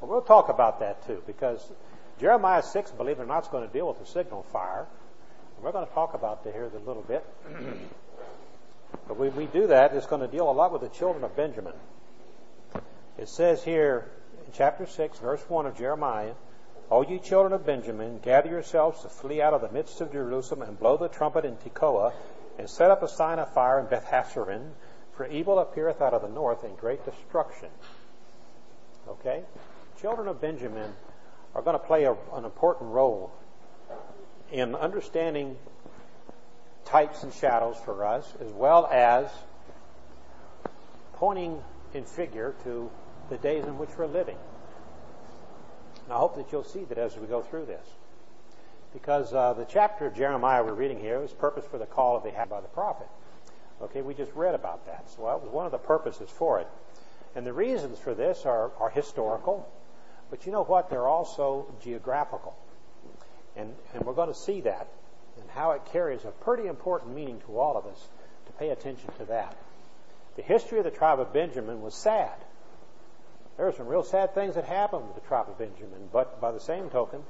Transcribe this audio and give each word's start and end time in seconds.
Well, 0.00 0.10
we'll 0.10 0.22
talk 0.22 0.48
about 0.48 0.80
that 0.80 1.06
too, 1.06 1.22
because 1.26 1.60
Jeremiah 2.20 2.62
6, 2.62 2.90
believe 2.92 3.18
it 3.18 3.22
or 3.22 3.26
not, 3.26 3.44
is 3.44 3.48
going 3.48 3.66
to 3.66 3.72
deal 3.72 3.88
with 3.88 3.98
the 3.98 4.06
signal 4.06 4.42
fire. 4.44 4.86
And 5.56 5.64
We're 5.64 5.72
going 5.72 5.86
to 5.86 5.92
talk 5.92 6.14
about 6.14 6.44
that 6.44 6.52
here 6.52 6.70
a 6.74 6.88
little 6.88 7.02
bit. 7.02 7.24
but 9.08 9.16
when 9.16 9.34
we 9.36 9.46
do 9.46 9.68
that, 9.68 9.94
it's 9.94 10.06
going 10.06 10.22
to 10.22 10.28
deal 10.28 10.50
a 10.50 10.52
lot 10.52 10.72
with 10.72 10.82
the 10.82 10.88
children 10.88 11.24
of 11.24 11.36
Benjamin. 11.36 11.74
It 13.18 13.28
says 13.28 13.62
here 13.62 14.06
in 14.46 14.52
chapter 14.54 14.86
6, 14.86 15.18
verse 15.18 15.42
1 15.48 15.66
of 15.66 15.76
Jeremiah, 15.76 16.32
O 16.90 17.02
ye 17.02 17.18
children 17.18 17.52
of 17.52 17.64
Benjamin, 17.64 18.18
gather 18.18 18.48
yourselves 18.48 19.02
to 19.02 19.08
flee 19.08 19.40
out 19.40 19.54
of 19.54 19.60
the 19.60 19.70
midst 19.70 20.00
of 20.00 20.10
Jerusalem 20.10 20.62
and 20.62 20.78
blow 20.78 20.96
the 20.96 21.08
trumpet 21.08 21.44
in 21.44 21.56
Tekoa 21.56 22.12
and 22.58 22.68
set 22.68 22.90
up 22.90 23.02
a 23.02 23.08
sign 23.08 23.38
of 23.38 23.52
fire 23.52 23.78
in 23.78 23.86
Beth-haccerem, 23.86 24.72
for 25.12 25.26
evil 25.26 25.58
appeareth 25.58 26.00
out 26.02 26.14
of 26.14 26.22
the 26.22 26.28
north 26.28 26.64
and 26.64 26.76
great 26.76 27.04
destruction. 27.04 27.68
Okay? 29.08 29.42
Children 30.00 30.28
of 30.28 30.40
Benjamin 30.40 30.90
are 31.54 31.60
going 31.60 31.78
to 31.78 31.84
play 31.84 32.04
a, 32.04 32.12
an 32.32 32.44
important 32.46 32.90
role 32.90 33.30
in 34.50 34.74
understanding 34.74 35.56
types 36.86 37.22
and 37.22 37.32
shadows 37.34 37.76
for 37.84 38.06
us, 38.06 38.26
as 38.40 38.50
well 38.52 38.86
as 38.90 39.26
pointing 41.14 41.62
in 41.92 42.04
figure 42.04 42.54
to 42.64 42.90
the 43.28 43.36
days 43.36 43.64
in 43.64 43.76
which 43.76 43.90
we're 43.98 44.06
living. 44.06 44.38
And 46.04 46.14
I 46.14 46.16
hope 46.16 46.36
that 46.36 46.50
you'll 46.50 46.64
see 46.64 46.84
that 46.84 46.96
as 46.96 47.14
we 47.18 47.26
go 47.26 47.42
through 47.42 47.66
this. 47.66 47.86
Because 48.94 49.34
uh, 49.34 49.52
the 49.52 49.66
chapter 49.66 50.06
of 50.06 50.16
Jeremiah 50.16 50.64
we're 50.64 50.72
reading 50.72 50.98
here 50.98 51.22
is 51.22 51.30
purpose 51.30 51.64
for 51.70 51.76
the 51.76 51.86
call 51.86 52.16
of 52.16 52.22
the 52.22 52.30
had 52.30 52.48
by 52.48 52.62
the 52.62 52.68
prophet. 52.68 53.06
Okay, 53.82 54.00
we 54.00 54.14
just 54.14 54.32
read 54.34 54.54
about 54.54 54.86
that. 54.86 55.10
So 55.10 55.26
that 55.26 55.42
was 55.42 55.50
one 55.52 55.66
of 55.66 55.72
the 55.72 55.78
purposes 55.78 56.30
for 56.30 56.58
it. 56.58 56.68
And 57.36 57.46
the 57.46 57.52
reasons 57.52 57.98
for 57.98 58.14
this 58.14 58.46
are, 58.46 58.72
are 58.80 58.90
historical, 58.90 59.70
but 60.30 60.46
you 60.46 60.52
know 60.52 60.62
what? 60.62 60.90
They're 60.90 61.08
also 61.08 61.66
geographical. 61.82 62.56
And, 63.56 63.74
and 63.94 64.04
we're 64.04 64.14
going 64.14 64.32
to 64.32 64.38
see 64.38 64.60
that 64.62 64.86
and 65.40 65.50
how 65.50 65.72
it 65.72 65.82
carries 65.92 66.24
a 66.24 66.30
pretty 66.30 66.66
important 66.66 67.14
meaning 67.14 67.40
to 67.46 67.58
all 67.58 67.76
of 67.76 67.86
us 67.86 68.08
to 68.46 68.52
pay 68.52 68.70
attention 68.70 69.10
to 69.18 69.24
that. 69.26 69.56
The 70.36 70.42
history 70.42 70.78
of 70.78 70.84
the 70.84 70.90
tribe 70.90 71.18
of 71.18 71.32
Benjamin 71.32 71.82
was 71.82 71.94
sad. 71.94 72.32
There 73.56 73.66
were 73.66 73.72
some 73.72 73.88
real 73.88 74.04
sad 74.04 74.34
things 74.34 74.54
that 74.54 74.64
happened 74.64 75.06
with 75.06 75.16
the 75.16 75.28
tribe 75.28 75.48
of 75.48 75.58
Benjamin, 75.58 76.08
but 76.12 76.40
by 76.40 76.52
the 76.52 76.60
same 76.60 76.88
token, 76.88 77.22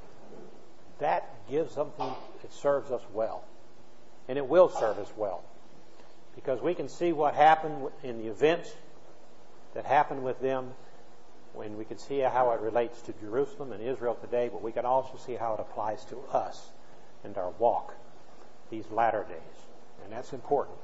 that 0.99 1.29
gives 1.51 1.73
something, 1.73 2.13
that 2.43 2.53
serves 2.53 2.91
us 2.91 3.03
well. 3.13 3.43
And 4.29 4.39
it 4.39 4.47
will 4.47 4.69
serve 4.69 4.99
us 4.99 5.11
well. 5.17 5.43
Because 6.37 6.61
we 6.61 6.75
can 6.75 6.89
see 6.89 7.13
what 7.13 7.35
happened 7.35 7.89
in 8.05 8.19
the 8.19 8.29
events 8.29 8.73
that 9.75 9.87
happened 9.87 10.23
with 10.23 10.41
them 10.41 10.73
when 11.55 11.77
we 11.77 11.85
can 11.85 11.99
see 11.99 12.21
how 12.21 12.53
it 12.53 12.61
relates 12.61 13.01
to 13.03 13.13
Jerusalem 13.15 13.73
and 13.73 13.83
Israel 13.83 14.15
today, 14.15 14.49
but 14.49 14.63
we 14.63 14.73
can 14.73 14.85
also 14.85 15.19
see 15.25 15.35
how 15.35 15.55
it 15.55 15.61
applies 15.61 16.05
to 16.07 16.19
us 16.33 16.71
and 17.25 17.37
our 17.37 17.51
walk 17.59 17.95
these 18.71 18.85
latter 18.91 19.25
days. 19.29 19.65
And 20.05 20.13
that's 20.13 20.33
important. 20.33 20.77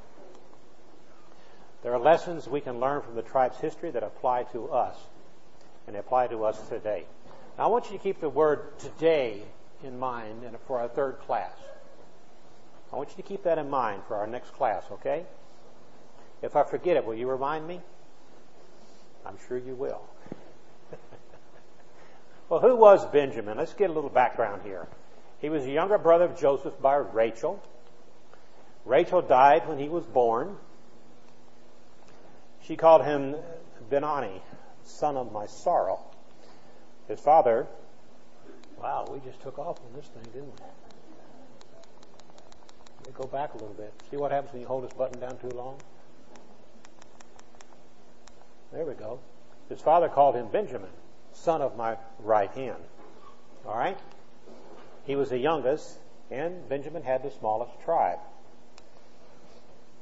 There 1.83 1.94
are 1.94 2.00
lessons 2.00 2.48
we 2.48 2.61
can 2.61 2.81
learn 2.81 3.03
from 3.03 3.14
the 3.14 3.22
tribe's 3.22 3.59
history 3.59 3.91
that 3.92 4.03
apply 4.03 4.44
to 4.53 4.70
us 4.70 4.97
and 5.87 5.97
apply 5.97 6.27
to 6.28 6.44
us 6.44 6.61
today. 6.69 7.05
Now, 7.56 7.64
I 7.64 7.67
want 7.69 7.87
you 7.87 7.97
to 7.97 8.03
keep 8.03 8.20
the 8.20 8.28
word 8.28 8.78
today 8.78 9.42
in 9.84 9.98
mind 9.98 10.42
for 10.67 10.81
our 10.81 10.89
third 10.89 11.20
class. 11.20 11.55
I 12.92 12.97
want 12.97 13.11
you 13.11 13.17
to 13.17 13.22
keep 13.22 13.44
that 13.44 13.59
in 13.59 13.70
mind 13.70 14.03
for 14.09 14.17
our 14.17 14.27
next 14.27 14.53
class, 14.55 14.84
okay? 14.91 15.25
If 16.42 16.56
I 16.56 16.64
forget 16.64 16.97
it, 16.97 17.05
will 17.05 17.14
you 17.14 17.28
remind 17.28 17.67
me? 17.67 17.81
I'm 19.25 19.37
sure 19.48 19.59
you 19.59 19.75
will. 19.75 20.03
Well, 22.48 22.61
who 22.61 22.77
was 22.77 23.05
Benjamin? 23.06 23.58
Let's 23.58 23.75
get 23.75 23.91
a 23.91 23.92
little 23.92 24.11
background 24.11 24.62
here. 24.64 24.86
He 25.41 25.48
was 25.48 25.64
a 25.64 25.70
younger 25.70 25.98
brother 25.98 26.27
of 26.27 26.39
Joseph 26.39 26.80
by 26.80 26.97
Rachel. 26.97 27.62
Rachel 28.84 29.20
died 29.20 29.69
when 29.69 29.78
he 29.78 29.88
was 29.88 30.04
born. 30.04 30.56
She 32.62 32.76
called 32.76 33.04
him 33.04 33.37
Benoni, 33.91 34.43
son 34.84 35.16
of 35.16 35.32
my 35.32 35.47
sorrow. 35.47 36.00
His 37.09 37.21
father, 37.21 37.66
wow, 38.81 39.06
we 39.10 39.21
just 39.21 39.41
took 39.42 39.59
off 39.59 39.78
on 39.81 39.92
this 39.94 40.06
thing, 40.06 40.25
didn't 40.32 40.47
we? 40.47 40.66
Let 42.98 43.06
me 43.06 43.12
go 43.15 43.26
back 43.26 43.54
a 43.54 43.59
little 43.59 43.75
bit. 43.75 43.92
See 44.10 44.16
what 44.16 44.32
happens 44.32 44.53
when 44.53 44.62
you 44.62 44.69
hold 44.69 44.84
this 44.84 44.92
button 44.92 45.21
down 45.21 45.38
too 45.38 45.50
long? 45.50 45.78
There 48.72 48.84
we 48.84 48.94
go. 48.94 49.21
His 49.69 49.81
father 49.81 50.09
called 50.09 50.34
him 50.34 50.48
Benjamin, 50.48 50.91
son 51.42 51.62
of 51.62 51.76
my 51.76 51.97
right 52.20 52.50
hand. 52.50 52.82
All 53.66 53.76
right? 53.76 53.98
He 55.04 55.16
was 55.16 55.30
the 55.30 55.38
youngest, 55.38 55.98
and 56.30 56.69
Benjamin 56.69 57.02
had 57.02 57.22
the 57.22 57.30
smallest 57.30 57.72
tribe. 57.84 58.19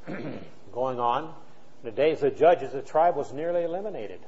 Going 0.73 0.99
on, 0.99 1.25
in 1.25 1.31
the 1.85 1.91
days 1.91 2.23
of 2.23 2.37
judges, 2.37 2.73
the 2.73 2.83
tribe 2.83 3.17
was 3.17 3.33
nearly 3.33 3.63
eliminated. 3.63 4.21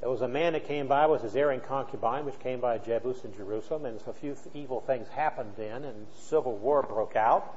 There 0.00 0.08
was 0.08 0.22
a 0.22 0.28
man 0.28 0.54
that 0.54 0.66
came 0.66 0.88
by 0.88 1.06
with 1.06 1.22
his 1.22 1.36
erring 1.36 1.60
concubine, 1.60 2.24
which 2.24 2.38
came 2.40 2.60
by 2.60 2.78
Jebus 2.78 3.24
in 3.24 3.34
Jerusalem, 3.34 3.84
and 3.84 4.00
a 4.06 4.12
few 4.14 4.34
evil 4.54 4.80
things 4.80 5.08
happened 5.08 5.52
then, 5.58 5.84
and 5.84 6.06
civil 6.16 6.56
war 6.56 6.82
broke 6.82 7.16
out. 7.16 7.54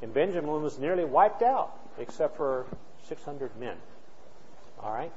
And 0.00 0.14
Benjamin 0.14 0.62
was 0.62 0.78
nearly 0.78 1.04
wiped 1.04 1.42
out, 1.42 1.76
except 1.98 2.36
for 2.36 2.66
600 3.08 3.56
men. 3.58 3.76
All 4.80 4.92
right? 4.92 5.12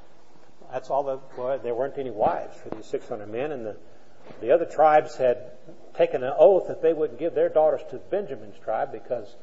That's 0.72 0.90
all 0.90 1.02
the, 1.04 1.18
well, 1.36 1.58
there 1.58 1.74
weren't 1.74 1.98
any 1.98 2.10
wives 2.10 2.56
for 2.56 2.74
these 2.74 2.86
600 2.86 3.28
men, 3.28 3.52
and 3.52 3.64
the, 3.64 3.76
the 4.40 4.50
other 4.50 4.64
tribes 4.64 5.16
had 5.16 5.52
taken 5.96 6.22
an 6.24 6.32
oath 6.36 6.68
that 6.68 6.82
they 6.82 6.92
wouldn't 6.92 7.18
give 7.18 7.34
their 7.34 7.48
daughters 7.48 7.82
to 7.90 7.98
Benjamin's 7.98 8.58
tribe 8.64 8.92
because 8.92 9.34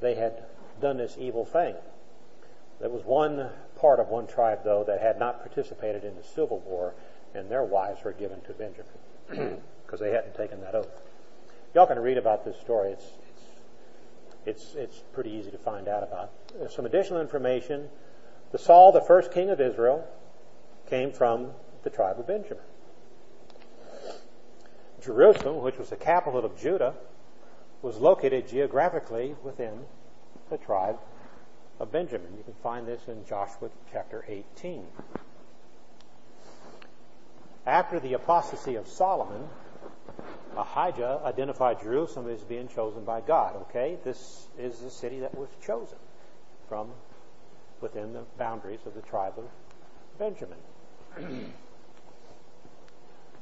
they 0.00 0.14
had 0.14 0.44
done 0.80 0.96
this 0.96 1.16
evil 1.18 1.44
thing. 1.44 1.74
There 2.80 2.90
was 2.90 3.04
one 3.04 3.48
part 3.76 4.00
of 4.00 4.08
one 4.08 4.26
tribe, 4.26 4.60
though, 4.64 4.84
that 4.84 5.00
had 5.00 5.18
not 5.18 5.40
participated 5.40 6.04
in 6.04 6.16
the 6.16 6.22
civil 6.22 6.60
war, 6.60 6.94
and 7.34 7.50
their 7.50 7.64
wives 7.64 8.02
were 8.04 8.12
given 8.12 8.40
to 8.42 8.52
Benjamin 8.52 9.60
because 9.86 10.00
they 10.00 10.10
hadn't 10.10 10.34
taken 10.34 10.60
that 10.62 10.74
oath. 10.74 11.02
Y'all 11.74 11.86
can 11.86 11.98
read 11.98 12.18
about 12.18 12.44
this 12.44 12.58
story. 12.60 12.92
It's, 12.92 13.06
it's, 14.46 14.64
it's, 14.64 14.74
it's 14.74 14.98
pretty 15.12 15.30
easy 15.30 15.50
to 15.50 15.58
find 15.58 15.88
out 15.88 16.02
about. 16.02 16.30
Some 16.70 16.86
additional 16.86 17.20
information. 17.20 17.88
The 18.50 18.58
Saul, 18.58 18.92
the 18.92 19.00
first 19.00 19.32
king 19.32 19.50
of 19.50 19.60
Israel, 19.60 20.06
came 20.92 21.10
from 21.10 21.48
the 21.84 21.88
tribe 21.88 22.20
of 22.20 22.26
Benjamin. 22.26 22.62
Jerusalem, 25.02 25.62
which 25.62 25.78
was 25.78 25.88
the 25.88 25.96
capital 25.96 26.44
of 26.44 26.60
Judah, 26.60 26.92
was 27.80 27.96
located 27.96 28.46
geographically 28.46 29.34
within 29.42 29.86
the 30.50 30.58
tribe 30.58 30.98
of 31.80 31.90
Benjamin. 31.90 32.28
You 32.36 32.44
can 32.44 32.52
find 32.62 32.86
this 32.86 33.00
in 33.08 33.24
Joshua 33.24 33.70
chapter 33.90 34.22
18. 34.28 34.84
After 37.66 37.98
the 37.98 38.12
apostasy 38.12 38.74
of 38.74 38.86
Solomon, 38.86 39.48
Ahijah 40.58 41.22
identified 41.24 41.80
Jerusalem 41.80 42.28
as 42.28 42.42
being 42.42 42.68
chosen 42.68 43.02
by 43.06 43.22
God. 43.22 43.56
Okay, 43.62 43.96
this 44.04 44.46
is 44.58 44.78
the 44.80 44.90
city 44.90 45.20
that 45.20 45.34
was 45.38 45.48
chosen 45.64 45.96
from 46.68 46.90
within 47.80 48.12
the 48.12 48.24
boundaries 48.36 48.80
of 48.84 48.92
the 48.92 49.00
tribe 49.00 49.38
of 49.38 49.44
Benjamin. 50.18 50.58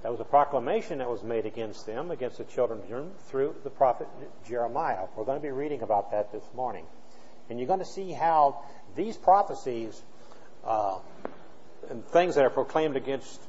That 0.02 0.10
was 0.10 0.20
a 0.20 0.24
proclamation 0.24 0.98
that 0.98 1.10
was 1.10 1.22
made 1.22 1.44
against 1.44 1.86
them, 1.86 2.10
against 2.10 2.38
the 2.38 2.44
children 2.44 2.78
of 2.78 2.84
Israel, 2.86 3.12
through 3.28 3.54
the 3.64 3.70
prophet 3.70 4.08
Jeremiah. 4.48 5.06
We're 5.14 5.24
going 5.24 5.38
to 5.38 5.42
be 5.42 5.50
reading 5.50 5.82
about 5.82 6.12
that 6.12 6.32
this 6.32 6.44
morning. 6.54 6.86
And 7.48 7.58
you're 7.58 7.68
going 7.68 7.80
to 7.80 7.84
see 7.84 8.12
how 8.12 8.64
these 8.96 9.16
prophecies 9.16 10.00
uh, 10.64 10.98
and 11.90 12.04
things 12.06 12.36
that 12.36 12.44
are 12.44 12.50
proclaimed 12.50 12.96
against 12.96 13.40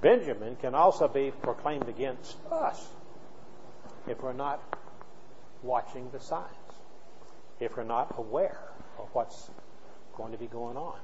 Benjamin 0.00 0.56
can 0.56 0.74
also 0.74 1.08
be 1.08 1.30
proclaimed 1.42 1.88
against 1.88 2.36
us 2.50 2.86
if 4.06 4.22
we're 4.22 4.32
not 4.32 4.60
watching 5.62 6.10
the 6.10 6.20
signs, 6.20 6.48
if 7.60 7.76
we're 7.76 7.84
not 7.84 8.14
aware 8.18 8.58
of 8.98 9.08
what's 9.12 9.50
going 10.16 10.32
to 10.32 10.38
be 10.38 10.48
going 10.48 10.76
on. 10.76 10.98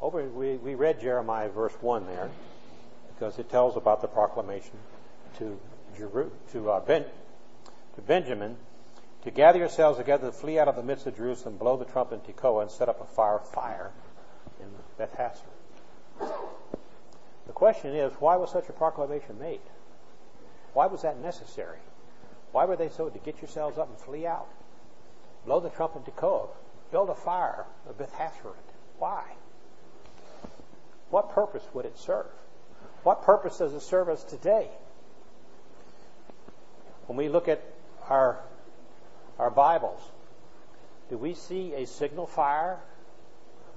Over, 0.00 0.24
we, 0.24 0.56
we 0.56 0.74
read 0.74 1.00
Jeremiah 1.00 1.48
verse 1.48 1.74
1 1.80 2.06
there 2.06 2.30
because 3.14 3.38
it 3.38 3.50
tells 3.50 3.76
about 3.76 4.02
the 4.02 4.08
proclamation 4.08 4.78
to, 5.38 5.58
Jeru- 5.96 6.32
to, 6.52 6.70
uh, 6.70 6.80
ben, 6.80 7.04
to 7.94 8.00
Benjamin 8.02 8.56
to 9.26 9.32
gather 9.32 9.58
yourselves 9.58 9.98
together 9.98 10.28
to 10.28 10.32
flee 10.32 10.56
out 10.56 10.68
of 10.68 10.76
the 10.76 10.84
midst 10.84 11.04
of 11.06 11.16
Jerusalem, 11.16 11.56
blow 11.56 11.76
the 11.76 11.84
trumpet 11.84 12.22
in 12.24 12.32
Tekoa, 12.32 12.62
and 12.62 12.70
set 12.70 12.88
up 12.88 13.00
a 13.00 13.04
fire 13.04 13.40
fire 13.40 13.90
in 14.60 14.66
Beth 14.96 15.16
Hasser. 15.16 16.30
The 17.48 17.52
question 17.52 17.92
is, 17.92 18.12
why 18.20 18.36
was 18.36 18.52
such 18.52 18.68
a 18.68 18.72
proclamation 18.72 19.36
made? 19.40 19.60
Why 20.74 20.86
was 20.86 21.02
that 21.02 21.18
necessary? 21.20 21.78
Why 22.52 22.66
were 22.66 22.76
they 22.76 22.88
so 22.88 23.08
to 23.08 23.18
get 23.18 23.42
yourselves 23.42 23.78
up 23.78 23.88
and 23.88 23.98
flee 23.98 24.26
out? 24.28 24.46
Blow 25.44 25.58
the 25.58 25.70
trumpet 25.70 26.06
in 26.06 26.12
Tekoa. 26.12 26.46
Build 26.92 27.10
a 27.10 27.14
fire 27.16 27.64
of 27.88 27.98
Beth 27.98 28.12
Hasserit. 28.12 28.54
Why? 29.00 29.24
What 31.10 31.32
purpose 31.32 31.64
would 31.72 31.84
it 31.84 31.98
serve? 31.98 32.26
What 33.02 33.22
purpose 33.22 33.58
does 33.58 33.72
it 33.72 33.80
serve 33.80 34.08
us 34.08 34.24
today? 34.24 34.68
When 37.06 37.16
we 37.16 37.28
look 37.28 37.46
at 37.46 37.62
our, 38.08 38.40
our 39.38 39.50
Bibles, 39.50 40.00
do 41.08 41.16
we 41.16 41.34
see 41.34 41.74
a 41.74 41.86
signal 41.86 42.26
fire 42.26 42.80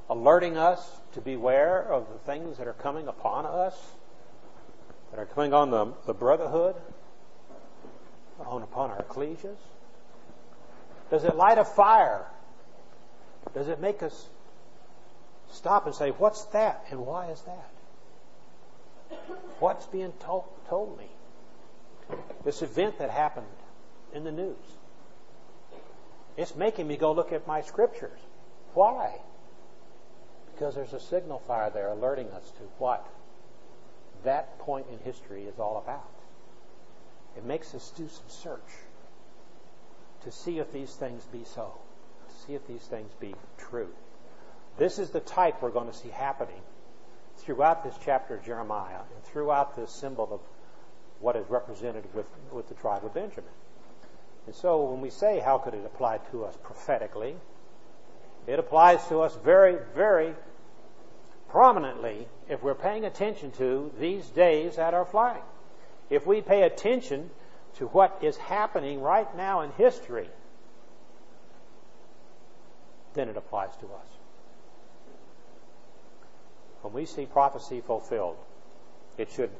alerting 0.09 0.57
us 0.57 0.83
to 1.13 1.21
beware 1.21 1.81
of 1.81 2.07
the 2.11 2.19
things 2.19 2.57
that 2.57 2.67
are 2.67 2.73
coming 2.73 3.07
upon 3.07 3.45
us, 3.45 3.79
that 5.11 5.19
are 5.19 5.27
coming 5.27 5.53
on 5.53 5.69
the, 5.69 5.93
the 6.07 6.13
brotherhood, 6.13 6.75
on 8.45 8.63
upon 8.63 8.89
our 8.89 9.03
ecclesias? 9.03 9.57
Does 11.11 11.23
it 11.23 11.35
light 11.35 11.57
a 11.57 11.65
fire? 11.65 12.25
Does 13.53 13.67
it 13.67 13.79
make 13.79 14.01
us 14.01 14.27
stop 15.51 15.85
and 15.85 15.95
say, 15.95 16.09
What's 16.09 16.43
that 16.45 16.85
and 16.89 17.05
why 17.05 17.27
is 17.31 17.41
that? 17.41 17.69
What's 19.59 19.85
being 19.87 20.13
told, 20.19 20.45
told 20.67 20.97
me? 20.97 21.07
This 22.43 22.61
event 22.61 22.99
that 22.99 23.09
happened 23.09 23.47
in 24.13 24.23
the 24.23 24.31
news. 24.31 24.55
It's 26.37 26.55
making 26.55 26.87
me 26.87 26.97
go 26.97 27.11
look 27.11 27.33
at 27.33 27.47
my 27.47 27.61
scriptures. 27.61 28.19
Why? 28.73 29.19
Because 30.53 30.75
there's 30.75 30.93
a 30.93 30.99
signal 30.99 31.39
fire 31.39 31.69
there 31.69 31.89
alerting 31.89 32.29
us 32.31 32.49
to 32.51 32.63
what 32.77 33.05
that 34.23 34.59
point 34.59 34.87
in 34.91 34.99
history 34.99 35.43
is 35.43 35.59
all 35.59 35.77
about. 35.77 36.09
It 37.37 37.45
makes 37.45 37.73
us 37.75 37.91
do 37.95 38.07
some 38.07 38.27
search 38.27 38.71
to 40.23 40.31
see 40.31 40.59
if 40.59 40.71
these 40.71 40.93
things 40.95 41.23
be 41.31 41.43
so, 41.45 41.73
to 42.27 42.45
see 42.45 42.55
if 42.55 42.67
these 42.67 42.81
things 42.81 43.11
be 43.19 43.35
true. 43.57 43.89
This 44.79 44.97
is 44.97 45.09
the 45.09 45.19
type 45.19 45.61
we're 45.61 45.71
going 45.71 45.87
to 45.87 45.93
see 45.93 46.07
happening 46.07 46.61
throughout 47.35 47.83
this 47.83 47.95
chapter 48.05 48.35
of 48.35 48.45
Jeremiah 48.45 49.01
and 49.13 49.23
throughout 49.25 49.75
this 49.75 49.91
symbol 49.91 50.29
of 50.31 50.39
what 51.19 51.35
is 51.35 51.45
represented 51.49 52.05
with, 52.13 52.27
with 52.53 52.69
the 52.69 52.75
tribe 52.75 53.03
of 53.03 53.13
Benjamin. 53.13 53.51
And 54.45 54.55
so 54.55 54.85
when 54.85 55.01
we 55.01 55.09
say 55.09 55.39
how 55.39 55.57
could 55.57 55.73
it 55.73 55.83
apply 55.85 56.19
to 56.31 56.45
us 56.45 56.57
prophetically, 56.63 57.35
it 58.47 58.57
applies 58.57 59.05
to 59.09 59.19
us 59.19 59.37
very, 59.43 59.77
very 59.95 60.33
prominently 61.49 62.29
if 62.47 62.63
we're 62.63 62.73
paying 62.73 63.03
attention 63.03 63.51
to 63.51 63.91
these 63.99 64.25
days 64.29 64.77
that 64.77 64.93
are 64.93 65.05
flying. 65.05 65.43
If 66.09 66.25
we 66.25 66.39
pay 66.39 66.63
attention 66.63 67.29
to 67.75 67.87
what 67.87 68.19
is 68.21 68.37
happening 68.37 69.01
right 69.01 69.35
now 69.35 69.59
in 69.61 69.71
history, 69.71 70.29
then 73.13 73.27
it 73.27 73.35
applies 73.35 73.75
to 73.81 73.85
us. 73.87 74.18
When 76.81 76.93
we 76.93 77.05
see 77.05 77.25
prophecy 77.25 77.81
fulfilled, 77.81 78.37
it 79.17 79.29
should 79.31 79.51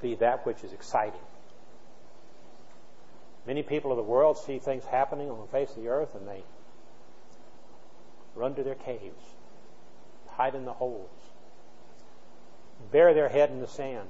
be 0.00 0.14
that 0.16 0.46
which 0.46 0.64
is 0.64 0.72
exciting. 0.72 1.20
Many 3.46 3.62
people 3.62 3.90
of 3.90 3.96
the 3.96 4.02
world 4.02 4.38
see 4.38 4.58
things 4.58 4.84
happening 4.84 5.30
on 5.30 5.40
the 5.40 5.46
face 5.46 5.70
of 5.70 5.82
the 5.82 5.88
earth 5.88 6.14
and 6.14 6.26
they 6.26 6.42
run 8.34 8.54
to 8.54 8.62
their 8.62 8.74
caves, 8.74 9.24
hide 10.28 10.54
in 10.54 10.64
the 10.64 10.72
holes, 10.72 11.10
bury 12.90 13.14
their 13.14 13.28
head 13.28 13.50
in 13.50 13.60
the 13.60 13.66
sand. 13.66 14.08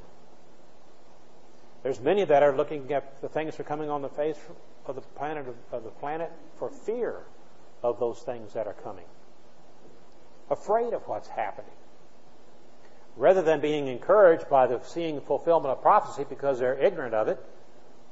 There's 1.82 2.00
many 2.00 2.24
that 2.24 2.42
are 2.42 2.54
looking 2.54 2.92
at 2.92 3.20
the 3.20 3.28
things 3.28 3.56
that 3.56 3.62
are 3.62 3.68
coming 3.68 3.90
on 3.90 4.02
the 4.02 4.08
face 4.08 4.38
of 4.86 4.94
the 4.94 5.00
planet 5.00 5.46
of 5.72 5.82
the 5.82 5.90
planet 5.90 6.30
for 6.58 6.70
fear 6.70 7.16
of 7.82 7.98
those 7.98 8.20
things 8.20 8.52
that 8.52 8.68
are 8.68 8.74
coming, 8.74 9.06
afraid 10.48 10.92
of 10.92 11.02
what's 11.08 11.28
happening. 11.28 11.74
Rather 13.16 13.42
than 13.42 13.60
being 13.60 13.88
encouraged 13.88 14.48
by 14.48 14.66
the 14.66 14.80
seeing 14.82 15.20
fulfillment 15.20 15.72
of 15.72 15.82
prophecy 15.82 16.24
because 16.28 16.58
they're 16.58 16.78
ignorant 16.78 17.14
of 17.14 17.28
it, 17.28 17.38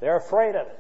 they're 0.00 0.17
afraid 0.17 0.55
of 0.55 0.67
it. 0.67 0.79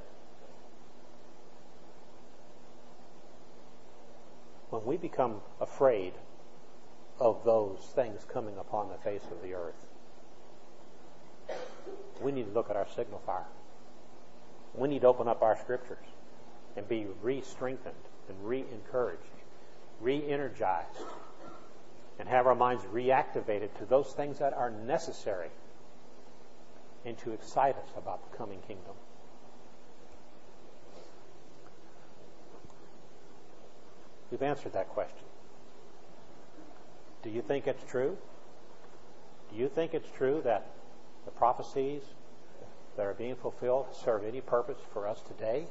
When 4.70 4.84
we 4.84 4.96
become 4.96 5.40
afraid 5.60 6.12
of 7.18 7.44
those 7.44 7.78
things 7.94 8.24
coming 8.24 8.56
upon 8.56 8.88
the 8.88 8.96
face 8.98 9.24
of 9.30 9.42
the 9.42 9.54
earth, 9.54 9.86
we 12.20 12.30
need 12.30 12.46
to 12.46 12.52
look 12.52 12.70
at 12.70 12.76
our 12.76 12.86
signal 12.94 13.20
fire. 13.26 13.46
We 14.74 14.88
need 14.88 15.00
to 15.00 15.08
open 15.08 15.28
up 15.28 15.42
our 15.42 15.58
scriptures 15.58 16.06
and 16.76 16.88
be 16.88 17.06
re 17.22 17.40
strengthened 17.40 17.94
and 18.28 18.36
re 18.46 18.64
encouraged, 18.72 19.22
re 20.00 20.22
energized, 20.30 20.86
and 22.20 22.28
have 22.28 22.46
our 22.46 22.54
minds 22.54 22.84
reactivated 22.92 23.72
to 23.78 23.86
those 23.86 24.12
things 24.12 24.38
that 24.40 24.52
are 24.52 24.70
necessary 24.70 25.48
and 27.06 27.16
to 27.16 27.32
excite 27.32 27.74
us 27.76 27.88
about 27.96 28.30
the 28.30 28.36
coming 28.36 28.60
kingdom. 28.68 28.92
We've 34.30 34.42
answered 34.42 34.74
that 34.74 34.90
question. 34.90 35.24
Do 37.22 37.30
you 37.30 37.40
think 37.40 37.66
it's 37.66 37.82
true? 37.90 38.18
Do 39.50 39.56
you 39.58 39.68
think 39.68 39.94
it's 39.94 40.08
true 40.16 40.42
that 40.44 40.66
the 41.24 41.30
prophecies 41.30 42.02
that 42.98 43.06
are 43.06 43.14
being 43.14 43.34
fulfilled 43.34 43.86
serve 44.04 44.24
any 44.24 44.42
purpose 44.42 44.78
for 44.92 45.08
us 45.08 45.22
today? 45.22 45.66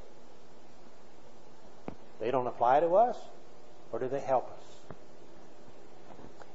They 2.19 2.31
don't 2.31 2.47
apply 2.47 2.79
to 2.79 2.95
us, 2.95 3.17
or 3.91 3.99
do 3.99 4.07
they 4.07 4.19
help 4.19 4.49
us? 4.49 4.68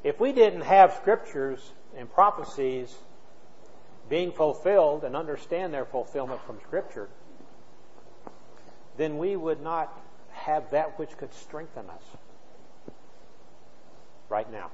If 0.04 0.20
we 0.20 0.32
didn't 0.32 0.60
have 0.60 0.92
scriptures 1.00 1.72
and 1.96 2.12
prophecies 2.12 2.94
being 4.10 4.32
fulfilled 4.32 5.02
and 5.02 5.16
understand 5.16 5.72
their 5.72 5.86
fulfillment 5.86 6.42
from 6.46 6.60
Scripture, 6.60 7.08
then 8.98 9.16
we 9.16 9.34
would 9.34 9.62
not 9.62 9.98
have 10.32 10.70
that 10.72 10.98
which 10.98 11.16
could 11.16 11.32
strengthen 11.32 11.88
us 11.88 12.02
right 14.28 14.50
now. 14.52 14.70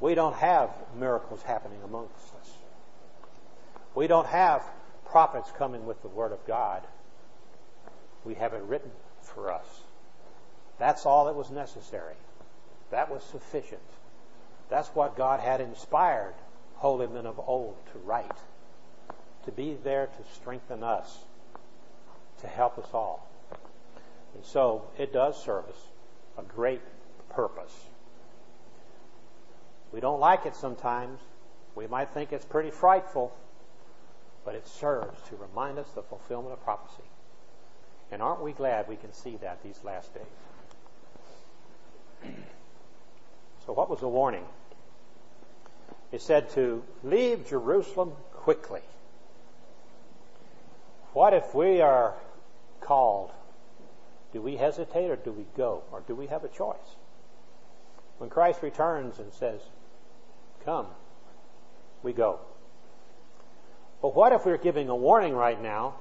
We 0.00 0.14
don't 0.14 0.36
have 0.36 0.70
miracles 0.98 1.42
happening 1.42 1.78
amongst 1.82 2.34
us. 2.40 2.50
We 3.94 4.06
don't 4.06 4.26
have 4.26 4.62
prophets 5.06 5.50
coming 5.56 5.86
with 5.86 6.00
the 6.02 6.08
Word 6.08 6.32
of 6.32 6.46
God. 6.46 6.82
We 8.24 8.34
have 8.34 8.52
it 8.52 8.62
written 8.62 8.90
for 9.22 9.50
us. 9.50 9.66
That's 10.78 11.06
all 11.06 11.24
that 11.24 11.34
was 11.34 11.50
necessary. 11.50 12.14
That 12.90 13.10
was 13.10 13.22
sufficient. 13.24 13.80
That's 14.68 14.88
what 14.88 15.16
God 15.16 15.40
had 15.40 15.60
inspired 15.60 16.34
holy 16.74 17.06
men 17.06 17.26
of 17.26 17.38
old 17.38 17.76
to 17.92 17.98
write, 17.98 18.38
to 19.44 19.52
be 19.52 19.76
there 19.82 20.06
to 20.06 20.34
strengthen 20.34 20.82
us, 20.82 21.24
to 22.40 22.46
help 22.46 22.78
us 22.78 22.88
all. 22.94 23.28
And 24.34 24.44
so 24.44 24.84
it 24.98 25.12
does 25.12 25.42
serve 25.42 25.66
us 25.66 25.88
a 26.38 26.42
great 26.42 26.80
purpose. 27.30 27.74
We 29.92 30.00
don't 30.00 30.20
like 30.20 30.46
it 30.46 30.54
sometimes. 30.56 31.20
We 31.74 31.86
might 31.86 32.10
think 32.10 32.32
it's 32.32 32.44
pretty 32.44 32.70
frightful, 32.70 33.32
but 34.44 34.54
it 34.54 34.66
serves 34.66 35.20
to 35.28 35.36
remind 35.36 35.78
us 35.78 35.88
the 35.94 36.02
fulfillment 36.02 36.52
of 36.52 36.62
prophecy. 36.64 37.02
And 38.10 38.22
aren't 38.22 38.42
we 38.42 38.52
glad 38.52 38.88
we 38.88 38.96
can 38.96 39.12
see 39.12 39.36
that 39.42 39.62
these 39.62 39.80
last 39.84 40.10
days? 40.14 40.24
So, 43.70 43.74
what 43.74 43.88
was 43.88 44.00
the 44.00 44.08
warning? 44.08 44.42
It 46.10 46.20
said 46.22 46.50
to 46.54 46.82
leave 47.04 47.48
Jerusalem 47.48 48.14
quickly. 48.32 48.80
What 51.12 51.34
if 51.34 51.54
we 51.54 51.80
are 51.80 52.14
called? 52.80 53.30
Do 54.32 54.42
we 54.42 54.56
hesitate 54.56 55.08
or 55.08 55.14
do 55.14 55.30
we 55.30 55.46
go? 55.56 55.84
Or 55.92 56.00
do 56.00 56.16
we 56.16 56.26
have 56.26 56.42
a 56.42 56.48
choice? 56.48 56.96
When 58.18 58.28
Christ 58.28 58.60
returns 58.60 59.20
and 59.20 59.32
says, 59.32 59.60
Come, 60.64 60.88
we 62.02 62.12
go. 62.12 62.40
But 64.02 64.16
what 64.16 64.32
if 64.32 64.44
we're 64.44 64.58
giving 64.58 64.88
a 64.88 64.96
warning 64.96 65.36
right 65.36 65.62
now? 65.62 65.94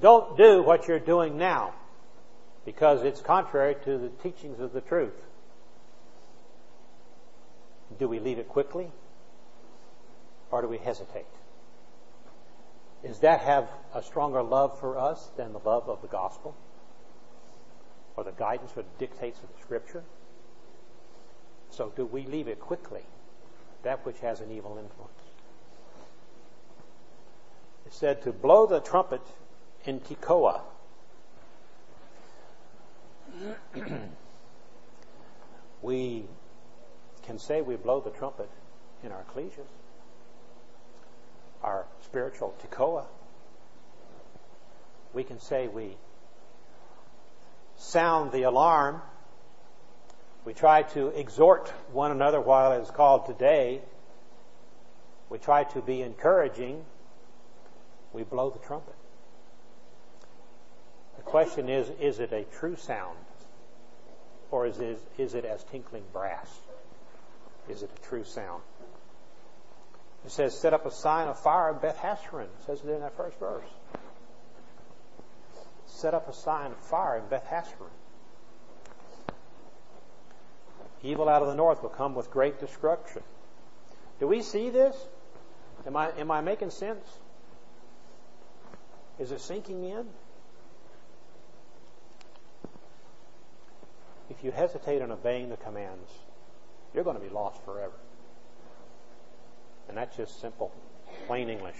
Don't 0.00 0.38
do 0.38 0.62
what 0.62 0.88
you're 0.88 0.98
doing 0.98 1.36
now 1.36 1.74
because 2.66 3.04
it's 3.04 3.20
contrary 3.22 3.76
to 3.84 3.96
the 3.96 4.08
teachings 4.22 4.60
of 4.60 4.74
the 4.74 4.82
truth. 4.82 5.14
Do 7.98 8.08
we 8.08 8.18
leave 8.18 8.38
it 8.38 8.48
quickly 8.48 8.90
or 10.50 10.60
do 10.60 10.68
we 10.68 10.76
hesitate? 10.76 11.24
Does 13.04 13.20
that 13.20 13.40
have 13.40 13.68
a 13.94 14.02
stronger 14.02 14.42
love 14.42 14.78
for 14.80 14.98
us 14.98 15.30
than 15.36 15.52
the 15.52 15.60
love 15.60 15.88
of 15.88 16.02
the 16.02 16.08
gospel 16.08 16.56
or 18.16 18.24
the 18.24 18.32
guidance 18.32 18.72
or 18.76 18.82
the 18.82 18.88
dictates 18.98 19.38
of 19.38 19.48
the 19.54 19.62
scripture? 19.62 20.02
So 21.70 21.92
do 21.94 22.04
we 22.04 22.26
leave 22.26 22.48
it 22.48 22.58
quickly, 22.58 23.02
that 23.84 24.04
which 24.04 24.18
has 24.20 24.40
an 24.40 24.50
evil 24.50 24.76
influence? 24.82 25.12
It 27.86 27.92
said 27.92 28.22
to 28.22 28.32
blow 28.32 28.66
the 28.66 28.80
trumpet 28.80 29.22
in 29.84 30.00
Tekoa. 30.00 30.62
we 35.82 36.24
can 37.24 37.38
say 37.38 37.60
we 37.60 37.76
blow 37.76 38.00
the 38.00 38.10
trumpet 38.10 38.48
in 39.02 39.12
our 39.12 39.24
ecclesias, 39.24 39.68
our 41.62 41.86
spiritual 42.02 42.54
tekoa. 42.62 43.04
We 45.12 45.24
can 45.24 45.40
say 45.40 45.68
we 45.68 45.96
sound 47.76 48.32
the 48.32 48.42
alarm. 48.44 49.00
We 50.44 50.54
try 50.54 50.82
to 50.82 51.08
exhort 51.08 51.68
one 51.92 52.12
another 52.12 52.40
while 52.40 52.72
it 52.72 52.82
is 52.82 52.90
called 52.90 53.26
today. 53.26 53.80
We 55.28 55.38
try 55.38 55.64
to 55.64 55.80
be 55.80 56.02
encouraging. 56.02 56.84
We 58.12 58.22
blow 58.22 58.50
the 58.50 58.60
trumpet. 58.60 58.94
The 61.16 61.22
question 61.22 61.68
is, 61.68 61.90
is 62.00 62.20
it 62.20 62.32
a 62.32 62.44
true 62.44 62.76
sound? 62.76 63.18
Or 64.50 64.66
is 64.66 64.78
it, 64.78 65.00
is 65.18 65.34
it 65.34 65.44
as 65.44 65.64
tinkling 65.64 66.04
brass? 66.12 66.48
Is 67.68 67.82
it 67.82 67.90
a 67.96 68.08
true 68.08 68.24
sound? 68.24 68.62
It 70.24 70.30
says, 70.30 70.58
set 70.58 70.72
up 70.74 70.86
a 70.86 70.90
sign 70.90 71.28
of 71.28 71.38
fire 71.38 71.70
in 71.70 71.78
Beth 71.78 71.98
Hasharon. 71.98 72.44
It 72.44 72.66
says 72.66 72.80
it 72.84 72.90
in 72.90 73.00
that 73.00 73.16
first 73.16 73.38
verse. 73.38 73.68
Set 75.86 76.14
up 76.14 76.28
a 76.28 76.32
sign 76.32 76.72
of 76.72 76.78
fire 76.78 77.18
in 77.18 77.28
Beth 77.28 77.46
Hasharon. 77.48 77.90
Evil 81.02 81.28
out 81.28 81.42
of 81.42 81.48
the 81.48 81.54
north 81.54 81.82
will 81.82 81.90
come 81.90 82.14
with 82.14 82.30
great 82.30 82.58
destruction. 82.58 83.22
Do 84.18 84.26
we 84.26 84.42
see 84.42 84.70
this? 84.70 84.96
Am 85.86 85.96
I, 85.96 86.10
am 86.18 86.30
I 86.30 86.40
making 86.40 86.70
sense? 86.70 87.06
Is 89.18 89.30
it 89.30 89.40
sinking 89.40 89.84
in? 89.84 90.06
If 94.36 94.44
you 94.44 94.50
hesitate 94.50 95.00
in 95.00 95.10
obeying 95.10 95.48
the 95.48 95.56
commands, 95.56 96.10
you're 96.94 97.04
going 97.04 97.16
to 97.16 97.22
be 97.22 97.30
lost 97.30 97.64
forever. 97.64 97.94
And 99.88 99.96
that's 99.96 100.16
just 100.16 100.40
simple, 100.40 100.72
plain 101.26 101.48
English. 101.48 101.76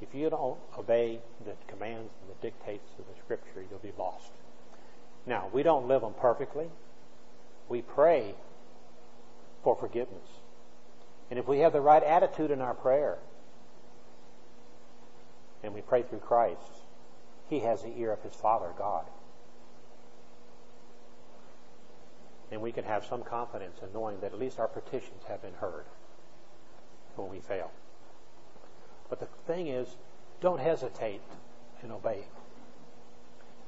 If 0.00 0.14
you 0.14 0.30
don't 0.30 0.58
obey 0.78 1.20
the 1.44 1.52
commands 1.68 2.10
and 2.22 2.30
the 2.30 2.42
dictates 2.42 2.88
of 2.98 3.04
the 3.06 3.20
Scripture, 3.22 3.64
you'll 3.68 3.78
be 3.78 3.92
lost. 3.98 4.30
Now, 5.26 5.48
we 5.52 5.62
don't 5.62 5.86
live 5.86 6.00
them 6.00 6.14
perfectly. 6.18 6.66
We 7.68 7.82
pray 7.82 8.34
for 9.62 9.76
forgiveness. 9.76 10.28
And 11.30 11.38
if 11.38 11.46
we 11.46 11.58
have 11.58 11.72
the 11.72 11.80
right 11.80 12.02
attitude 12.02 12.50
in 12.50 12.60
our 12.60 12.74
prayer, 12.74 13.18
and 15.62 15.74
we 15.74 15.82
pray 15.82 16.02
through 16.02 16.20
Christ, 16.20 16.58
He 17.48 17.60
has 17.60 17.82
the 17.82 17.96
ear 17.98 18.12
of 18.12 18.22
His 18.22 18.34
Father, 18.34 18.72
God. 18.76 19.04
And 22.50 22.60
we 22.60 22.72
can 22.72 22.84
have 22.84 23.04
some 23.04 23.22
confidence 23.22 23.78
in 23.82 23.92
knowing 23.92 24.20
that 24.20 24.32
at 24.32 24.38
least 24.38 24.58
our 24.58 24.68
petitions 24.68 25.22
have 25.28 25.42
been 25.42 25.54
heard 25.54 25.84
when 27.16 27.30
we 27.30 27.40
fail. 27.40 27.70
But 29.08 29.20
the 29.20 29.26
thing 29.46 29.68
is, 29.68 29.88
don't 30.40 30.60
hesitate 30.60 31.20
in 31.82 31.90
obeying. 31.90 32.24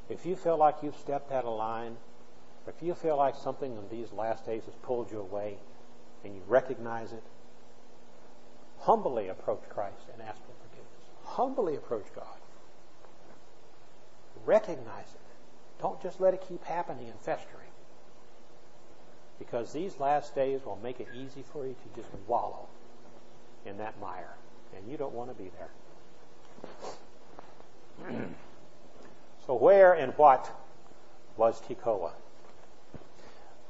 If 0.08 0.26
you 0.26 0.36
feel 0.36 0.56
like 0.56 0.76
you've 0.82 0.96
stepped 0.96 1.32
out 1.32 1.44
of 1.44 1.56
line, 1.56 1.96
if 2.66 2.82
you 2.82 2.94
feel 2.94 3.16
like 3.16 3.34
something 3.36 3.76
in 3.76 3.88
these 3.90 4.12
last 4.12 4.46
days 4.46 4.64
has 4.64 4.74
pulled 4.82 5.10
you 5.10 5.20
away 5.20 5.56
and 6.24 6.34
you 6.34 6.42
recognize 6.46 7.12
it, 7.12 7.22
humbly 8.78 9.28
approach 9.28 9.62
Christ 9.68 10.06
and 10.12 10.22
ask 10.22 10.38
for 10.38 10.52
forgiveness. 10.68 11.04
Humbly 11.24 11.76
approach 11.76 12.06
God. 12.14 12.26
Recognize 14.44 15.14
it. 15.14 15.80
Don't 15.80 16.00
just 16.00 16.20
let 16.20 16.34
it 16.34 16.44
keep 16.48 16.64
happening 16.64 17.08
and 17.08 17.18
festering. 17.20 17.71
Because 19.42 19.72
these 19.72 19.98
last 19.98 20.36
days 20.36 20.60
will 20.64 20.78
make 20.84 21.00
it 21.00 21.08
easy 21.16 21.42
for 21.52 21.66
you 21.66 21.74
to 21.74 22.00
just 22.00 22.14
wallow 22.28 22.68
in 23.66 23.76
that 23.78 24.00
mire. 24.00 24.36
And 24.76 24.88
you 24.88 24.96
don't 24.96 25.12
want 25.12 25.36
to 25.36 25.42
be 25.42 25.50
there. 28.06 28.08
so 29.46 29.54
where 29.54 29.94
and 29.94 30.12
what 30.12 30.48
was 31.36 31.60
Tekoa? 31.60 32.12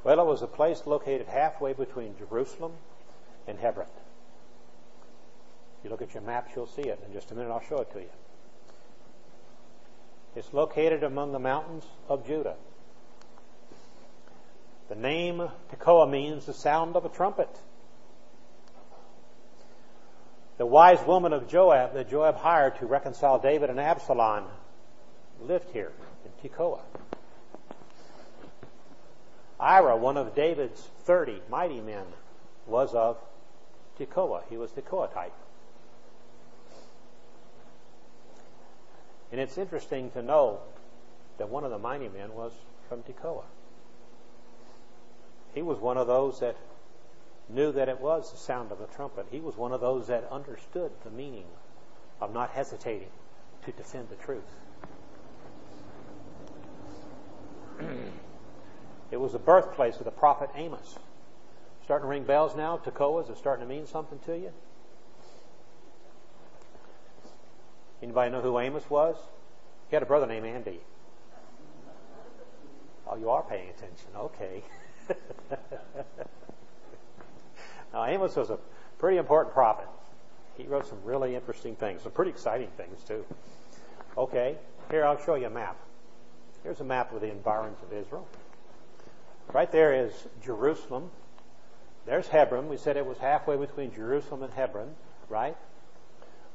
Well, 0.05 0.21
it 0.21 0.27
was 0.27 0.43
a 0.43 0.47
place 0.47 0.83
located 0.85 1.27
halfway 1.27 1.73
between 1.73 2.19
Jerusalem 2.19 2.73
and 3.49 3.59
Hebron. 3.59 3.87
If 5.79 5.85
you 5.85 5.91
look 5.91 6.03
at 6.03 6.13
your 6.13 6.23
maps, 6.23 6.53
you'll 6.55 6.67
see 6.67 6.83
it. 6.83 7.03
In 7.07 7.15
just 7.15 7.31
a 7.31 7.35
minute, 7.35 7.51
I'll 7.51 7.67
show 7.67 7.79
it 7.79 7.91
to 7.95 8.01
you. 8.01 8.11
It's 10.37 10.53
located 10.53 11.03
among 11.03 11.33
the 11.33 11.39
mountains 11.39 11.85
of 12.11 12.27
Judah. 12.27 12.57
The 14.89 14.95
name 14.95 15.49
Tekoa 15.71 16.11
means 16.11 16.47
the 16.47 16.53
sound 16.53 16.97
of 16.97 17.05
a 17.05 17.09
trumpet. 17.09 17.49
The 20.59 20.67
wise 20.67 21.05
woman 21.07 21.33
of 21.33 21.49
Joab 21.49 21.95
that 21.95 22.11
Joab 22.11 22.37
hired 22.37 22.79
to 22.79 22.87
reconcile 22.87 23.39
David 23.39 23.71
and 23.71 23.81
Absalom 23.81 24.45
lived 25.41 25.71
here 25.73 25.93
in 26.25 26.49
Tekoa. 26.49 26.81
Ira, 29.59 29.97
one 29.97 30.17
of 30.17 30.35
David's 30.35 30.81
30 31.05 31.41
mighty 31.49 31.81
men, 31.81 32.05
was 32.67 32.95
of 32.95 33.17
Tekoa. 33.99 34.43
He 34.51 34.57
was 34.57 34.71
Tekoatite. 34.73 35.33
And 39.31 39.41
it's 39.41 39.57
interesting 39.57 40.11
to 40.11 40.23
know 40.23 40.61
that 41.39 41.49
one 41.49 41.65
of 41.65 41.71
the 41.71 41.79
mighty 41.79 42.09
men 42.09 42.35
was 42.35 42.53
from 42.89 43.03
Tekoa. 43.03 43.45
He 45.55 45.63
was 45.63 45.79
one 45.79 45.97
of 45.97 46.07
those 46.07 46.41
that 46.41 46.57
knew 47.49 47.73
that 47.73 47.89
it 47.89 48.01
was 48.01 48.31
the 48.31 48.39
sound 48.39 48.73
of 48.73 48.81
a 48.81 48.87
trumpet. 48.87 49.27
He 49.31 49.41
was 49.41 49.57
one 49.57 49.73
of 49.73 49.81
those 49.81 50.07
that 50.07 50.29
understood 50.31 50.93
the 51.05 51.11
meaning 51.11 51.47
of 52.21 52.33
not 52.33 52.51
hesitating 52.51 53.11
to 53.65 53.73
defend 53.73 54.09
the 54.09 54.17
truth. 54.17 54.43
It 59.11 59.21
was 59.21 59.33
the 59.33 59.39
birthplace 59.39 59.99
of 59.99 60.05
the 60.05 60.11
prophet 60.11 60.49
Amos. 60.57 60.99
Starting 61.85 62.07
to 62.07 62.09
ring 62.09 62.25
bells 62.25 62.57
now? 62.57 62.79
Tekoa, 62.79 63.31
is 63.31 63.37
starting 63.37 63.67
to 63.67 63.73
mean 63.73 63.87
something 63.87 64.19
to 64.21 64.39
you? 64.39 64.53
Anybody 68.03 68.31
know 68.31 68.41
who 68.41 68.59
Amos 68.59 68.89
was? 68.89 69.17
He 69.91 69.97
had 69.97 70.03
a 70.03 70.07
brother 70.07 70.27
named 70.27 70.47
Andy. 70.47 70.81
Oh, 73.07 73.17
you 73.17 73.29
are 73.29 73.43
paying 73.43 73.69
attention. 73.69 74.09
Okay. 74.17 74.63
now, 77.93 78.05
Amos 78.05 78.37
was 78.37 78.51
a 78.51 78.59
pretty 78.99 79.19
important 79.19 79.55
prophet. 79.55 79.89
He 80.57 80.65
wrote 80.65 80.87
some 80.87 80.99
really 81.05 81.35
interesting 81.35 81.77
things, 81.77 82.03
some 82.03 82.13
pretty 82.13 82.31
exciting 82.31 82.69
things, 82.77 83.03
too. 83.05 83.25
Okay, 84.17 84.57
here 84.91 85.05
I'll 85.05 85.23
show 85.25 85.35
you 85.35 85.47
a 85.47 85.51
map. 85.51 85.77
Here's 86.63 86.81
a 86.81 86.85
map 86.85 87.13
of 87.13 87.21
the 87.21 87.31
environs 87.31 87.79
of 87.83 87.93
Israel. 87.93 88.29
Right 89.53 89.71
there 89.73 90.07
is 90.07 90.13
Jerusalem. 90.45 91.11
There's 92.07 92.29
Hebron. 92.29 92.69
We 92.69 92.77
said 92.77 92.97
it 92.97 93.07
was 93.07 93.19
halfway 93.19 93.57
between 93.57 93.93
Jerusalem 93.95 94.43
and 94.43 94.53
Hebron, 94.53 94.95
right? 95.29 95.57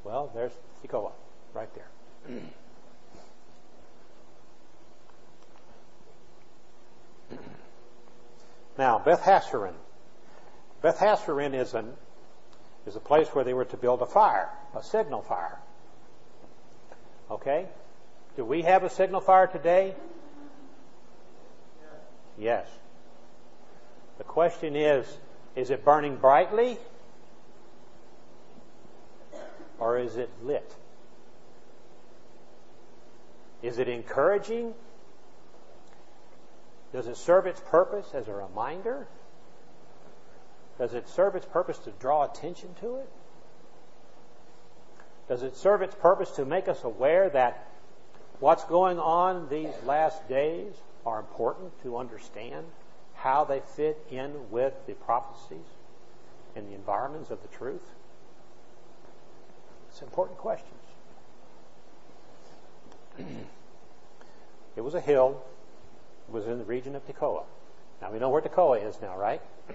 Well, 0.03 0.31
there's 0.33 0.53
Tekoa, 0.83 1.11
right 1.53 1.69
there. 1.75 2.39
now, 8.77 9.00
Beth 9.00 9.22
Hasharon. 9.22 9.74
Beth 10.81 11.00
Hasharon 11.00 11.53
is 11.53 11.74
an 11.74 11.93
is 12.86 12.96
a 12.96 13.01
place 13.01 13.27
where 13.29 13.43
they 13.43 13.53
were 13.53 13.65
to 13.65 13.77
build 13.77 14.01
a 14.01 14.05
fire, 14.05 14.50
a 14.74 14.81
signal 14.81 15.22
fire. 15.22 15.60
Okay? 17.29 17.67
Do 18.38 18.46
we 18.46 18.62
have 18.62 18.84
a 18.84 18.89
signal 18.89 19.19
fire 19.19 19.48
today? 19.48 19.93
Yes. 22.38 22.65
The 24.17 24.24
question 24.24 24.75
is, 24.75 25.05
is 25.55 25.69
it 25.69 25.84
burning 25.84 26.15
brightly? 26.15 26.77
Or 29.79 29.98
is 29.98 30.15
it 30.15 30.29
lit? 30.41 30.74
Is 33.62 33.79
it 33.79 33.89
encouraging? 33.89 34.74
Does 36.94 37.08
it 37.08 37.17
serve 37.17 37.46
its 37.46 37.60
purpose 37.60 38.08
as 38.13 38.27
a 38.27 38.34
reminder? 38.34 39.08
Does 40.77 40.94
it 40.94 41.10
serve 41.10 41.36
its 41.36 41.46
purpose 41.46 41.77
to 41.79 41.91
draw 41.91 42.24
attention 42.24 42.70
to 42.82 42.98
it? 42.98 43.10
Does 45.27 45.44
it 45.44 45.58
serve 45.58 45.82
its 45.82 45.96
purpose 45.96 46.32
to 46.32 46.46
make 46.46 46.67
us 46.67 46.84
aware 46.84 47.29
that 47.29 47.67
what's 48.39 48.63
going 48.65 49.00
on 49.00 49.50
these 49.50 49.74
last 49.86 50.27
days 50.29 50.74
are 51.06 51.20
important 51.20 51.72
to 51.84 51.98
understand 51.98 52.65
how 53.15 53.44
they 53.44 53.60
fit 53.75 53.98
in 54.10 54.51
with 54.51 54.74
the 54.86 54.94
prophecies 54.94 55.65
and 56.56 56.70
the 56.70 56.75
environments 56.75 57.32
of 57.32 57.41
the 57.41 57.48
truth? 57.50 57.82
It's 59.89 60.01
important 60.01 60.38
questions. 60.38 60.72
it 64.77 64.82
was 64.82 64.94
a 64.94 65.01
hill. 65.01 65.41
Was 66.29 66.46
in 66.46 66.57
the 66.60 66.65
region 66.65 66.96
of 66.96 67.07
Tekoa. 67.07 67.43
Now 68.01 68.12
we 68.12 68.19
know 68.19 68.29
where 68.29 68.41
Tekoa 68.41 68.86
is 68.86 69.00
now, 69.01 69.17
right? 69.17 69.41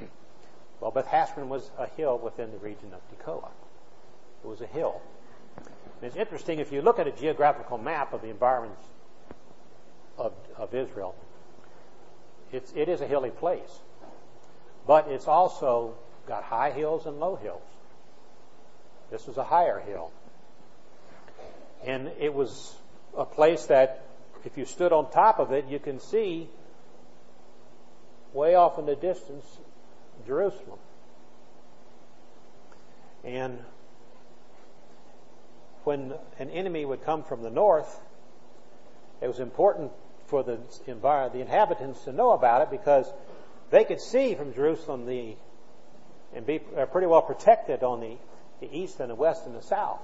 Well, 0.80 0.90
Beth 0.90 1.06
Hasron 1.06 1.46
was 1.46 1.70
a 1.78 1.86
hill 1.86 2.18
within 2.18 2.50
the 2.50 2.58
region 2.58 2.92
of 2.92 3.00
Tekoa. 3.16 3.50
It 4.42 4.48
was 4.48 4.60
a 4.60 4.66
hill. 4.66 5.00
And 5.56 6.02
it's 6.02 6.16
interesting 6.16 6.58
if 6.58 6.72
you 6.72 6.82
look 6.82 6.98
at 6.98 7.06
a 7.06 7.12
geographical 7.12 7.78
map 7.78 8.12
of 8.12 8.20
the 8.20 8.30
environments 8.30 8.82
of, 10.18 10.32
of 10.56 10.74
Israel, 10.74 11.14
it's, 12.50 12.72
it 12.74 12.88
is 12.88 13.00
a 13.00 13.06
hilly 13.06 13.30
place. 13.30 13.78
But 14.84 15.06
it's 15.06 15.28
also 15.28 15.94
got 16.26 16.42
high 16.42 16.72
hills 16.72 17.06
and 17.06 17.20
low 17.20 17.36
hills. 17.36 17.62
This 19.12 19.26
was 19.26 19.36
a 19.36 19.44
higher 19.44 19.78
hill. 19.78 20.10
And 21.84 22.10
it 22.18 22.34
was 22.34 22.74
a 23.16 23.24
place 23.24 23.66
that 23.66 24.04
if 24.44 24.56
you 24.56 24.64
stood 24.64 24.92
on 24.92 25.10
top 25.10 25.38
of 25.38 25.52
it, 25.52 25.66
you 25.68 25.78
can 25.78 26.00
see 26.00 26.48
way 28.32 28.54
off 28.54 28.78
in 28.78 28.86
the 28.86 28.96
distance 28.96 29.44
Jerusalem. 30.26 30.78
And 33.24 33.58
when 35.84 36.14
an 36.38 36.50
enemy 36.50 36.84
would 36.84 37.04
come 37.04 37.22
from 37.22 37.42
the 37.42 37.50
north, 37.50 38.00
it 39.20 39.28
was 39.28 39.38
important 39.38 39.92
for 40.26 40.42
the, 40.42 40.58
the 40.86 41.40
inhabitants 41.40 42.04
to 42.04 42.12
know 42.12 42.32
about 42.32 42.62
it 42.62 42.70
because 42.70 43.06
they 43.70 43.84
could 43.84 44.00
see 44.00 44.34
from 44.34 44.54
Jerusalem 44.54 45.06
the 45.06 45.36
and 46.34 46.46
be 46.46 46.60
uh, 46.76 46.86
pretty 46.86 47.06
well 47.06 47.20
protected 47.20 47.82
on 47.82 48.00
the, 48.00 48.16
the 48.60 48.74
east 48.74 49.00
and 49.00 49.10
the 49.10 49.14
west 49.14 49.44
and 49.44 49.54
the 49.54 49.62
south 49.62 50.00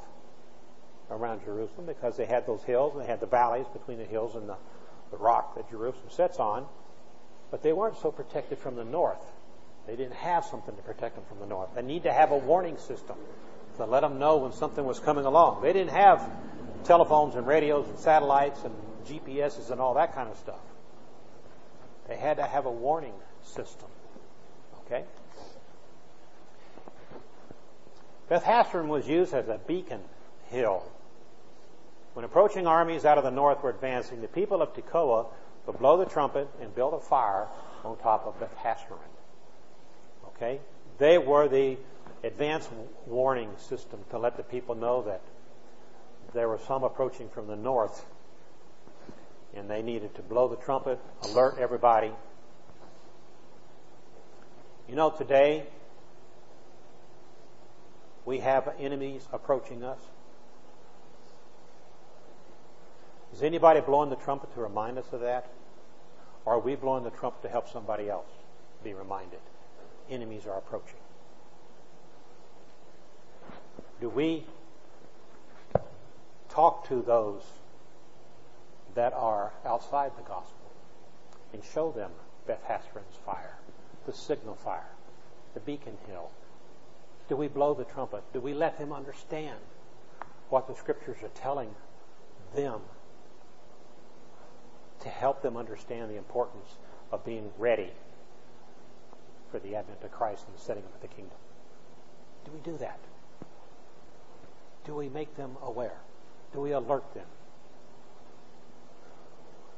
around 1.10 1.44
Jerusalem 1.44 1.86
because 1.86 2.16
they 2.16 2.26
had 2.26 2.46
those 2.46 2.62
hills 2.64 2.94
and 2.94 3.02
they 3.02 3.06
had 3.06 3.20
the 3.20 3.26
valleys 3.26 3.66
between 3.72 3.98
the 3.98 4.04
hills 4.04 4.34
and 4.34 4.48
the, 4.48 4.56
the 5.10 5.16
rock 5.16 5.56
that 5.56 5.70
Jerusalem 5.70 6.10
sits 6.10 6.38
on. 6.38 6.66
But 7.50 7.62
they 7.62 7.72
weren't 7.72 7.96
so 7.98 8.10
protected 8.10 8.58
from 8.58 8.76
the 8.76 8.84
north. 8.84 9.24
They 9.86 9.96
didn't 9.96 10.16
have 10.16 10.44
something 10.44 10.76
to 10.76 10.82
protect 10.82 11.14
them 11.14 11.24
from 11.28 11.40
the 11.40 11.46
north. 11.46 11.70
They 11.74 11.82
need 11.82 12.02
to 12.02 12.12
have 12.12 12.30
a 12.30 12.36
warning 12.36 12.76
system 12.76 13.16
to 13.78 13.86
let 13.86 14.00
them 14.00 14.18
know 14.18 14.38
when 14.38 14.52
something 14.52 14.84
was 14.84 14.98
coming 15.00 15.24
along. 15.24 15.62
They 15.62 15.72
didn't 15.72 15.92
have 15.92 16.28
telephones 16.84 17.34
and 17.36 17.46
radios 17.46 17.88
and 17.88 17.98
satellites 17.98 18.60
and 18.64 18.74
GPSs 19.06 19.70
and 19.70 19.80
all 19.80 19.94
that 19.94 20.14
kind 20.14 20.28
of 20.28 20.36
stuff. 20.36 20.60
They 22.06 22.16
had 22.16 22.36
to 22.36 22.44
have 22.44 22.66
a 22.66 22.70
warning 22.70 23.14
system. 23.42 23.88
Okay? 24.86 25.04
Beth 28.28 28.44
Hasron 28.44 28.88
was 28.88 29.08
used 29.08 29.32
as 29.32 29.48
a 29.48 29.58
beacon 29.66 30.00
hill. 30.50 30.82
When 32.18 32.24
approaching 32.24 32.66
armies 32.66 33.04
out 33.04 33.16
of 33.16 33.22
the 33.22 33.30
north 33.30 33.62
were 33.62 33.70
advancing, 33.70 34.22
the 34.22 34.26
people 34.26 34.60
of 34.60 34.74
Tekoa 34.74 35.26
would 35.66 35.78
blow 35.78 35.98
the 35.98 36.04
trumpet 36.04 36.48
and 36.60 36.74
build 36.74 36.92
a 36.92 36.98
fire 36.98 37.46
on 37.84 37.96
top 37.98 38.26
of 38.26 38.40
Beth 38.40 38.56
Hasron. 38.58 38.98
Okay? 40.26 40.58
They 40.98 41.16
were 41.18 41.46
the 41.46 41.78
advance 42.24 42.68
warning 43.06 43.52
system 43.56 44.00
to 44.10 44.18
let 44.18 44.36
the 44.36 44.42
people 44.42 44.74
know 44.74 45.02
that 45.02 45.20
there 46.34 46.48
were 46.48 46.58
some 46.58 46.82
approaching 46.82 47.28
from 47.28 47.46
the 47.46 47.54
north 47.54 48.04
and 49.54 49.70
they 49.70 49.80
needed 49.80 50.16
to 50.16 50.22
blow 50.22 50.48
the 50.48 50.56
trumpet, 50.56 50.98
alert 51.22 51.58
everybody. 51.60 52.10
You 54.88 54.96
know, 54.96 55.10
today 55.10 55.68
we 58.24 58.38
have 58.40 58.74
enemies 58.80 59.28
approaching 59.32 59.84
us. 59.84 60.00
Is 63.32 63.42
anybody 63.42 63.80
blowing 63.80 64.10
the 64.10 64.16
trumpet 64.16 64.52
to 64.54 64.60
remind 64.60 64.98
us 64.98 65.06
of 65.12 65.20
that? 65.20 65.50
Or 66.44 66.54
are 66.54 66.58
we 66.60 66.74
blowing 66.76 67.04
the 67.04 67.10
trumpet 67.10 67.42
to 67.42 67.48
help 67.48 67.68
somebody 67.68 68.08
else 68.08 68.30
be 68.82 68.94
reminded? 68.94 69.40
Enemies 70.10 70.46
are 70.46 70.56
approaching. 70.56 70.96
Do 74.00 74.08
we 74.08 74.46
talk 76.48 76.88
to 76.88 77.02
those 77.02 77.42
that 78.94 79.12
are 79.12 79.52
outside 79.66 80.12
the 80.16 80.22
gospel 80.22 80.72
and 81.52 81.62
show 81.62 81.90
them 81.90 82.10
Beth 82.46 82.62
Hasron's 82.66 83.16
fire, 83.26 83.58
the 84.06 84.12
signal 84.12 84.54
fire, 84.54 84.90
the 85.54 85.60
beacon 85.60 85.98
hill? 86.06 86.30
Do 87.28 87.36
we 87.36 87.48
blow 87.48 87.74
the 87.74 87.84
trumpet? 87.84 88.22
Do 88.32 88.40
we 88.40 88.54
let 88.54 88.78
them 88.78 88.92
understand 88.92 89.58
what 90.48 90.66
the 90.66 90.74
scriptures 90.74 91.18
are 91.22 91.28
telling 91.40 91.74
them 92.54 92.80
to 95.00 95.08
help 95.08 95.42
them 95.42 95.56
understand 95.56 96.10
the 96.10 96.16
importance 96.16 96.66
of 97.12 97.24
being 97.24 97.50
ready 97.58 97.90
for 99.50 99.58
the 99.58 99.76
advent 99.76 100.02
of 100.02 100.10
Christ 100.10 100.44
and 100.46 100.56
the 100.56 100.60
setting 100.60 100.82
up 100.84 100.94
of 100.94 101.00
the 101.00 101.08
kingdom? 101.08 101.36
Do 102.44 102.52
we 102.52 102.60
do 102.60 102.78
that? 102.78 102.98
Do 104.84 104.94
we 104.94 105.08
make 105.08 105.36
them 105.36 105.56
aware? 105.62 105.96
Do 106.52 106.60
we 106.60 106.72
alert 106.72 107.14
them? 107.14 107.26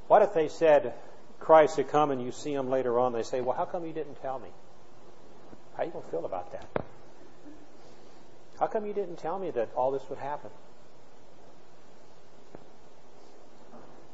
What 0.08 0.22
if 0.22 0.34
they 0.34 0.48
said, 0.48 0.94
Christ 1.38 1.76
had 1.76 1.88
come 1.88 2.10
and 2.10 2.22
you 2.22 2.32
see 2.32 2.52
him 2.52 2.70
later 2.70 2.98
on? 2.98 3.12
They 3.12 3.22
say, 3.22 3.40
well, 3.40 3.56
how 3.56 3.64
come 3.64 3.86
you 3.86 3.92
didn't 3.92 4.20
tell 4.22 4.38
me? 4.38 4.48
How 5.76 5.84
you 5.84 5.90
going 5.90 6.04
to 6.04 6.10
feel 6.10 6.26
about 6.26 6.52
that? 6.52 6.66
How 8.58 8.66
come 8.66 8.86
you 8.86 8.92
didn't 8.92 9.16
tell 9.16 9.38
me 9.38 9.50
that 9.52 9.70
all 9.74 9.90
this 9.90 10.02
would 10.10 10.18
happen? 10.18 10.50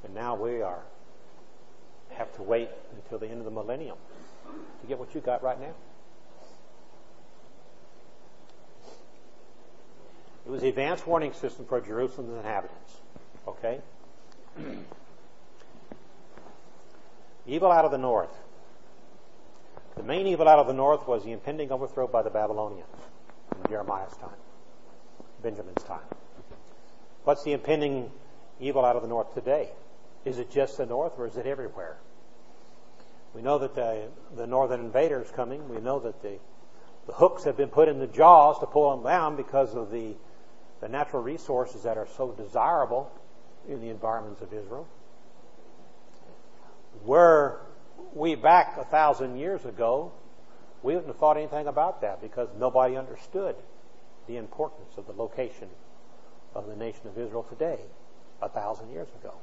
And 0.05 0.15
now 0.15 0.37
we 0.37 0.63
are 0.63 0.83
have 2.11 2.33
to 2.37 2.43
wait 2.43 2.69
until 2.95 3.19
the 3.19 3.29
end 3.29 3.39
of 3.39 3.45
the 3.45 3.51
millennium 3.51 3.97
to 4.81 4.87
get 4.87 4.99
what 4.99 5.15
you 5.15 5.21
got 5.21 5.43
right 5.43 5.61
now. 5.61 5.75
It 10.47 10.51
was 10.51 10.63
the 10.63 10.69
advanced 10.69 11.07
warning 11.07 11.33
system 11.33 11.67
for 11.67 11.81
Jerusalem's 11.81 12.37
inhabitants. 12.37 13.01
Okay? 13.49 13.81
evil 17.47 17.71
out 17.71 17.85
of 17.85 17.91
the 17.91 17.99
north. 17.99 18.31
The 19.97 20.03
main 20.03 20.27
evil 20.27 20.49
out 20.49 20.59
of 20.59 20.67
the 20.67 20.73
north 20.73 21.09
was 21.09 21.25
the 21.25 21.33
impending 21.33 21.73
overthrow 21.73 22.07
by 22.07 22.23
the 22.23 22.31
Babylonians 22.31 22.87
in 23.65 23.71
Jeremiah's 23.71 24.17
time, 24.17 24.37
Benjamin's 25.43 25.83
time. 25.85 26.05
What's 27.25 27.43
the 27.45 27.53
impending 27.53 28.11
evil 28.61 28.85
out 28.85 28.95
of 28.95 29.03
the 29.03 29.09
north 29.09 29.35
today? 29.35 29.71
Is 30.27 30.41
it 30.41 30.51
just 30.51 30.77
the 30.77 30.85
north 30.85 31.13
or 31.19 31.27
is 31.29 31.37
it 31.37 31.47
everywhere? 31.47 31.97
We 33.33 33.43
know 33.43 33.59
that 33.59 33.77
the, 33.77 34.09
the 34.35 34.47
northern 34.47 34.81
invader 34.81 35.23
is 35.23 35.31
coming. 35.31 35.69
We 35.69 35.81
know 35.81 36.01
that 36.01 36.21
the, 36.21 36.39
the 37.07 37.13
hooks 37.13 37.45
have 37.45 37.57
been 37.57 37.69
put 37.69 37.89
in 37.89 38.01
the 38.01 38.09
jaws 38.09 38.59
to 38.59 38.67
pull 38.67 38.97
them 38.97 39.05
down 39.05 39.37
because 39.37 39.75
of 39.77 39.93
the, 39.93 40.15
the 40.81 40.89
natural 40.89 41.23
resources 41.23 41.85
that 41.85 41.97
are 41.97 42.09
so 42.17 42.33
desirable 42.33 43.09
in 43.69 43.81
the 43.81 43.89
environments 43.89 44.43
of 44.43 44.53
Israel. 44.53 44.89
Were 47.05 47.61
we 48.13 48.35
back 48.35 48.77
a 48.79 48.85
thousand 48.85 49.37
years 49.37 49.65
ago, 49.65 50.11
we 50.83 50.95
wouldn't 50.95 51.09
have 51.09 51.19
thought 51.19 51.37
anything 51.37 51.69
about 51.69 52.01
that 52.01 52.21
because 52.21 52.49
nobody 52.59 52.97
understood 52.97 53.55
the 54.27 54.39
importance 54.39 54.97
of 54.97 55.07
the 55.07 55.13
location 55.13 55.69
of 56.53 56.67
the 56.67 56.75
nation 56.75 57.07
of 57.07 57.17
Israel 57.17 57.45
today, 57.49 57.79
a 58.43 58.49
thousand 58.49 58.91
years 58.91 59.09
ago, 59.21 59.35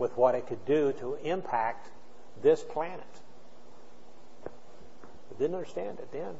with 0.00 0.16
what 0.16 0.34
it 0.34 0.46
could 0.46 0.64
do 0.64 0.92
to 0.94 1.16
impact 1.22 1.86
this 2.42 2.62
planet. 2.62 3.04
We 5.30 5.36
didn't 5.38 5.54
understand 5.54 5.98
it 6.00 6.10
then. 6.10 6.34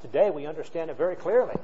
Today 0.00 0.30
we 0.30 0.46
understand 0.46 0.90
it 0.90 0.96
very 0.96 1.16
clearly. 1.16 1.56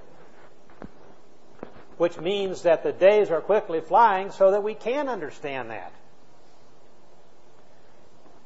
Which 1.97 2.19
means 2.19 2.63
that 2.63 2.83
the 2.83 2.93
days 2.93 3.31
are 3.31 3.41
quickly 3.41 3.81
flying 3.81 4.31
so 4.31 4.53
that 4.53 4.63
we 4.63 4.75
can 4.75 5.09
understand 5.09 5.71
that. 5.71 5.93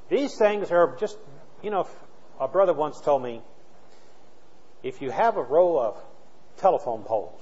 These 0.09 0.37
things 0.37 0.71
are 0.71 0.97
just, 0.99 1.19
you 1.63 1.71
know, 1.71 1.87
a 2.41 2.49
brother 2.49 2.73
once 2.73 3.01
told 3.01 3.23
me 3.23 3.43
if 4.83 5.01
you 5.01 5.11
have 5.11 5.37
a 5.37 5.43
row 5.43 5.79
of 5.79 5.97
telephone 6.59 7.03
poles, 7.03 7.41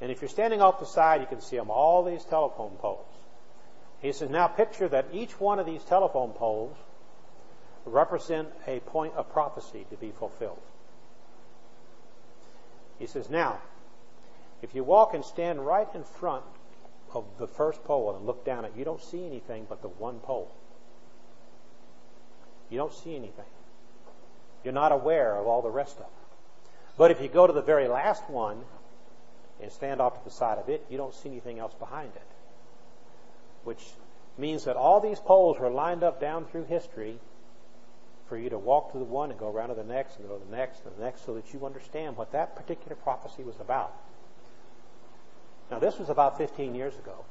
and 0.00 0.10
if 0.10 0.20
you're 0.20 0.28
standing 0.28 0.60
off 0.60 0.78
the 0.78 0.86
side, 0.86 1.20
you 1.20 1.26
can 1.26 1.40
see 1.40 1.56
them, 1.56 1.70
all 1.70 2.04
these 2.04 2.24
telephone 2.24 2.76
poles. 2.78 3.06
He 4.00 4.12
says, 4.12 4.28
now 4.28 4.46
picture 4.46 4.88
that 4.88 5.06
each 5.12 5.40
one 5.40 5.58
of 5.58 5.66
these 5.66 5.82
telephone 5.84 6.32
poles 6.32 6.76
represent 7.86 8.48
a 8.66 8.80
point 8.80 9.14
of 9.14 9.32
prophecy 9.32 9.86
to 9.90 9.96
be 9.96 10.10
fulfilled. 10.10 10.60
He 12.98 13.06
says, 13.06 13.30
now, 13.30 13.58
if 14.62 14.74
you 14.74 14.84
walk 14.84 15.14
and 15.14 15.24
stand 15.24 15.64
right 15.64 15.88
in 15.94 16.04
front 16.04 16.44
of 17.14 17.24
the 17.38 17.46
first 17.46 17.82
pole 17.84 18.14
and 18.14 18.26
look 18.26 18.44
down 18.44 18.64
at 18.64 18.72
it, 18.72 18.76
you 18.76 18.84
don't 18.84 19.02
see 19.02 19.24
anything 19.26 19.66
but 19.68 19.82
the 19.82 19.88
one 19.88 20.18
pole. 20.18 20.50
You 22.68 22.78
don't 22.78 22.92
see 22.92 23.14
anything. 23.14 23.44
You're 24.64 24.74
not 24.74 24.92
aware 24.92 25.36
of 25.36 25.46
all 25.46 25.62
the 25.62 25.70
rest 25.70 25.92
of 25.92 25.98
them. 26.00 26.10
But 26.98 27.10
if 27.10 27.20
you 27.20 27.28
go 27.28 27.46
to 27.46 27.52
the 27.52 27.62
very 27.62 27.88
last 27.88 28.28
one 28.28 28.64
and 29.66 29.72
stand 29.72 30.00
off 30.00 30.16
to 30.16 30.24
the 30.24 30.30
side 30.30 30.58
of 30.58 30.68
it, 30.68 30.86
you 30.88 30.96
don't 30.96 31.12
see 31.12 31.28
anything 31.28 31.58
else 31.58 31.74
behind 31.74 32.12
it. 32.14 32.28
Which 33.64 33.82
means 34.38 34.64
that 34.64 34.76
all 34.76 35.00
these 35.00 35.18
poles 35.18 35.58
were 35.58 35.70
lined 35.70 36.04
up 36.04 36.20
down 36.20 36.44
through 36.46 36.66
history 36.66 37.18
for 38.28 38.36
you 38.36 38.48
to 38.50 38.58
walk 38.58 38.92
to 38.92 38.98
the 38.98 39.04
one 39.04 39.30
and 39.32 39.40
go 39.40 39.50
around 39.50 39.70
to 39.70 39.74
the 39.74 39.82
next 39.82 40.18
and 40.18 40.28
go 40.28 40.38
to 40.38 40.44
the 40.44 40.56
next 40.56 40.84
and 40.84 40.96
the 40.96 41.02
next 41.02 41.26
so 41.26 41.34
that 41.34 41.52
you 41.52 41.66
understand 41.66 42.16
what 42.16 42.30
that 42.30 42.54
particular 42.54 42.94
prophecy 42.94 43.42
was 43.42 43.58
about. 43.58 43.92
Now, 45.68 45.80
this 45.80 45.98
was 45.98 46.10
about 46.10 46.38
15 46.38 46.76
years 46.76 46.94
ago. 46.94 47.24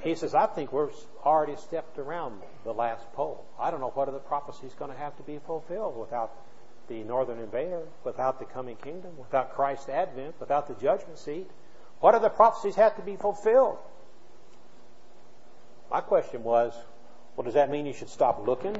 He 0.00 0.14
says, 0.14 0.34
I 0.34 0.46
think 0.46 0.72
we're 0.72 0.90
already 1.24 1.56
stepped 1.56 1.98
around 1.98 2.40
the 2.64 2.72
last 2.72 3.12
pole. 3.12 3.44
I 3.60 3.70
don't 3.70 3.80
know 3.80 3.90
what 3.90 4.08
other 4.08 4.18
prophecy 4.18 4.66
is 4.66 4.72
going 4.74 4.92
to 4.92 4.96
have 4.96 5.14
to 5.18 5.22
be 5.24 5.38
fulfilled 5.46 5.98
without 5.98 6.32
the 6.88 7.02
northern 7.04 7.38
invader, 7.38 7.82
without 8.04 8.38
the 8.38 8.44
coming 8.44 8.76
kingdom, 8.76 9.16
without 9.18 9.54
Christ's 9.54 9.88
advent, 9.88 10.34
without 10.40 10.66
the 10.66 10.74
judgment 10.74 11.18
seat. 11.18 11.48
What 12.00 12.14
other 12.14 12.28
prophecies 12.28 12.76
have 12.76 12.96
to 12.96 13.02
be 13.02 13.16
fulfilled? 13.16 13.78
My 15.90 16.00
question 16.00 16.42
was, 16.42 16.74
well, 17.36 17.44
does 17.44 17.54
that 17.54 17.70
mean 17.70 17.86
you 17.86 17.92
should 17.92 18.10
stop 18.10 18.46
looking, 18.46 18.76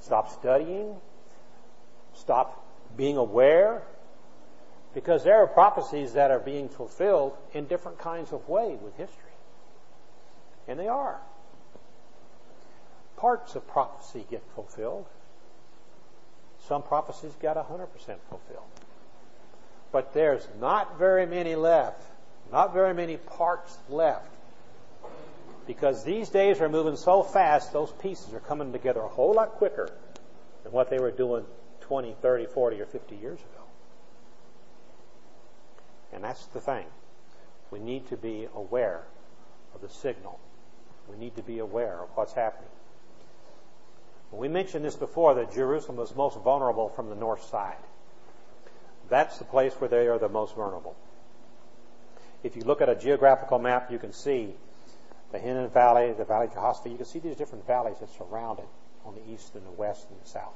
stop 0.00 0.30
studying, 0.30 0.96
stop 2.14 2.64
being 2.96 3.16
aware? 3.16 3.82
Because 4.94 5.24
there 5.24 5.36
are 5.36 5.46
prophecies 5.46 6.12
that 6.12 6.30
are 6.30 6.38
being 6.38 6.68
fulfilled 6.68 7.36
in 7.52 7.66
different 7.66 7.98
kinds 7.98 8.32
of 8.32 8.48
ways 8.48 8.78
with 8.80 8.96
history. 8.96 9.18
And 10.68 10.78
they 10.78 10.88
are. 10.88 11.20
Parts 13.16 13.54
of 13.54 13.66
prophecy 13.66 14.24
get 14.30 14.42
fulfilled. 14.54 15.06
Some 16.68 16.82
prophecies 16.82 17.32
got 17.40 17.56
100% 17.56 17.88
fulfilled. 18.28 18.64
But 19.92 20.14
there's 20.14 20.46
not 20.60 20.98
very 20.98 21.26
many 21.26 21.54
left. 21.54 22.02
Not 22.50 22.72
very 22.72 22.94
many 22.94 23.16
parts 23.16 23.76
left. 23.88 24.34
Because 25.66 26.04
these 26.04 26.28
days 26.28 26.60
are 26.60 26.68
moving 26.68 26.96
so 26.96 27.22
fast, 27.22 27.72
those 27.72 27.90
pieces 27.92 28.34
are 28.34 28.40
coming 28.40 28.72
together 28.72 29.00
a 29.00 29.08
whole 29.08 29.34
lot 29.34 29.52
quicker 29.52 29.90
than 30.62 30.72
what 30.72 30.90
they 30.90 30.98
were 30.98 31.10
doing 31.10 31.44
20, 31.82 32.16
30, 32.20 32.46
40, 32.46 32.80
or 32.80 32.86
50 32.86 33.16
years 33.16 33.38
ago. 33.38 33.64
And 36.12 36.24
that's 36.24 36.44
the 36.46 36.60
thing. 36.60 36.86
We 37.70 37.78
need 37.78 38.08
to 38.08 38.16
be 38.16 38.48
aware 38.54 39.02
of 39.74 39.80
the 39.80 39.88
signal. 39.88 40.38
We 41.10 41.16
need 41.16 41.36
to 41.36 41.42
be 41.42 41.58
aware 41.58 42.00
of 42.00 42.08
what's 42.14 42.32
happening. 42.32 42.70
We 44.36 44.48
mentioned 44.48 44.84
this 44.84 44.96
before 44.96 45.34
that 45.34 45.54
Jerusalem 45.54 45.96
was 45.96 46.14
most 46.14 46.38
vulnerable 46.40 46.88
from 46.88 47.08
the 47.08 47.14
north 47.14 47.44
side. 47.44 47.76
That's 49.08 49.38
the 49.38 49.44
place 49.44 49.74
where 49.74 49.88
they 49.88 50.06
are 50.08 50.18
the 50.18 50.28
most 50.28 50.54
vulnerable. 50.54 50.96
If 52.42 52.56
you 52.56 52.62
look 52.62 52.80
at 52.80 52.88
a 52.88 52.94
geographical 52.94 53.58
map, 53.58 53.90
you 53.90 53.98
can 53.98 54.12
see 54.12 54.54
the 55.32 55.38
Hinnom 55.38 55.70
Valley, 55.70 56.12
the 56.12 56.24
Valley 56.24 56.46
of 56.46 56.52
Jehoshaphat. 56.52 56.92
You 56.92 56.98
can 56.98 57.06
see 57.06 57.18
these 57.18 57.36
different 57.36 57.66
valleys 57.66 57.98
that 58.00 58.10
surround 58.10 58.58
it 58.58 58.68
on 59.04 59.14
the 59.14 59.32
east 59.32 59.54
and 59.54 59.66
the 59.66 59.70
west 59.72 60.06
and 60.10 60.20
the 60.20 60.28
south, 60.28 60.54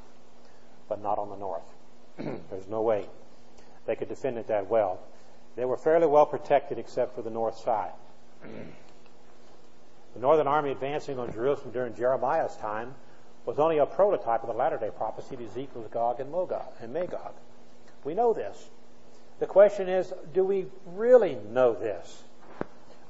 but 0.89 1.03
not 1.03 1.19
on 1.19 1.31
the 1.31 1.37
north. 1.37 1.69
There's 2.51 2.69
no 2.69 2.83
way 2.83 3.07
they 3.87 3.97
could 3.97 4.09
defend 4.09 4.39
it 4.39 4.49
that 4.49 4.69
well. 4.69 5.01
They 5.57 5.65
were 5.65 5.77
fairly 5.77 6.07
well 6.07 6.27
protected 6.27 6.79
except 6.79 7.15
for 7.15 7.23
the 7.23 7.31
north 7.31 7.59
side. 7.59 7.93
the 8.43 10.21
northern 10.21 10.47
army 10.47 10.71
advancing 10.71 11.19
on 11.19 11.33
Jerusalem 11.33 11.73
during 11.73 11.95
Jeremiah's 11.95 12.55
time 12.57 12.95
was 13.49 13.59
only 13.59 13.79
a 13.79 13.87
prototype 13.87 14.43
of 14.43 14.49
the 14.49 14.53
latter 14.53 14.77
day 14.77 14.91
prophecy 14.95 15.35
of 15.35 15.41
Ezekiel's 15.41 15.89
Gog 15.91 16.21
and 16.21 16.31
Magog. 16.31 16.71
And 16.83 16.93
Magog. 16.93 17.33
We 18.05 18.13
know 18.13 18.35
this. 18.35 18.69
The 19.41 19.47
question 19.47 19.89
is, 19.89 20.13
do 20.35 20.45
we 20.45 20.67
really 20.85 21.39
know 21.51 21.73
this? 21.73 22.25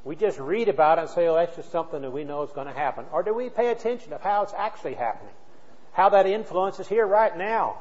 We 0.05 0.15
just 0.15 0.39
read 0.39 0.69
about 0.69 0.99
it 0.99 1.01
and 1.01 1.11
say, 1.11 1.27
oh, 1.27 1.35
that's 1.35 1.57
just 1.57 1.73
something 1.73 2.03
that 2.03 2.13
we 2.13 2.23
know 2.23 2.45
is 2.45 2.53
going 2.53 2.69
to 2.69 2.73
happen. 2.73 3.05
Or 3.11 3.25
do 3.25 3.35
we 3.35 3.51
pay 3.51 3.73
attention 3.73 4.11
to 4.11 4.19
how 4.19 4.45
it's 4.45 4.53
actually 4.57 4.95
happening? 4.95 5.35
How 5.93 6.11
that 6.11 6.29
influence 6.29 6.79
is 6.79 6.87
here 6.87 7.05
right 7.05 7.37
now. 7.37 7.81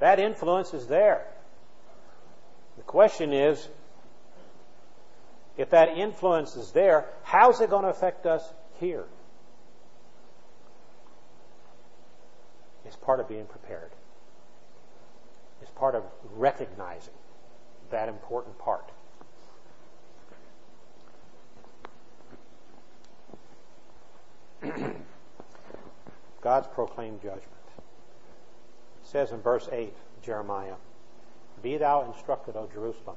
That 0.00 0.18
influence 0.18 0.74
is 0.74 0.88
there. 0.88 1.24
The 2.78 2.82
question 2.82 3.32
is, 3.32 3.68
if 5.56 5.70
that 5.70 5.90
influence 5.96 6.56
is 6.56 6.72
there, 6.72 7.06
how's 7.22 7.60
it 7.60 7.70
going 7.70 7.84
to 7.84 7.90
affect 7.90 8.26
us 8.26 8.42
here? 8.80 9.04
Part 13.04 13.20
of 13.20 13.28
being 13.28 13.46
prepared. 13.46 13.90
It's 15.62 15.70
part 15.72 15.94
of 15.94 16.02
recognizing 16.36 17.14
that 17.90 18.08
important 18.08 18.58
part. 18.58 18.90
God's 26.42 26.66
proclaimed 26.68 27.22
judgment. 27.22 27.44
It 29.02 29.08
says 29.08 29.32
in 29.32 29.40
verse 29.40 29.68
8, 29.70 29.94
Jeremiah, 30.22 30.74
Be 31.62 31.76
thou 31.78 32.02
instructed, 32.04 32.56
O 32.56 32.68
Jerusalem, 32.72 33.16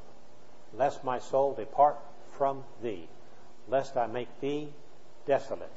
lest 0.73 1.03
my 1.03 1.19
soul 1.19 1.53
depart 1.53 1.97
from 2.37 2.63
thee, 2.81 3.07
lest 3.67 3.97
I 3.97 4.07
make 4.07 4.39
thee 4.41 4.69
desolate, 5.25 5.73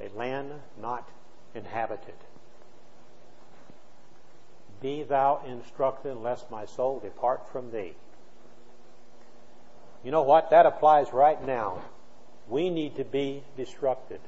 a 0.00 0.08
land 0.16 0.50
not 0.80 1.08
inhabited. 1.54 2.14
Be 4.82 5.04
thou 5.04 5.40
instructed, 5.46 6.16
lest 6.16 6.50
my 6.50 6.66
soul 6.66 6.98
depart 6.98 7.48
from 7.52 7.70
thee. 7.70 7.94
You 10.02 10.10
know 10.10 10.22
what? 10.22 10.50
That 10.50 10.66
applies 10.66 11.12
right 11.12 11.42
now. 11.46 11.80
We 12.48 12.68
need 12.68 12.96
to 12.96 13.04
be 13.04 13.44
destructed, 13.56 14.18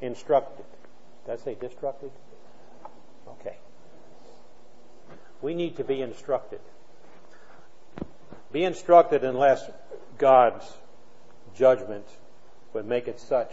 instructed. 0.00 0.64
Did 1.26 1.32
I 1.32 1.36
say 1.36 1.56
destructed? 1.56 2.12
Okay. 3.28 3.56
We 5.42 5.54
need 5.54 5.76
to 5.78 5.84
be 5.84 6.00
instructed. 6.00 6.60
Be 8.52 8.62
instructed 8.62 9.24
unless 9.24 9.68
God's 10.16 10.64
judgment 11.56 12.06
would 12.72 12.86
make 12.86 13.08
it 13.08 13.18
such 13.18 13.50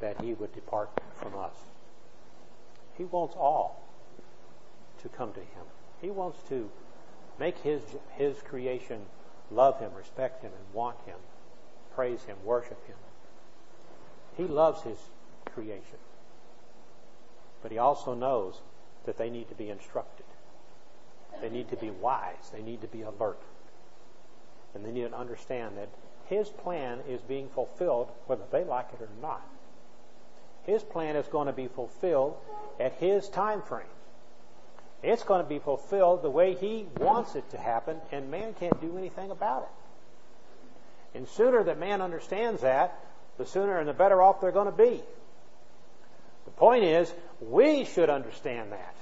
that 0.00 0.20
He 0.20 0.32
would 0.32 0.54
depart 0.54 0.90
from 1.16 1.34
us. 1.34 1.54
He 2.96 3.04
wants 3.04 3.34
all 3.36 3.80
to 5.02 5.08
come 5.08 5.32
to 5.32 5.40
Him. 5.40 5.64
He 6.00 6.10
wants 6.10 6.38
to 6.48 6.70
make 7.38 7.58
His, 7.58 7.82
His 8.12 8.36
creation 8.42 9.00
love 9.50 9.78
Him, 9.80 9.90
respect 9.96 10.42
Him, 10.42 10.52
and 10.54 10.74
want 10.74 10.96
Him, 11.06 11.16
praise 11.94 12.22
Him, 12.24 12.36
worship 12.44 12.86
Him. 12.86 12.96
He 14.36 14.44
loves 14.44 14.82
His 14.82 14.98
creation. 15.46 15.98
But 17.62 17.72
He 17.72 17.78
also 17.78 18.14
knows 18.14 18.60
that 19.04 19.18
they 19.18 19.30
need 19.30 19.48
to 19.48 19.54
be 19.54 19.70
instructed. 19.70 20.26
They 21.40 21.50
need 21.50 21.70
to 21.70 21.76
be 21.76 21.90
wise. 21.90 22.50
They 22.52 22.62
need 22.62 22.80
to 22.82 22.86
be 22.86 23.02
alert. 23.02 23.40
And 24.74 24.84
they 24.84 24.92
need 24.92 25.08
to 25.08 25.16
understand 25.16 25.76
that 25.78 25.88
His 26.26 26.48
plan 26.48 27.00
is 27.08 27.20
being 27.22 27.48
fulfilled 27.48 28.08
whether 28.26 28.44
they 28.50 28.64
like 28.64 28.88
it 28.92 29.02
or 29.02 29.08
not. 29.20 29.46
His 30.64 30.82
plan 30.82 31.16
is 31.16 31.26
going 31.26 31.46
to 31.46 31.52
be 31.52 31.68
fulfilled 31.68 32.36
at 32.78 32.92
His 32.94 33.28
time 33.28 33.62
frame. 33.62 33.86
It's 35.02 35.22
going 35.22 35.42
to 35.42 35.48
be 35.48 35.58
fulfilled 35.58 36.22
the 36.22 36.30
way 36.30 36.54
He 36.54 36.86
wants 36.96 37.34
it 37.34 37.48
to 37.50 37.58
happen, 37.58 37.96
and 38.12 38.30
man 38.30 38.54
can't 38.54 38.80
do 38.80 38.98
anything 38.98 39.30
about 39.30 39.62
it. 39.62 41.18
And 41.18 41.28
sooner 41.28 41.64
that 41.64 41.78
man 41.78 42.02
understands 42.02 42.62
that, 42.62 42.98
the 43.38 43.46
sooner 43.46 43.78
and 43.78 43.88
the 43.88 43.92
better 43.92 44.20
off 44.20 44.40
they're 44.40 44.52
going 44.52 44.70
to 44.70 44.76
be. 44.76 45.00
The 46.44 46.50
point 46.50 46.84
is, 46.84 47.12
we 47.40 47.84
should 47.84 48.10
understand 48.10 48.72
that. 48.72 48.94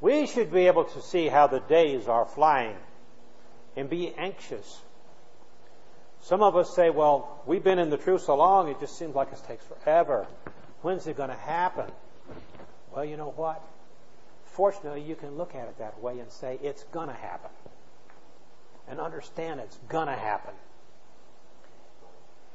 We 0.00 0.26
should 0.26 0.52
be 0.52 0.66
able 0.66 0.84
to 0.84 1.02
see 1.02 1.26
how 1.26 1.46
the 1.46 1.60
days 1.60 2.06
are 2.06 2.26
flying 2.26 2.76
and 3.76 3.88
be 3.88 4.14
anxious. 4.16 4.80
Some 6.22 6.42
of 6.42 6.56
us 6.56 6.74
say, 6.74 6.90
well, 6.90 7.42
we've 7.46 7.64
been 7.64 7.78
in 7.78 7.90
the 7.90 7.96
truth 7.96 8.22
so 8.22 8.36
long, 8.36 8.68
it 8.68 8.80
just 8.80 8.98
seems 8.98 9.14
like 9.14 9.32
it 9.32 9.40
takes 9.46 9.64
forever. 9.64 10.26
When's 10.82 11.06
it 11.06 11.16
going 11.16 11.30
to 11.30 11.36
happen? 11.36 11.90
Well, 12.92 13.04
you 13.04 13.16
know 13.16 13.30
what? 13.30 13.62
Fortunately, 14.58 15.02
you 15.02 15.14
can 15.14 15.38
look 15.38 15.54
at 15.54 15.68
it 15.68 15.78
that 15.78 16.02
way 16.02 16.18
and 16.18 16.28
say, 16.32 16.58
it's 16.60 16.82
going 16.90 17.06
to 17.06 17.14
happen. 17.14 17.52
And 18.88 18.98
understand 18.98 19.60
it's 19.60 19.78
going 19.88 20.08
to 20.08 20.16
happen. 20.16 20.52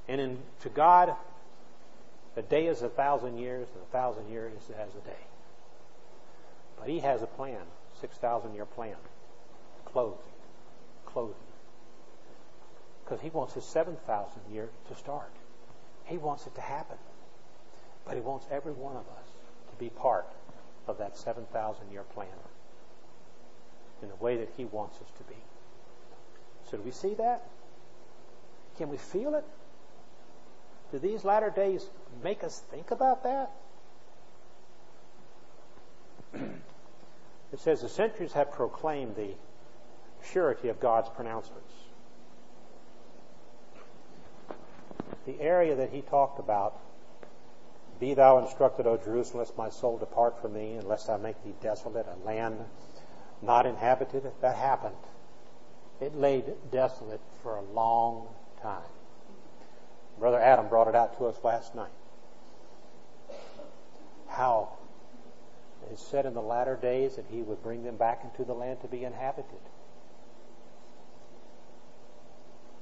And 0.10 0.20
in, 0.20 0.38
to 0.64 0.70
God, 0.70 1.16
a 2.36 2.42
day 2.42 2.68
is 2.68 2.82
a 2.82 2.90
thousand 2.90 3.38
years, 3.38 3.70
and 3.74 3.84
a 3.84 3.92
thousand 3.94 4.30
years 4.30 4.52
is 4.52 4.70
as 4.72 4.90
a 4.90 5.08
day. 5.08 5.24
But 6.78 6.90
He 6.90 7.00
has 7.00 7.22
a 7.22 7.26
plan, 7.26 7.62
6,000 8.02 8.54
year 8.54 8.66
plan. 8.66 8.98
Closing. 9.86 10.18
Closing. 11.06 11.36
Because 13.06 13.22
He 13.22 13.30
wants 13.30 13.54
His 13.54 13.64
7,000 13.64 14.42
year 14.52 14.68
to 14.90 14.96
start. 14.96 15.32
He 16.04 16.18
wants 16.18 16.48
it 16.48 16.56
to 16.56 16.62
happen. 16.62 16.98
But 18.04 18.16
He 18.16 18.20
wants 18.20 18.46
every 18.52 18.74
one 18.74 18.98
of 18.98 19.08
us 19.08 19.30
to 19.72 19.78
be 19.80 19.90
part 19.90 20.28
of 20.88 20.98
that 20.98 21.18
7,000 21.18 21.92
year 21.92 22.04
plan 22.14 22.28
in 24.02 24.10
the 24.10 24.16
way 24.16 24.38
that 24.38 24.50
He 24.58 24.66
wants 24.66 24.98
us 24.98 25.08
to 25.18 25.24
be. 25.24 25.38
So, 26.70 26.78
do 26.78 26.84
we 26.84 26.92
see 26.92 27.14
that? 27.16 27.44
Can 28.78 28.90
we 28.90 28.98
feel 28.98 29.36
it? 29.36 29.46
Do 30.92 31.00
these 31.00 31.24
latter 31.24 31.50
days 31.50 31.86
make 32.24 32.44
us 32.44 32.62
think 32.72 32.92
about 32.92 33.24
that? 33.24 33.52
it 36.34 37.60
says 37.60 37.82
the 37.82 37.90
centuries 37.90 38.34
have 38.34 38.52
proclaimed 38.52 39.16
the 39.16 39.32
surety 40.32 40.70
of 40.70 40.80
God's 40.80 41.10
pronouncements. 41.10 41.74
The 45.26 45.40
area 45.40 45.76
that 45.76 45.92
he 45.92 46.02
talked 46.02 46.40
about, 46.40 46.80
be 48.00 48.14
thou 48.14 48.40
instructed, 48.40 48.88
O 48.88 48.98
Jerusalem, 48.98 49.40
lest 49.40 49.58
my 49.58 49.70
soul 49.70 49.98
depart 49.98 50.42
from 50.42 50.54
thee, 50.54 50.74
and 50.74 50.88
lest 50.88 51.10
I 51.10 51.18
make 51.18 51.42
thee 51.44 51.54
desolate, 51.62 52.06
a 52.08 52.26
land 52.26 52.58
not 53.42 53.66
inhabited, 53.66 54.24
that 54.42 54.56
happened. 54.56 54.96
It 56.02 56.16
laid 56.16 56.46
desolate 56.72 57.22
for 57.42 57.56
a 57.56 57.62
long 57.62 58.28
time. 58.62 58.82
Brother 60.20 60.40
Adam 60.40 60.68
brought 60.68 60.88
it 60.88 60.96
out 60.96 61.18
to 61.18 61.26
us 61.26 61.38
last 61.44 61.76
night. 61.76 61.92
How 64.28 64.70
it 65.92 66.00
said 66.00 66.26
in 66.26 66.34
the 66.34 66.42
latter 66.42 66.76
days 66.76 67.16
that 67.18 67.26
he 67.30 67.42
would 67.42 67.62
bring 67.62 67.84
them 67.84 67.98
back 67.98 68.24
into 68.24 68.44
the 68.44 68.54
land 68.54 68.82
to 68.82 68.88
be 68.88 69.04
inhabited. 69.04 69.60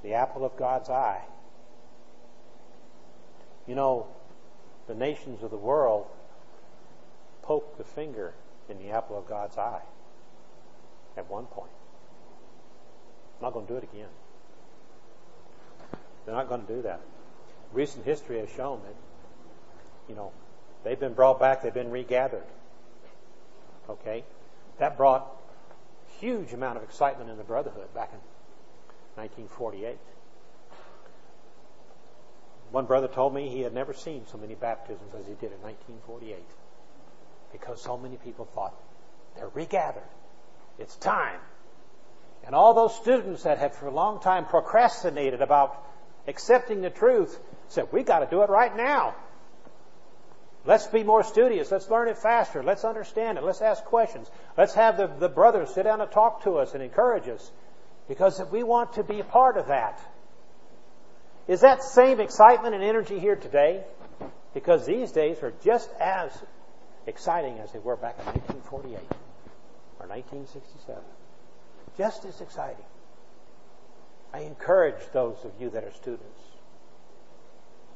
The 0.02 0.14
apple 0.14 0.44
of 0.44 0.56
God's 0.56 0.88
eye. 0.88 1.22
You 3.66 3.74
know, 3.74 4.06
the 4.86 4.94
nations 4.94 5.42
of 5.42 5.50
the 5.50 5.56
world 5.56 6.06
poke 7.42 7.76
the 7.78 7.84
finger 7.84 8.34
in 8.68 8.78
the 8.78 8.90
apple 8.90 9.18
of 9.18 9.26
God's 9.26 9.58
eye 9.58 9.82
at 11.16 11.28
one 11.30 11.46
point. 11.46 11.70
I'm 13.38 13.46
not 13.46 13.52
going 13.52 13.66
to 13.66 13.72
do 13.72 13.78
it 13.78 13.84
again. 13.84 14.08
They're 16.24 16.34
not 16.34 16.48
going 16.48 16.64
to 16.64 16.72
do 16.72 16.82
that. 16.82 17.00
Recent 17.72 18.04
history 18.04 18.38
has 18.38 18.48
shown 18.50 18.80
that, 18.84 18.94
you 20.08 20.14
know, 20.14 20.30
they've 20.84 21.00
been 21.00 21.14
brought 21.14 21.40
back, 21.40 21.62
they've 21.62 21.74
been 21.74 21.90
regathered. 21.90 22.44
Okay? 23.88 24.24
That 24.78 24.96
brought 24.96 25.26
huge 26.20 26.52
amount 26.52 26.76
of 26.76 26.84
excitement 26.84 27.30
in 27.30 27.36
the 27.36 27.42
Brotherhood 27.42 27.92
back 27.94 28.10
in 28.12 28.20
1948. 29.20 29.98
One 32.72 32.86
brother 32.86 33.06
told 33.06 33.34
me 33.34 33.50
he 33.50 33.60
had 33.60 33.74
never 33.74 33.92
seen 33.92 34.24
so 34.32 34.38
many 34.38 34.54
baptisms 34.54 35.14
as 35.14 35.26
he 35.26 35.34
did 35.34 35.52
in 35.52 35.60
1948 35.60 36.38
because 37.52 37.82
so 37.82 37.98
many 37.98 38.16
people 38.16 38.46
thought 38.46 38.74
they're 39.36 39.50
regathered. 39.50 40.02
It's 40.78 40.96
time. 40.96 41.38
And 42.46 42.54
all 42.54 42.72
those 42.72 42.96
students 42.96 43.42
that 43.42 43.58
had 43.58 43.74
for 43.74 43.86
a 43.86 43.90
long 43.90 44.20
time 44.20 44.46
procrastinated 44.46 45.42
about 45.42 45.84
accepting 46.26 46.80
the 46.80 46.88
truth 46.88 47.38
said, 47.68 47.88
we 47.92 48.02
got 48.02 48.20
to 48.20 48.26
do 48.26 48.42
it 48.42 48.48
right 48.48 48.74
now. 48.74 49.14
Let's 50.64 50.86
be 50.86 51.02
more 51.02 51.24
studious. 51.24 51.70
Let's 51.70 51.90
learn 51.90 52.08
it 52.08 52.16
faster. 52.16 52.62
Let's 52.62 52.84
understand 52.84 53.36
it. 53.36 53.44
Let's 53.44 53.60
ask 53.60 53.84
questions. 53.84 54.30
Let's 54.56 54.74
have 54.74 54.96
the, 54.96 55.08
the 55.08 55.28
brothers 55.28 55.74
sit 55.74 55.82
down 55.82 56.00
and 56.00 56.10
talk 56.10 56.44
to 56.44 56.56
us 56.56 56.72
and 56.72 56.82
encourage 56.82 57.28
us 57.28 57.50
because 58.08 58.40
we 58.50 58.62
want 58.62 58.94
to 58.94 59.04
be 59.04 59.20
a 59.20 59.24
part 59.24 59.58
of 59.58 59.66
that. 59.66 60.00
Is 61.48 61.62
that 61.62 61.82
same 61.82 62.20
excitement 62.20 62.74
and 62.74 62.84
energy 62.84 63.18
here 63.18 63.36
today? 63.36 63.82
Because 64.54 64.86
these 64.86 65.12
days 65.12 65.42
are 65.42 65.52
just 65.64 65.90
as 66.00 66.30
exciting 67.06 67.58
as 67.58 67.72
they 67.72 67.78
were 67.78 67.96
back 67.96 68.18
in 68.20 68.26
1948 68.26 68.98
or 69.98 70.06
1967. 70.06 71.02
Just 71.98 72.24
as 72.24 72.40
exciting. 72.40 72.84
I 74.32 74.40
encourage 74.40 75.00
those 75.12 75.36
of 75.44 75.52
you 75.60 75.70
that 75.70 75.84
are 75.84 75.92
students. 75.92 76.40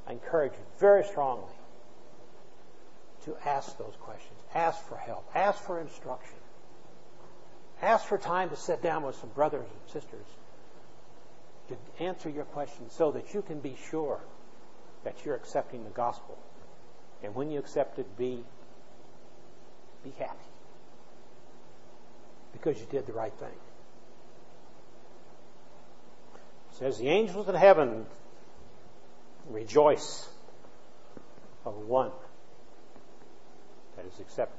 I 0.07 0.13
encourage 0.13 0.53
you 0.53 0.67
very 0.79 1.05
strongly 1.05 1.55
to 3.25 3.37
ask 3.45 3.77
those 3.79 3.95
questions. 4.01 4.39
Ask 4.55 4.87
for 4.89 4.97
help. 4.97 5.29
Ask 5.35 5.63
for 5.63 5.81
instruction. 5.81 6.37
Ask 7.83 8.07
for 8.07 8.19
time 8.19 8.51
to 8.51 8.57
sit 8.57 8.83
down 8.83 9.03
with 9.03 9.17
some 9.17 9.31
brothers 9.31 9.67
and 9.67 9.93
sisters 9.93 10.27
to 11.69 12.05
answer 12.05 12.29
your 12.29 12.45
question 12.45 12.91
so 12.91 13.13
that 13.13 13.35
you 13.35 13.43
can 13.43 13.61
be 13.61 13.77
sure 13.91 14.21
that 15.05 15.25
you're 15.25 15.37
accepting 15.37 15.85
the 15.85 15.91
gospel. 15.91 16.39
And 17.23 17.35
when 17.35 17.51
you 17.51 17.59
accept 17.59 17.99
it, 17.99 18.17
be, 18.19 18.43
be 20.05 20.13
happy. 20.19 20.37
Because 22.53 22.79
you 22.79 22.87
did 22.91 23.07
the 23.07 23.13
right 23.13 23.33
thing. 23.33 23.49
It 26.73 26.77
says 26.79 26.99
the 26.99 27.09
angels 27.09 27.49
in 27.49 27.55
heaven 27.55 28.07
rejoice 29.49 30.29
of 31.65 31.77
one 31.77 32.11
that 33.97 34.05
is 34.07 34.21
accepted. 34.21 34.57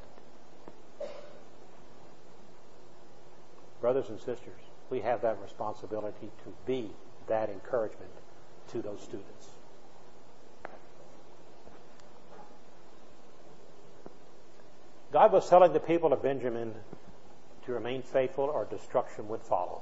Brothers 3.82 4.10
and 4.10 4.20
sisters, 4.20 4.60
we 4.90 5.02
have 5.02 5.22
that 5.22 5.38
responsibility 5.42 6.30
to 6.44 6.54
be 6.66 6.90
that 7.28 7.50
encouragement 7.50 8.12
to 8.70 8.82
those 8.82 9.02
students. 9.02 9.48
God 15.12 15.32
was 15.32 15.50
telling 15.50 15.74
the 15.74 15.80
people 15.80 16.14
of 16.14 16.22
Benjamin 16.22 16.74
to 17.66 17.72
remain 17.72 18.02
faithful 18.02 18.46
or 18.46 18.66
destruction 18.66 19.28
would 19.30 19.42
follow. 19.42 19.82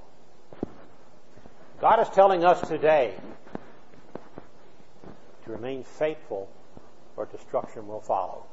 God 1.81 1.99
is 1.99 2.09
telling 2.09 2.45
us 2.45 2.67
today 2.67 3.13
to 5.43 5.51
remain 5.51 5.83
faithful 5.83 6.49
or 7.17 7.25
destruction 7.25 7.87
will 7.87 8.01
follow. 8.01 8.45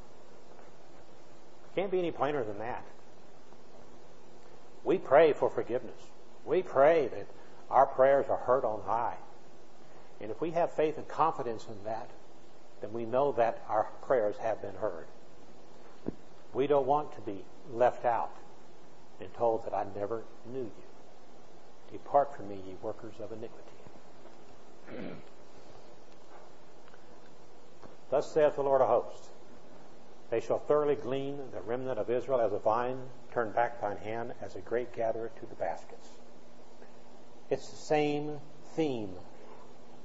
Can't 1.75 1.91
be 1.91 1.99
any 1.99 2.11
plainer 2.11 2.45
than 2.45 2.59
that. 2.59 2.85
We 4.85 4.99
pray 4.99 5.33
for 5.33 5.49
forgiveness. 5.49 6.12
We 6.45 6.63
pray 6.63 7.09
that 7.09 7.27
our 7.71 7.87
prayers 7.87 8.27
are 8.29 8.37
heard 8.37 8.65
on 8.65 8.83
high. 8.85 9.17
And 10.21 10.31
if 10.31 10.41
we 10.41 10.51
have 10.53 10.73
faith 10.73 10.99
and 10.99 11.09
confidence 11.09 11.67
in 11.67 11.85
that, 11.85 12.11
then 12.81 12.93
we 12.93 13.05
know 13.05 13.33
that 13.33 13.63
our 13.69 13.89
prayers 14.03 14.37
have 14.39 14.61
been 14.61 14.75
heard. 14.75 15.07
We 16.53 16.67
don't 16.67 16.87
want 16.87 17.15
to 17.15 17.21
be 17.23 17.45
left 17.73 18.05
out 18.05 18.37
and 19.21 19.33
told 19.35 19.65
that 19.65 19.75
I 19.75 19.87
never 19.97 20.25
knew 20.53 20.61
you. 20.61 20.73
Depart 21.93 22.37
from 22.37 22.49
me, 22.49 22.57
ye 22.67 22.75
workers 22.83 23.15
of 23.21 23.33
iniquity. 23.33 23.71
Thus 28.11 28.31
saith 28.31 28.57
the 28.57 28.63
Lord 28.63 28.83
of 28.83 28.89
hosts 28.89 29.31
They 30.31 30.41
shall 30.41 30.59
thoroughly 30.59 30.97
glean 30.97 31.39
the 31.53 31.61
remnant 31.63 31.99
of 31.99 32.11
Israel 32.11 32.41
as 32.41 32.53
a 32.53 32.59
vine, 32.59 33.01
turn 33.33 33.53
back 33.53 33.81
thine 33.81 33.97
hand 33.97 34.35
as 34.43 34.55
a 34.57 34.61
grape 34.61 34.95
gatherer 34.95 35.31
to 35.41 35.47
the 35.47 35.55
baskets. 35.55 36.09
It's 37.53 37.69
the 37.69 37.77
same 37.77 38.39
theme 38.77 39.11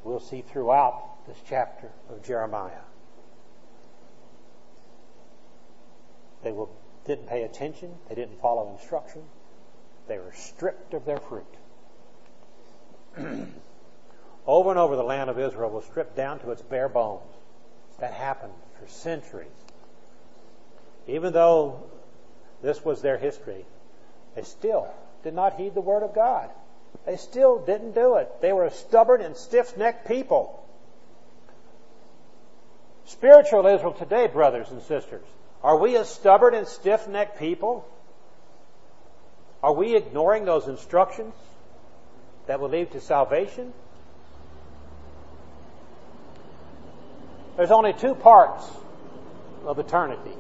we'll 0.04 0.20
see 0.20 0.42
throughout 0.42 1.26
this 1.28 1.38
chapter 1.48 1.90
of 2.10 2.22
Jeremiah. 2.22 2.82
They 6.44 6.52
will, 6.52 6.70
didn't 7.06 7.30
pay 7.30 7.44
attention, 7.44 7.94
they 8.10 8.16
didn't 8.16 8.42
follow 8.42 8.70
instruction, 8.78 9.22
they 10.10 10.18
were 10.18 10.34
stripped 10.34 10.94
of 10.94 11.06
their 11.06 11.22
fruit. 11.22 11.46
over 14.46 14.70
and 14.70 14.78
over, 14.78 14.98
the 14.98 15.04
land 15.04 15.30
of 15.30 15.40
Israel 15.40 15.70
was 15.70 15.86
stripped 15.86 16.18
down 16.18 16.40
to 16.40 16.52
its 16.52 16.62
bare 16.62 16.90
bones. 16.90 17.34
That 18.02 18.12
happened 18.12 18.56
for 18.78 18.90
centuries. 18.90 19.48
Even 21.08 21.32
though 21.32 21.82
this 22.62 22.84
was 22.84 23.02
their 23.02 23.18
history, 23.18 23.66
they 24.36 24.44
still 24.44 24.94
did 25.24 25.34
not 25.34 25.54
heed 25.54 25.76
the 25.76 25.82
word 25.82 26.04
of 26.04 26.14
God. 26.14 26.50
They 27.08 27.16
still 27.16 27.60
didn't 27.60 27.96
do 27.96 28.18
it. 28.18 28.30
They 28.42 28.52
were 28.52 28.66
a 28.66 28.72
stubborn 28.72 29.22
and 29.22 29.38
stiff 29.38 29.78
necked 29.78 30.10
people. 30.10 30.62
Spiritual 33.06 33.66
Israel 33.66 33.94
today, 33.94 34.28
brothers 34.28 34.70
and 34.72 34.82
sisters, 34.82 35.24
are 35.64 35.78
we 35.78 35.96
a 35.96 36.04
stubborn 36.04 36.54
and 36.54 36.68
stiff 36.68 37.08
necked 37.08 37.40
people? 37.40 37.88
Are 39.64 39.72
we 39.72 39.96
ignoring 39.96 40.44
those 40.44 40.68
instructions 40.68 41.34
that 42.46 42.60
will 42.60 42.70
lead 42.70 42.92
to 42.92 43.00
salvation? 43.00 43.72
There's 47.56 47.72
only 47.72 47.94
two 47.94 48.16
parts 48.16 48.70
of 49.66 49.80
eternity. 49.80 50.36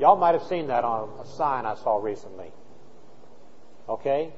Y'all 0.00 0.16
might 0.16 0.32
have 0.32 0.44
seen 0.44 0.68
that 0.68 0.84
on 0.84 1.10
a 1.20 1.26
sign 1.26 1.66
I 1.66 1.74
saw 1.74 1.98
recently. 1.98 2.50
Okay? 3.86 4.32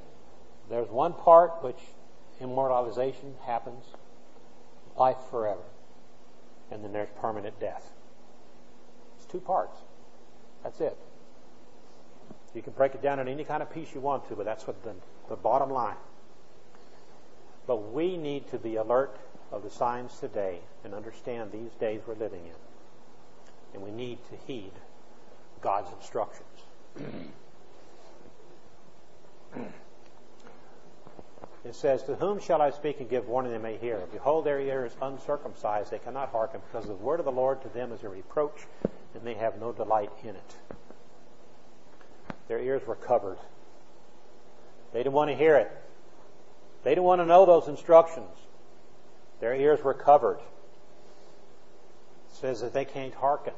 There's 0.70 0.88
one 0.88 1.12
part 1.12 1.62
which 1.62 1.80
immortalization 2.40 3.34
happens, 3.44 3.84
life 4.96 5.18
forever. 5.30 5.62
And 6.70 6.84
then 6.84 6.92
there's 6.92 7.08
permanent 7.20 7.58
death. 7.58 7.90
It's 9.16 9.26
two 9.26 9.40
parts. 9.40 9.76
That's 10.62 10.80
it. 10.80 10.96
You 12.54 12.62
can 12.62 12.72
break 12.72 12.94
it 12.94 13.02
down 13.02 13.18
in 13.18 13.28
any 13.28 13.44
kind 13.44 13.62
of 13.62 13.72
piece 13.72 13.94
you 13.94 14.00
want 14.00 14.28
to, 14.28 14.36
but 14.36 14.44
that's 14.44 14.66
what 14.66 14.82
the, 14.84 14.94
the 15.28 15.36
bottom 15.36 15.70
line. 15.70 15.96
But 17.66 17.92
we 17.92 18.16
need 18.16 18.48
to 18.50 18.58
be 18.58 18.76
alert 18.76 19.16
of 19.52 19.62
the 19.62 19.70
signs 19.70 20.18
today 20.18 20.60
and 20.84 20.94
understand 20.94 21.52
these 21.52 21.72
days 21.80 22.00
we're 22.06 22.14
living 22.14 22.44
in. 22.44 23.74
And 23.74 23.82
we 23.82 23.90
need 23.90 24.18
to 24.30 24.36
heed 24.46 24.72
God's 25.60 25.92
instructions. 25.92 26.46
It 31.64 31.74
says, 31.74 32.02
To 32.04 32.14
whom 32.14 32.40
shall 32.40 32.62
I 32.62 32.70
speak 32.70 33.00
and 33.00 33.10
give 33.10 33.28
warning 33.28 33.52
they 33.52 33.58
may 33.58 33.76
hear? 33.76 34.00
Behold, 34.12 34.44
their 34.44 34.60
ear 34.60 34.86
is 34.86 34.96
uncircumcised, 35.00 35.90
they 35.90 35.98
cannot 35.98 36.30
hearken, 36.30 36.60
because 36.70 36.86
the 36.86 36.94
word 36.94 37.20
of 37.20 37.26
the 37.26 37.32
Lord 37.32 37.62
to 37.62 37.68
them 37.68 37.92
is 37.92 38.02
a 38.02 38.08
reproach, 38.08 38.66
and 39.14 39.22
they 39.24 39.34
have 39.34 39.60
no 39.60 39.72
delight 39.72 40.10
in 40.22 40.30
it. 40.30 40.56
Their 42.48 42.60
ears 42.60 42.86
were 42.86 42.96
covered. 42.96 43.38
They 44.92 45.00
didn't 45.00 45.12
want 45.12 45.30
to 45.30 45.36
hear 45.36 45.56
it. 45.56 45.70
They 46.82 46.90
didn't 46.90 47.04
want 47.04 47.20
to 47.20 47.26
know 47.26 47.44
those 47.44 47.68
instructions. 47.68 48.30
Their 49.40 49.54
ears 49.54 49.82
were 49.82 49.94
covered. 49.94 50.38
It 50.38 52.36
says 52.40 52.62
that 52.62 52.72
they 52.72 52.86
can't 52.86 53.14
hearken. 53.14 53.54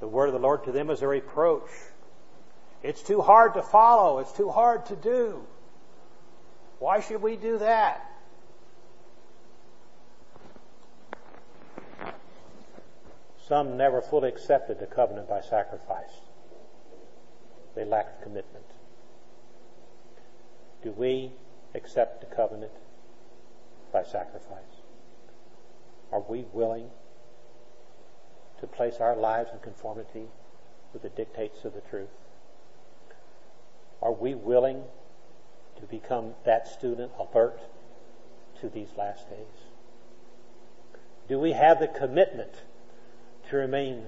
The 0.00 0.06
word 0.06 0.26
of 0.26 0.34
the 0.34 0.38
Lord 0.38 0.64
to 0.64 0.72
them 0.72 0.90
is 0.90 1.02
a 1.02 1.08
reproach. 1.08 1.70
It's 2.82 3.02
too 3.02 3.20
hard 3.20 3.54
to 3.54 3.62
follow. 3.62 4.18
It's 4.18 4.32
too 4.32 4.50
hard 4.50 4.86
to 4.86 4.96
do. 4.96 5.44
Why 6.78 7.00
should 7.00 7.22
we 7.22 7.36
do 7.36 7.58
that? 7.58 8.04
Some 13.46 13.76
never 13.76 14.02
fully 14.02 14.28
accepted 14.28 14.78
the 14.78 14.86
covenant 14.86 15.28
by 15.28 15.40
sacrifice. 15.40 16.20
They 17.74 17.84
lacked 17.84 18.22
commitment. 18.22 18.66
Do 20.82 20.92
we 20.92 21.32
accept 21.74 22.20
the 22.20 22.34
covenant 22.34 22.72
by 23.92 24.02
sacrifice? 24.02 24.82
Are 26.12 26.20
we 26.20 26.44
willing 26.52 26.90
to 28.60 28.66
place 28.66 28.96
our 29.00 29.16
lives 29.16 29.50
in 29.52 29.60
conformity 29.60 30.26
with 30.92 31.02
the 31.02 31.08
dictates 31.08 31.64
of 31.64 31.74
the 31.74 31.80
truth? 31.80 32.08
Are 34.02 34.12
we 34.12 34.34
willing 34.34 34.84
to 35.80 35.86
become 35.86 36.34
that 36.44 36.68
student 36.68 37.12
alert 37.18 37.60
to 38.60 38.68
these 38.68 38.88
last 38.96 39.28
days? 39.30 39.68
Do 41.28 41.38
we 41.38 41.52
have 41.52 41.78
the 41.78 41.88
commitment 41.88 42.52
to 43.50 43.56
remain 43.56 44.06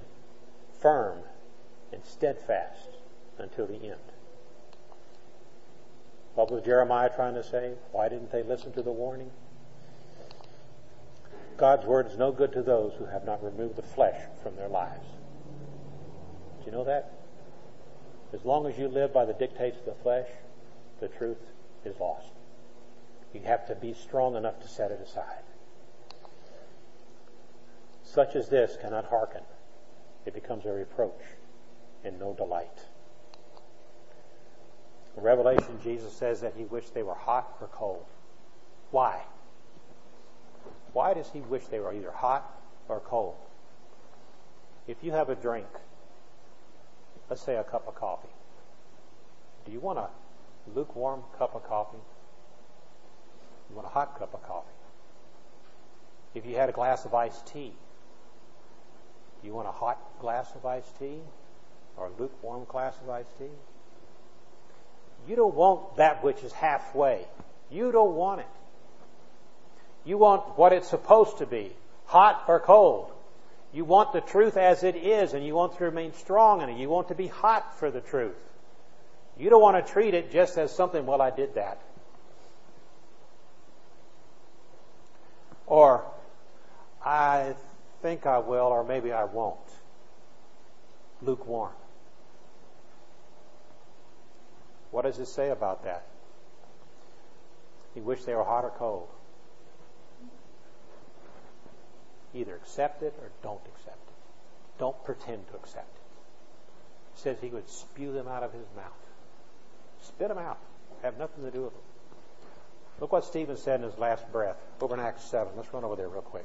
firm 0.80 1.18
and 1.92 2.04
steadfast 2.04 2.88
until 3.38 3.66
the 3.66 3.74
end? 3.74 4.00
What 6.34 6.50
was 6.50 6.64
Jeremiah 6.64 7.10
trying 7.14 7.34
to 7.34 7.42
say? 7.42 7.74
Why 7.92 8.08
didn't 8.08 8.32
they 8.32 8.42
listen 8.42 8.72
to 8.72 8.82
the 8.82 8.92
warning? 8.92 9.30
God's 11.56 11.84
word 11.84 12.06
is 12.06 12.16
no 12.16 12.32
good 12.32 12.52
to 12.52 12.62
those 12.62 12.94
who 12.98 13.04
have 13.04 13.24
not 13.26 13.44
removed 13.44 13.76
the 13.76 13.82
flesh 13.82 14.18
from 14.42 14.56
their 14.56 14.68
lives. 14.68 15.06
Do 16.60 16.66
you 16.66 16.72
know 16.72 16.84
that? 16.84 17.12
As 18.32 18.44
long 18.44 18.66
as 18.66 18.78
you 18.78 18.88
live 18.88 19.12
by 19.12 19.24
the 19.26 19.34
dictates 19.34 19.78
of 19.80 19.84
the 19.84 20.02
flesh, 20.02 20.28
the 21.00 21.08
truth 21.08 21.36
is 21.84 21.98
lost. 21.98 22.32
You 23.32 23.40
have 23.44 23.66
to 23.68 23.74
be 23.74 23.94
strong 23.94 24.34
enough 24.36 24.60
to 24.60 24.68
set 24.68 24.90
it 24.90 25.00
aside. 25.00 25.44
Such 28.02 28.34
as 28.34 28.48
this 28.48 28.76
cannot 28.80 29.06
hearken. 29.06 29.42
It 30.26 30.34
becomes 30.34 30.66
a 30.66 30.72
reproach 30.72 31.22
and 32.04 32.18
no 32.18 32.34
delight. 32.34 32.86
In 35.16 35.22
Revelation, 35.22 35.78
Jesus 35.82 36.12
says 36.12 36.40
that 36.40 36.54
he 36.56 36.64
wished 36.64 36.94
they 36.94 37.02
were 37.02 37.14
hot 37.14 37.56
or 37.60 37.68
cold. 37.68 38.04
Why? 38.90 39.22
Why 40.92 41.14
does 41.14 41.30
he 41.32 41.40
wish 41.40 41.64
they 41.66 41.78
were 41.78 41.94
either 41.94 42.10
hot 42.10 42.60
or 42.88 43.00
cold? 43.00 43.36
If 44.88 45.04
you 45.04 45.12
have 45.12 45.30
a 45.30 45.36
drink, 45.36 45.68
let's 47.28 47.42
say 47.42 47.56
a 47.56 47.64
cup 47.64 47.86
of 47.86 47.94
coffee, 47.94 48.28
do 49.64 49.72
you 49.72 49.78
want 49.78 49.98
a 49.98 50.08
lukewarm 50.74 51.22
cup 51.38 51.54
of 51.54 51.64
coffee? 51.64 51.98
You 53.68 53.76
want 53.76 53.86
a 53.86 53.90
hot 53.90 54.18
cup 54.18 54.34
of 54.34 54.42
coffee? 54.42 54.66
If 56.34 56.46
you 56.46 56.56
had 56.56 56.68
a 56.68 56.72
glass 56.72 57.04
of 57.04 57.14
iced 57.14 57.46
tea, 57.48 57.72
you 59.42 59.52
want 59.52 59.68
a 59.68 59.72
hot 59.72 59.98
glass 60.20 60.52
of 60.54 60.66
iced 60.66 60.98
tea 60.98 61.18
or 61.96 62.06
a 62.06 62.10
lukewarm 62.20 62.64
glass 62.68 62.94
of 63.02 63.10
iced 63.10 63.38
tea? 63.38 63.50
You 65.28 65.36
don't 65.36 65.54
want 65.54 65.96
that 65.96 66.22
which 66.24 66.42
is 66.42 66.52
halfway. 66.52 67.26
You 67.70 67.92
don't 67.92 68.14
want 68.14 68.40
it. 68.40 68.46
You 70.04 70.18
want 70.18 70.58
what 70.58 70.72
it's 70.72 70.88
supposed 70.88 71.38
to 71.38 71.46
be, 71.46 71.72
hot 72.06 72.44
or 72.48 72.58
cold. 72.58 73.12
You 73.72 73.84
want 73.84 74.12
the 74.12 74.20
truth 74.20 74.56
as 74.56 74.82
it 74.82 74.96
is, 74.96 75.32
and 75.34 75.44
you 75.46 75.54
want 75.54 75.76
to 75.78 75.84
remain 75.84 76.12
strong 76.14 76.62
in 76.62 76.70
it. 76.70 76.78
You 76.78 76.88
want 76.88 77.08
to 77.08 77.14
be 77.14 77.28
hot 77.28 77.78
for 77.78 77.90
the 77.90 78.00
truth. 78.00 78.34
You 79.40 79.48
don't 79.48 79.62
want 79.62 79.84
to 79.84 79.92
treat 79.92 80.12
it 80.12 80.30
just 80.30 80.58
as 80.58 80.70
something, 80.70 81.06
well, 81.06 81.22
I 81.22 81.30
did 81.30 81.54
that. 81.54 81.80
Or, 85.66 86.04
I 87.02 87.54
think 88.02 88.26
I 88.26 88.40
will, 88.40 88.66
or 88.66 88.84
maybe 88.84 89.12
I 89.12 89.24
won't. 89.24 89.56
Lukewarm. 91.22 91.72
What 94.90 95.02
does 95.02 95.18
it 95.18 95.26
say 95.26 95.48
about 95.48 95.84
that? 95.84 96.04
He 97.94 98.02
wished 98.02 98.26
they 98.26 98.34
were 98.34 98.44
hot 98.44 98.64
or 98.64 98.72
cold. 98.76 99.08
Either 102.34 102.54
accept 102.56 103.02
it 103.02 103.14
or 103.22 103.30
don't 103.42 103.62
accept 103.74 104.06
it. 104.06 104.78
Don't 104.78 105.02
pretend 105.06 105.48
to 105.48 105.54
accept 105.54 105.96
it. 105.96 106.02
He 107.14 107.20
says 107.22 107.38
he 107.40 107.48
would 107.48 107.70
spew 107.70 108.12
them 108.12 108.28
out 108.28 108.42
of 108.42 108.52
his 108.52 108.66
mouth. 108.76 109.09
Spit 110.02 110.28
them 110.28 110.38
out. 110.38 110.58
Have 111.02 111.18
nothing 111.18 111.44
to 111.44 111.50
do 111.50 111.62
with 111.62 111.72
them. 111.72 111.82
Look 113.00 113.12
what 113.12 113.24
Stephen 113.24 113.56
said 113.56 113.80
in 113.80 113.86
his 113.88 113.98
last 113.98 114.30
breath 114.30 114.56
over 114.80 114.94
in 114.94 115.00
Acts 115.00 115.24
7. 115.24 115.52
Let's 115.56 115.72
run 115.72 115.84
over 115.84 115.96
there 115.96 116.08
real 116.08 116.22
quick. 116.22 116.44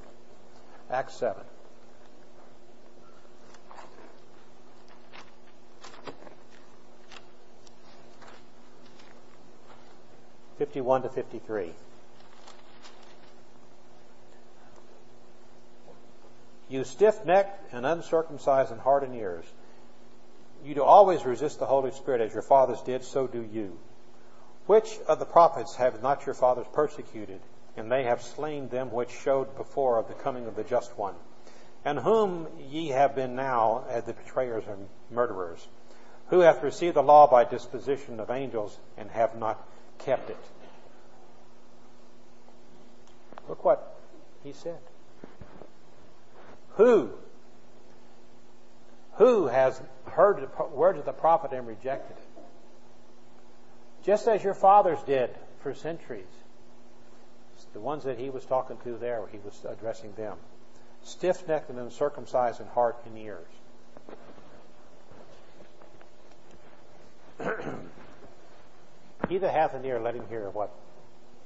Acts 0.90 1.16
7. 1.16 1.42
Fifty-one 10.58 11.02
to 11.02 11.10
fifty-three. 11.10 11.74
You 16.70 16.84
stiff-necked 16.86 17.74
and 17.74 17.86
uncircumcised 17.86 18.72
in 18.72 18.80
heart 18.80 19.04
and 19.04 19.14
ears 19.16 19.46
you 20.66 20.76
do 20.76 20.84
always 20.84 21.26
resist 21.26 21.60
the 21.60 21.66
Holy 21.66 21.92
Spirit 21.92 22.22
as 22.22 22.34
your 22.34 22.42
fathers 22.42 22.82
did, 22.82 23.04
so 23.04 23.28
do 23.28 23.42
you. 23.42 23.78
Which 24.66 24.98
of 25.08 25.20
the 25.20 25.26
prophets 25.26 25.76
have 25.76 26.02
not 26.02 26.26
your 26.26 26.34
fathers 26.34 26.66
persecuted? 26.74 27.40
And 27.78 27.92
they 27.92 28.04
have 28.04 28.22
slain 28.22 28.70
them 28.70 28.92
which 28.92 29.12
showed 29.12 29.56
before 29.58 30.00
of 30.00 30.08
the 30.08 30.14
coming 30.14 30.48
of 30.48 30.56
the 30.56 30.64
just 30.64 30.98
one. 30.98 31.14
And 31.84 32.00
whom 32.00 32.48
ye 32.70 32.90
have 32.90 33.16
been 33.16 33.36
now 33.36 33.86
as 33.90 34.06
the 34.06 34.14
betrayers 34.14 34.64
and 34.68 34.88
murderers, 35.12 35.68
who 36.30 36.40
hath 36.40 36.64
received 36.64 36.96
the 36.96 37.04
law 37.04 37.28
by 37.28 37.44
disposition 37.44 38.20
of 38.20 38.32
angels 38.32 38.76
and 38.98 39.12
have 39.12 39.36
not 39.36 39.64
kept 40.00 40.32
it. 40.32 40.38
Look 43.48 43.64
what 43.64 43.96
he 44.44 44.54
said. 44.54 44.80
Who 46.72 47.12
who 49.16 49.48
has 49.48 49.82
heard 50.06 50.38
the 50.42 50.50
words 50.66 51.00
of 51.00 51.06
the 51.06 51.14
prophet 51.14 51.52
and 51.54 51.68
rejected 51.68 52.18
it? 52.18 52.44
Just 54.04 54.28
as 54.28 54.44
your 54.44 54.54
fathers 54.54 55.00
did 55.06 55.30
for 55.62 55.74
centuries. 55.74 56.26
The 57.74 57.80
ones 57.80 58.04
that 58.04 58.20
he 58.20 58.30
was 58.30 58.46
talking 58.46 58.78
to 58.84 58.98
there, 58.98 59.26
he 59.32 59.40
was 59.40 59.66
addressing 59.68 60.14
them. 60.14 60.38
Stiff 61.04 61.48
necked 61.48 61.70
and 61.70 61.80
uncircumcised 61.80 62.62
in 62.62 62.68
heart 62.68 62.98
and 63.06 63.18
ears. 63.18 63.48
he 69.30 69.38
that 69.38 69.54
hath 69.54 69.74
an 69.74 69.84
ear, 69.86 70.00
let 70.00 70.16
him 70.16 70.26
hear 70.30 70.50
what 70.50 70.72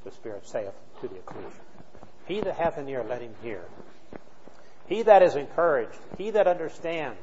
the 0.03 0.11
Spirit 0.11 0.47
saith 0.47 0.73
to 1.01 1.07
the 1.07 1.15
ecclesia. 1.15 1.49
He 2.27 2.41
that 2.41 2.55
hath 2.55 2.77
an 2.77 2.87
ear, 2.87 3.03
let 3.07 3.21
him 3.21 3.33
hear. 3.41 3.63
He 4.87 5.01
that 5.03 5.23
is 5.23 5.35
encouraged, 5.35 5.97
he 6.17 6.31
that 6.31 6.47
understands, 6.47 7.19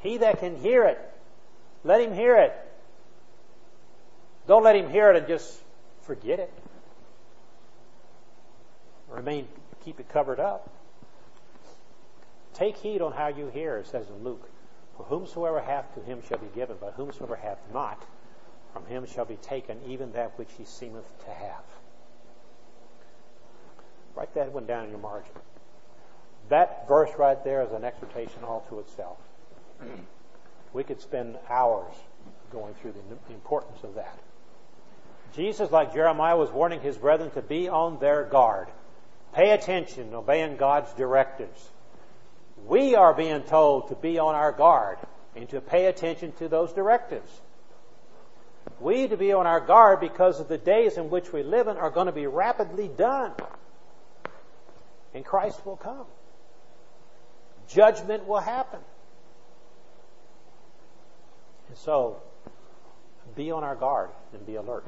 he 0.00 0.18
that 0.18 0.40
can 0.40 0.56
hear 0.56 0.84
it, 0.84 0.98
let 1.84 2.00
him 2.00 2.14
hear 2.14 2.36
it. 2.36 2.52
Don't 4.46 4.64
let 4.64 4.74
him 4.76 4.90
hear 4.90 5.10
it 5.10 5.16
and 5.16 5.26
just 5.26 5.60
forget 6.02 6.40
it. 6.40 6.52
Remain, 9.08 9.46
keep 9.84 10.00
it 10.00 10.08
covered 10.08 10.40
up. 10.40 10.70
Take 12.54 12.76
heed 12.76 13.00
on 13.00 13.12
how 13.12 13.28
you 13.28 13.48
hear, 13.48 13.82
says 13.84 14.06
in 14.08 14.24
Luke. 14.24 14.48
For 14.96 15.04
whomsoever 15.04 15.60
hath 15.60 15.94
to 15.94 16.00
him 16.00 16.22
shall 16.28 16.38
be 16.38 16.48
given, 16.54 16.76
but 16.80 16.94
whomsoever 16.94 17.36
hath 17.36 17.58
not, 17.72 18.04
from 18.72 18.86
him 18.86 19.06
shall 19.06 19.24
be 19.24 19.36
taken 19.36 19.78
even 19.86 20.12
that 20.12 20.36
which 20.38 20.50
he 20.58 20.64
seemeth 20.64 21.06
to 21.24 21.30
have. 21.30 21.64
Write 24.14 24.34
that 24.34 24.52
one 24.52 24.66
down 24.66 24.84
in 24.84 24.90
your 24.90 24.98
margin. 24.98 25.32
That 26.48 26.86
verse 26.88 27.10
right 27.18 27.42
there 27.44 27.62
is 27.62 27.72
an 27.72 27.84
exhortation 27.84 28.44
all 28.44 28.66
to 28.68 28.80
itself. 28.80 29.18
We 30.72 30.84
could 30.84 31.00
spend 31.00 31.36
hours 31.48 31.94
going 32.52 32.74
through 32.74 32.92
the 33.28 33.34
importance 33.34 33.82
of 33.82 33.94
that. 33.96 34.18
Jesus, 35.34 35.70
like 35.70 35.94
Jeremiah, 35.94 36.36
was 36.36 36.50
warning 36.50 36.80
his 36.80 36.96
brethren 36.96 37.30
to 37.32 37.42
be 37.42 37.68
on 37.68 37.98
their 38.00 38.24
guard. 38.24 38.68
Pay 39.32 39.50
attention, 39.50 40.12
obeying 40.14 40.56
God's 40.56 40.92
directives. 40.94 41.68
We 42.66 42.94
are 42.94 43.14
being 43.14 43.42
told 43.42 43.88
to 43.88 43.94
be 43.94 44.18
on 44.18 44.34
our 44.34 44.52
guard 44.52 44.98
and 45.36 45.48
to 45.50 45.60
pay 45.60 45.86
attention 45.86 46.32
to 46.32 46.48
those 46.48 46.72
directives. 46.72 47.30
We 48.80 49.08
to 49.08 49.16
be 49.16 49.32
on 49.32 49.46
our 49.46 49.60
guard 49.60 50.00
because 50.00 50.40
of 50.40 50.48
the 50.48 50.58
days 50.58 50.96
in 50.96 51.10
which 51.10 51.32
we 51.32 51.42
live 51.42 51.68
in 51.68 51.76
are 51.76 51.90
going 51.90 52.06
to 52.06 52.12
be 52.12 52.26
rapidly 52.26 52.88
done. 52.88 53.32
And 55.14 55.24
Christ 55.24 55.64
will 55.64 55.76
come. 55.76 56.06
Judgment 57.68 58.26
will 58.26 58.40
happen. 58.40 58.80
And 61.70 61.78
so, 61.78 62.20
be 63.36 63.52
on 63.52 63.62
our 63.62 63.76
guard 63.76 64.10
and 64.32 64.44
be 64.44 64.56
alert 64.56 64.84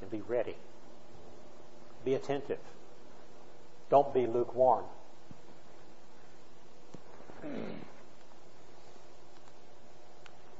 and 0.00 0.08
be 0.08 0.20
ready. 0.20 0.54
Be 2.04 2.14
attentive. 2.14 2.60
Don't 3.90 4.14
be 4.14 4.28
lukewarm. 4.28 4.84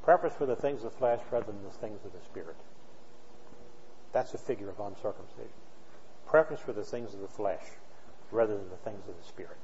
Preference 0.02 0.34
for 0.34 0.46
the 0.46 0.56
things 0.56 0.82
of 0.82 0.90
the 0.90 0.98
flesh 0.98 1.20
rather 1.30 1.46
than 1.46 1.62
the 1.62 1.70
things 1.70 2.04
of 2.04 2.12
the 2.12 2.20
Spirit. 2.24 2.56
That's 4.12 4.34
a 4.34 4.38
figure 4.38 4.68
of 4.68 4.80
uncircumcision. 4.80 5.52
Preference 6.26 6.60
for 6.60 6.72
the 6.72 6.82
things 6.82 7.14
of 7.14 7.20
the 7.20 7.28
flesh 7.28 7.62
rather 8.32 8.56
than 8.56 8.70
the 8.70 8.76
things 8.76 9.06
of 9.06 9.14
the 9.16 9.24
Spirit. 9.24 9.56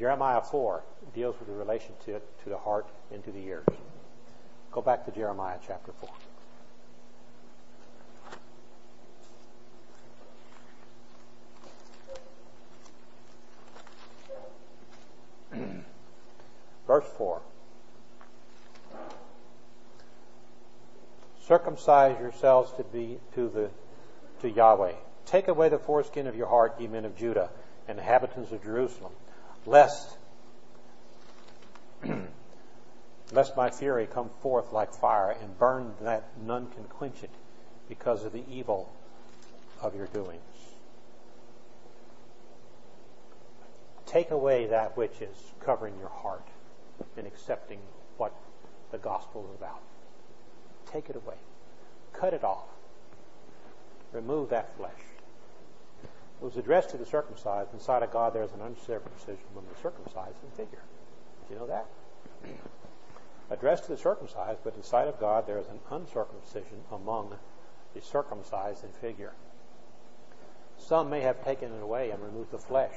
Jeremiah 0.00 0.40
4 0.40 0.82
deals 1.14 1.38
with 1.38 1.48
the 1.48 1.54
relation 1.54 1.92
to, 2.06 2.12
to 2.12 2.48
the 2.48 2.56
heart 2.56 2.86
and 3.12 3.22
to 3.22 3.30
the 3.30 3.40
ears. 3.40 3.66
Go 4.72 4.80
back 4.80 5.04
to 5.04 5.10
Jeremiah 5.10 5.58
chapter 5.66 5.92
4. 15.52 15.60
Verse 16.86 17.04
4. 17.18 17.42
Circumcise 21.42 22.18
yourselves 22.18 22.72
to 22.78 22.84
be 22.84 23.18
to 23.34 23.50
the 23.50 23.68
to 24.40 24.48
Yahweh. 24.48 24.94
Take 25.26 25.48
away 25.48 25.68
the 25.68 25.78
foreskin 25.78 26.26
of 26.26 26.34
your 26.34 26.46
heart, 26.46 26.80
ye 26.80 26.86
men 26.86 27.04
of 27.04 27.18
Judah, 27.18 27.50
and 27.86 27.98
inhabitants 27.98 28.50
of 28.50 28.62
Jerusalem, 28.62 29.12
lest 29.66 30.16
lest 33.32 33.56
my 33.56 33.70
fury 33.70 34.06
come 34.06 34.30
forth 34.40 34.72
like 34.72 34.92
fire 34.92 35.36
and 35.40 35.58
burn 35.58 35.94
that 36.00 36.28
none 36.44 36.68
can 36.70 36.84
quench 36.84 37.22
it 37.22 37.30
because 37.88 38.24
of 38.24 38.32
the 38.32 38.42
evil 38.50 38.92
of 39.80 39.94
your 39.94 40.06
doings. 40.06 40.40
Take 44.06 44.30
away 44.30 44.66
that 44.66 44.96
which 44.96 45.20
is 45.20 45.36
covering 45.60 45.94
your 46.00 46.08
heart 46.08 46.46
and 47.16 47.26
accepting 47.26 47.78
what 48.16 48.32
the 48.90 48.98
gospel 48.98 49.48
is 49.48 49.56
about. 49.56 49.80
Take 50.90 51.08
it 51.08 51.16
away. 51.16 51.36
Cut 52.12 52.34
it 52.34 52.42
off. 52.42 52.66
Remove 54.12 54.50
that 54.50 54.76
flesh. 54.76 54.90
It 56.40 56.44
was 56.44 56.56
addressed 56.56 56.90
to 56.90 56.96
the 56.96 57.04
circumcised. 57.04 57.72
Inside 57.74 58.02
of 58.02 58.10
God, 58.10 58.32
there's 58.32 58.52
an 58.52 58.62
uncircumcision 58.62 59.44
when 59.52 59.64
the 59.72 59.80
circumcised 59.80 60.36
in 60.42 60.50
figure. 60.50 60.82
Do 61.46 61.54
you 61.54 61.60
know 61.60 61.66
that? 61.66 61.86
addressed 63.50 63.84
to 63.84 63.90
the 63.90 63.98
circumcised, 63.98 64.60
but 64.62 64.74
in 64.76 64.82
sight 64.82 65.08
of 65.08 65.18
God 65.18 65.46
there 65.46 65.58
is 65.58 65.66
an 65.66 65.80
uncircumcision 65.90 66.84
among 66.92 67.36
the 67.94 68.00
circumcised 68.00 68.84
in 68.84 68.90
figure. 68.92 69.32
Some 70.78 71.10
may 71.10 71.20
have 71.20 71.44
taken 71.44 71.72
it 71.72 71.82
away 71.82 72.10
and 72.10 72.22
removed 72.22 72.52
the 72.52 72.58
flesh 72.58 72.94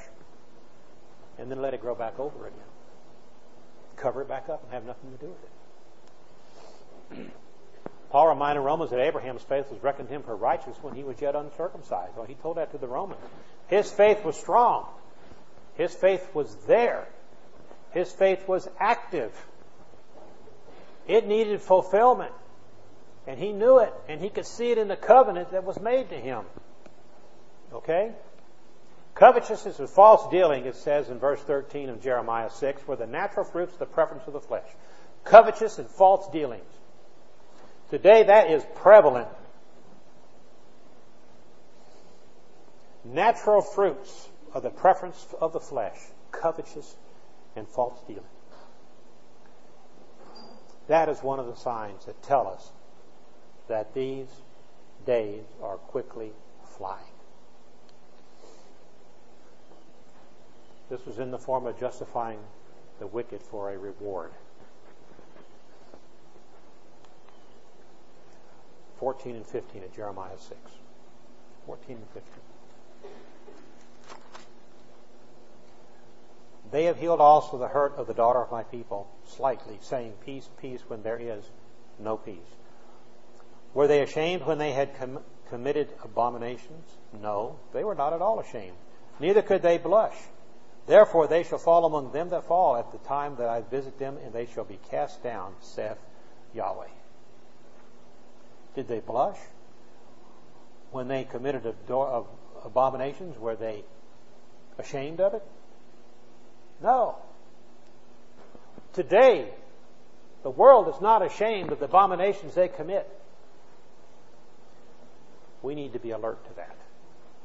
and 1.38 1.50
then 1.50 1.62
let 1.62 1.74
it 1.74 1.82
grow 1.82 1.96
back 1.96 2.20
over 2.20 2.48
again. 2.48 2.60
Cover 3.96 4.22
it 4.22 4.28
back 4.28 4.48
up 4.48 4.64
and 4.64 4.72
have 4.72 4.86
nothing 4.86 5.12
to 5.12 5.18
do 5.18 5.34
with 7.12 7.20
it. 7.20 7.34
Paul 8.14 8.28
reminded 8.28 8.62
Romans 8.62 8.92
that 8.92 9.00
Abraham's 9.00 9.42
faith 9.42 9.72
was 9.72 9.82
reckoned 9.82 10.08
him 10.08 10.22
for 10.22 10.36
righteous 10.36 10.78
when 10.84 10.94
he 10.94 11.04
was 11.04 11.20
yet 11.20 11.36
uncircumcised. 11.36 12.16
Well, 12.16 12.28
he 12.28 12.36
told 12.36 12.58
that 12.58 12.70
to 12.74 12.78
the 12.78 12.86
Romans. 12.86 13.20
His 13.70 13.92
faith 13.92 14.24
was 14.24 14.36
strong. 14.36 14.86
His 15.78 15.96
faith 15.96 16.24
was 16.32 16.56
there. 16.68 17.08
His 17.90 18.12
faith 18.12 18.48
was 18.48 18.70
active. 18.80 19.32
It 21.08 21.26
needed 21.26 21.60
fulfillment. 21.60 22.32
And 23.26 23.40
he 23.40 23.52
knew 23.52 23.80
it, 23.80 23.92
and 24.08 24.22
he 24.22 24.30
could 24.30 24.46
see 24.46 24.70
it 24.70 24.78
in 24.78 24.90
the 24.90 24.96
covenant 24.96 25.50
that 25.50 25.64
was 25.64 25.80
made 25.80 26.10
to 26.10 26.16
him. 26.16 26.44
Okay? 27.74 28.12
Covetousness 29.16 29.80
is 29.80 29.90
false 29.90 30.30
dealing, 30.30 30.68
it 30.68 30.76
says 30.76 31.10
in 31.10 31.18
verse 31.18 31.40
13 31.42 31.90
of 31.90 32.04
Jeremiah 32.04 32.52
6, 32.52 32.88
where 32.88 32.98
the 32.98 33.08
natural 33.08 33.44
fruits 33.44 33.76
the 33.78 33.88
preference 33.88 34.28
of 34.28 34.34
the 34.34 34.40
flesh. 34.40 34.70
Covetous 35.24 35.80
and 35.80 35.90
false 35.90 36.30
dealings. 36.32 36.62
Today 37.94 38.24
that 38.24 38.50
is 38.50 38.66
prevalent. 38.74 39.28
Natural 43.06 43.62
fruits 43.62 44.30
of 44.52 44.64
the 44.64 44.72
preference 44.72 45.28
of 45.40 45.54
the 45.54 45.60
flesh, 45.60 46.00
covetous 46.32 46.96
and 47.56 47.68
false 47.68 48.02
dealing. 48.08 48.24
That 50.88 51.08
is 51.08 51.22
one 51.22 51.40
of 51.40 51.46
the 51.46 51.56
signs 51.56 52.06
that 52.06 52.20
tell 52.24 52.48
us 52.48 52.72
that 53.68 53.94
these 53.94 54.42
days 55.06 55.44
are 55.62 55.78
quickly 55.78 56.32
flying. 56.76 56.98
This 60.90 61.06
was 61.06 61.20
in 61.20 61.30
the 61.30 61.38
form 61.38 61.68
of 61.68 61.80
justifying 61.80 62.40
the 62.98 63.06
wicked 63.06 63.44
for 63.44 63.70
a 63.70 63.78
reward. 63.78 64.32
14 69.04 69.36
and 69.36 69.46
15 69.46 69.84
of 69.84 69.94
Jeremiah 69.94 70.38
6. 70.38 70.58
14 71.66 71.98
and 71.98 72.08
15. 72.14 72.24
They 76.72 76.86
have 76.86 76.98
healed 76.98 77.20
also 77.20 77.58
the 77.58 77.68
hurt 77.68 77.96
of 77.98 78.08
the 78.08 78.14
daughter 78.14 78.42
of 78.42 78.50
my 78.50 78.64
people 78.64 79.10
slightly, 79.26 79.78
saying, 79.82 80.14
Peace, 80.26 80.48
peace, 80.62 80.80
when 80.88 81.04
there 81.04 81.18
is 81.18 81.44
no 82.00 82.16
peace. 82.16 82.38
Were 83.74 83.88
they 83.88 84.02
ashamed 84.02 84.46
when 84.46 84.58
they 84.58 84.72
had 84.72 84.98
com- 84.98 85.20
committed 85.50 85.90
abominations? 86.02 86.90
No, 87.22 87.58
they 87.74 87.84
were 87.84 87.96
not 87.96 88.14
at 88.14 88.22
all 88.22 88.40
ashamed. 88.40 88.78
Neither 89.20 89.42
could 89.42 89.62
they 89.62 89.80
blush. 89.80 90.16
Therefore 90.88 91.28
they 91.28 91.44
shall 91.44 91.60
fall 91.60 91.84
among 91.84 92.14
them 92.14 92.30
that 92.30 92.48
fall 92.48 92.78
at 92.78 92.94
the 92.94 93.00
time 93.00 93.36
that 93.36 93.50
I 93.50 93.64
visit 93.64 94.00
them, 94.00 94.16
and 94.24 94.32
they 94.32 94.46
shall 94.46 94.64
be 94.64 94.80
cast 94.90 95.22
down, 95.22 95.56
saith 95.60 96.00
Yahweh. 96.54 97.03
Did 98.76 98.88
they 98.88 99.00
blush? 99.00 99.38
When 100.92 101.08
they 101.08 101.24
committed 101.24 101.74
abominations, 102.64 103.38
were 103.38 103.56
they 103.56 103.84
ashamed 104.78 105.20
of 105.20 105.34
it? 105.34 105.44
No. 106.82 107.18
Today, 108.94 109.50
the 110.44 110.50
world 110.50 110.94
is 110.94 111.02
not 111.02 111.26
ashamed 111.26 111.72
of 111.72 111.80
the 111.80 111.86
abominations 111.86 112.54
they 112.54 112.68
commit. 112.68 113.10
We 115.62 115.76
need 115.76 115.94
to 115.94 116.00
be 116.00 116.12
alert 116.12 116.46
to 116.48 116.56
that. 116.58 116.76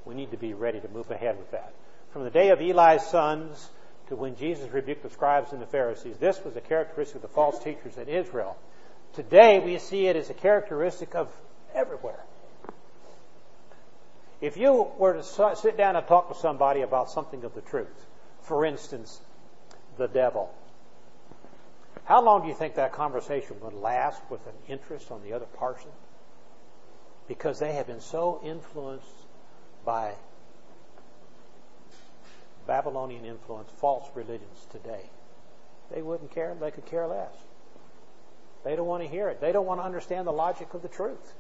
We 0.04 0.14
need 0.14 0.32
to 0.32 0.36
be 0.36 0.52
ready 0.54 0.80
to 0.80 0.88
move 0.88 1.10
ahead 1.10 1.38
with 1.38 1.52
that. 1.52 1.72
From 2.12 2.24
the 2.24 2.30
day 2.30 2.50
of 2.50 2.60
Eli's 2.60 3.02
sons 3.02 3.70
to 4.08 4.16
when 4.16 4.36
Jesus 4.36 4.70
rebuked 4.70 5.02
the 5.02 5.10
scribes 5.10 5.52
and 5.52 5.62
the 5.62 5.66
Pharisees, 5.66 6.16
this 6.18 6.42
was 6.44 6.56
a 6.56 6.60
characteristic 6.60 7.16
of 7.16 7.22
the 7.22 7.28
false 7.28 7.62
teachers 7.62 7.96
in 7.96 8.08
Israel. 8.08 8.56
Today, 9.14 9.58
we 9.58 9.78
see 9.78 10.06
it 10.06 10.16
as 10.16 10.30
a 10.30 10.34
characteristic 10.34 11.14
of 11.14 11.28
everywhere. 11.74 12.20
If 14.40 14.56
you 14.56 14.88
were 14.98 15.14
to 15.14 15.56
sit 15.56 15.76
down 15.76 15.96
and 15.96 16.06
talk 16.06 16.28
to 16.28 16.38
somebody 16.38 16.82
about 16.82 17.10
something 17.10 17.42
of 17.44 17.54
the 17.54 17.60
truth, 17.60 18.06
for 18.42 18.64
instance, 18.64 19.20
the 19.96 20.06
devil. 20.06 20.54
How 22.04 22.22
long 22.22 22.42
do 22.42 22.48
you 22.48 22.54
think 22.54 22.76
that 22.76 22.92
conversation 22.92 23.56
would 23.60 23.74
last 23.74 24.22
with 24.30 24.46
an 24.46 24.54
interest 24.68 25.10
on 25.10 25.22
the 25.22 25.32
other 25.32 25.44
person? 25.44 25.90
Because 27.26 27.58
they 27.58 27.72
have 27.72 27.86
been 27.86 28.00
so 28.00 28.40
influenced 28.44 29.06
by 29.84 30.12
Babylonian 32.66 33.24
influence, 33.24 33.70
false 33.80 34.08
religions 34.14 34.66
today. 34.70 35.10
They 35.90 36.00
wouldn't 36.00 36.30
care, 36.30 36.54
they 36.58 36.70
could 36.70 36.86
care 36.86 37.06
less. 37.06 37.34
They 38.64 38.76
don't 38.76 38.86
want 38.86 39.02
to 39.02 39.08
hear 39.08 39.28
it. 39.28 39.40
They 39.40 39.52
don't 39.52 39.66
want 39.66 39.80
to 39.80 39.84
understand 39.84 40.26
the 40.26 40.32
logic 40.32 40.74
of 40.74 40.82
the 40.82 40.88
truth. 40.88 41.34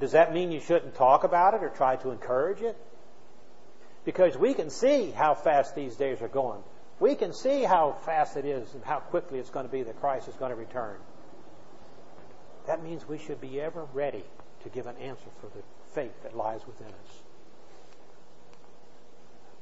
Does 0.00 0.12
that 0.12 0.34
mean 0.34 0.52
you 0.52 0.60
shouldn't 0.60 0.94
talk 0.94 1.24
about 1.24 1.54
it 1.54 1.62
or 1.62 1.70
try 1.70 1.96
to 1.96 2.10
encourage 2.10 2.60
it? 2.60 2.76
Because 4.04 4.36
we 4.36 4.54
can 4.54 4.70
see 4.70 5.10
how 5.10 5.34
fast 5.34 5.74
these 5.74 5.96
days 5.96 6.20
are 6.22 6.28
going. 6.28 6.62
We 7.00 7.14
can 7.14 7.32
see 7.32 7.62
how 7.62 7.96
fast 8.04 8.36
it 8.36 8.44
is 8.44 8.72
and 8.74 8.84
how 8.84 8.98
quickly 8.98 9.38
it's 9.38 9.50
going 9.50 9.66
to 9.66 9.72
be 9.72 9.82
that 9.84 10.00
Christ 10.00 10.28
is 10.28 10.34
going 10.34 10.50
to 10.50 10.56
return. 10.56 10.96
That 12.66 12.82
means 12.82 13.08
we 13.08 13.18
should 13.18 13.40
be 13.40 13.60
ever 13.60 13.86
ready 13.94 14.24
to 14.62 14.68
give 14.68 14.86
an 14.86 14.96
answer 14.96 15.28
for 15.40 15.46
the 15.46 15.62
faith 15.94 16.22
that 16.22 16.36
lies 16.36 16.60
within 16.66 16.88
us. 16.88 17.22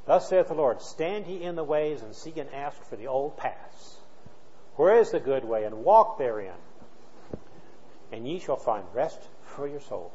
Thus 0.07 0.29
saith 0.29 0.49
the 0.49 0.55
Lord, 0.55 0.81
Stand 0.83 1.27
ye 1.27 1.43
in 1.43 1.57
the 1.57 1.65
ways 1.65 2.03
and 2.03 2.15
seek 2.15 2.37
and 2.37 2.49
ask 2.53 2.83
for 2.89 2.97
the 2.97 3.09
old 3.09 3.37
paths. 3.37 3.96
Where 4.77 4.99
is 4.99 5.11
the 5.11 5.21
good 5.21 5.45
way? 5.45 5.65
And 5.65 5.85
walk 5.85 6.19
therein. 6.19 6.53
And 8.13 8.29
ye 8.29 8.39
shall 8.39 8.57
find 8.57 8.85
rest 8.95 9.19
for 9.43 9.67
your 9.67 9.81
souls. 9.81 10.13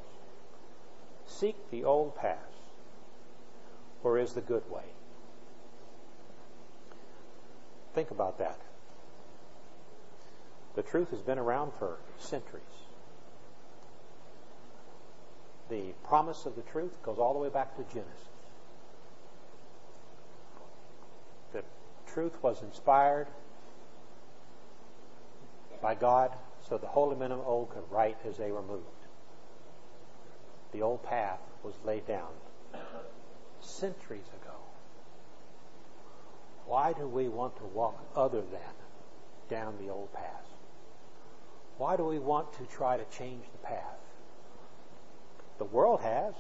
Seek 1.26 1.55
the 1.72 1.84
old 1.84 2.16
paths. 2.16 2.39
Where 4.01 4.18
is 4.18 4.34
the 4.34 4.41
good 4.41 4.70
way? 4.70 4.84
Think 7.93 8.12
about 8.12 8.38
that. 8.39 8.59
The 10.76 10.84
truth 10.84 11.09
has 11.12 11.22
been 11.22 11.38
around 11.38 11.74
for 11.78 11.97
centuries. 12.18 12.64
The 15.70 15.93
promise 16.03 16.45
of 16.45 16.55
the 16.55 16.62
truth 16.62 17.01
goes 17.03 17.18
all 17.18 17.34
the 17.34 17.39
way 17.39 17.49
back 17.49 17.76
to 17.76 17.84
Genesis. 17.93 18.28
The 21.53 21.64
truth 22.14 22.41
was 22.41 22.62
inspired 22.62 23.28
by 25.82 25.95
God 25.95 26.32
so 26.67 26.77
the 26.77 26.88
holy 26.88 27.15
men 27.15 27.32
of 27.32 27.39
old 27.45 27.69
could 27.71 27.84
write 27.89 28.17
as 28.27 28.38
they 28.38 28.51
were 28.51 28.61
moved. 28.61 28.86
The 30.71 30.82
old 30.82 31.03
path 31.03 31.39
was 31.63 31.73
laid 31.84 32.07
down 32.07 32.29
centuries 33.59 34.27
ago. 34.41 34.55
Why 36.65 36.93
do 36.93 37.07
we 37.07 37.27
want 37.27 37.57
to 37.57 37.65
walk 37.65 37.99
other 38.15 38.41
than 38.41 38.75
down 39.49 39.75
the 39.79 39.91
old 39.91 40.13
path? 40.13 40.45
Why 41.77 41.97
do 41.97 42.05
we 42.05 42.19
want 42.19 42.53
to 42.53 42.65
try 42.65 42.97
to 42.97 43.17
change 43.17 43.43
the 43.51 43.67
path? 43.67 43.99
The 45.57 45.65
world 45.65 46.01
has. 46.01 46.34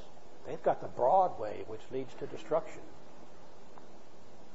They've 0.47 0.63
got 0.63 0.81
the 0.81 0.87
broad 0.87 1.39
way 1.39 1.63
which 1.67 1.81
leads 1.91 2.13
to 2.15 2.25
destruction. 2.25 2.81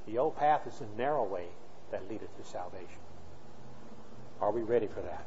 The 0.06 0.18
old 0.18 0.36
path 0.36 0.66
is 0.66 0.78
the 0.78 0.86
narrow 0.96 1.24
way 1.24 1.46
that 1.90 2.08
leadeth 2.08 2.36
to 2.36 2.44
salvation. 2.48 3.05
Are 4.40 4.50
we 4.50 4.62
ready 4.62 4.86
for 4.86 5.00
that? 5.00 5.24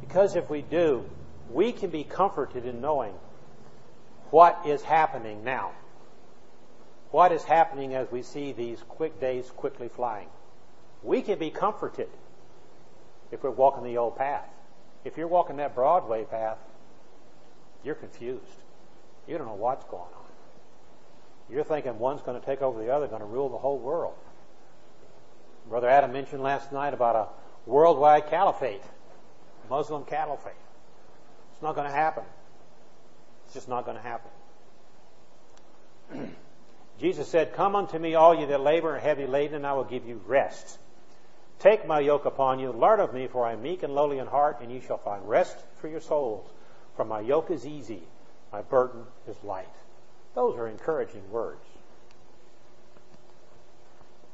Because 0.00 0.36
if 0.36 0.48
we 0.48 0.62
do, 0.62 1.04
we 1.50 1.72
can 1.72 1.90
be 1.90 2.04
comforted 2.04 2.64
in 2.64 2.80
knowing 2.80 3.14
what 4.30 4.60
is 4.66 4.82
happening 4.82 5.44
now. 5.44 5.72
What 7.10 7.32
is 7.32 7.44
happening 7.44 7.94
as 7.94 8.10
we 8.10 8.22
see 8.22 8.52
these 8.52 8.82
quick 8.88 9.20
days 9.20 9.50
quickly 9.56 9.88
flying. 9.88 10.28
We 11.02 11.22
can 11.22 11.38
be 11.38 11.50
comforted 11.50 12.08
if 13.30 13.42
we're 13.42 13.50
walking 13.50 13.84
the 13.84 13.98
old 13.98 14.16
path. 14.16 14.48
If 15.04 15.16
you're 15.16 15.28
walking 15.28 15.56
that 15.56 15.74
Broadway 15.74 16.24
path, 16.24 16.58
you're 17.84 17.94
confused. 17.94 18.42
You 19.28 19.38
don't 19.38 19.46
know 19.46 19.54
what's 19.54 19.84
going 19.84 20.02
on. 20.02 20.26
You're 21.48 21.64
thinking 21.64 21.98
one's 21.98 22.22
going 22.22 22.40
to 22.40 22.44
take 22.44 22.60
over 22.60 22.82
the 22.82 22.92
other, 22.92 23.06
going 23.06 23.20
to 23.20 23.26
rule 23.26 23.48
the 23.48 23.58
whole 23.58 23.78
world. 23.78 24.14
Brother 25.68 25.88
Adam 25.88 26.12
mentioned 26.12 26.42
last 26.42 26.72
night 26.72 26.94
about 26.94 27.16
a 27.16 27.28
worldwide 27.66 28.28
caliphate, 28.28 28.82
Muslim 29.68 30.04
caliphate. 30.04 30.52
It's 31.52 31.62
not 31.62 31.74
going 31.74 31.88
to 31.88 31.94
happen. 31.94 32.24
It's 33.44 33.54
just 33.54 33.68
not 33.68 33.84
going 33.84 33.96
to 33.96 34.02
happen. 34.02 34.30
Jesus 37.00 37.28
said, 37.28 37.54
Come 37.54 37.76
unto 37.76 37.98
me, 37.98 38.14
all 38.14 38.34
you 38.38 38.46
that 38.46 38.60
labor 38.60 38.94
and 38.94 38.98
are 38.98 39.00
heavy 39.00 39.26
laden, 39.26 39.56
and 39.56 39.66
I 39.66 39.74
will 39.74 39.84
give 39.84 40.06
you 40.06 40.20
rest. 40.26 40.78
Take 41.58 41.86
my 41.86 42.00
yoke 42.00 42.26
upon 42.26 42.58
you, 42.58 42.72
learn 42.72 43.00
of 43.00 43.14
me, 43.14 43.26
for 43.26 43.46
I 43.46 43.54
am 43.54 43.62
meek 43.62 43.82
and 43.82 43.94
lowly 43.94 44.18
in 44.18 44.26
heart, 44.26 44.58
and 44.60 44.70
ye 44.70 44.80
shall 44.86 44.98
find 44.98 45.26
rest 45.28 45.56
for 45.80 45.88
your 45.88 46.00
souls. 46.00 46.48
For 46.96 47.04
my 47.04 47.20
yoke 47.20 47.50
is 47.50 47.66
easy, 47.66 48.02
my 48.52 48.62
burden 48.62 49.04
is 49.28 49.36
light. 49.42 49.66
Those 50.34 50.56
are 50.56 50.68
encouraging 50.68 51.30
words. 51.30 51.64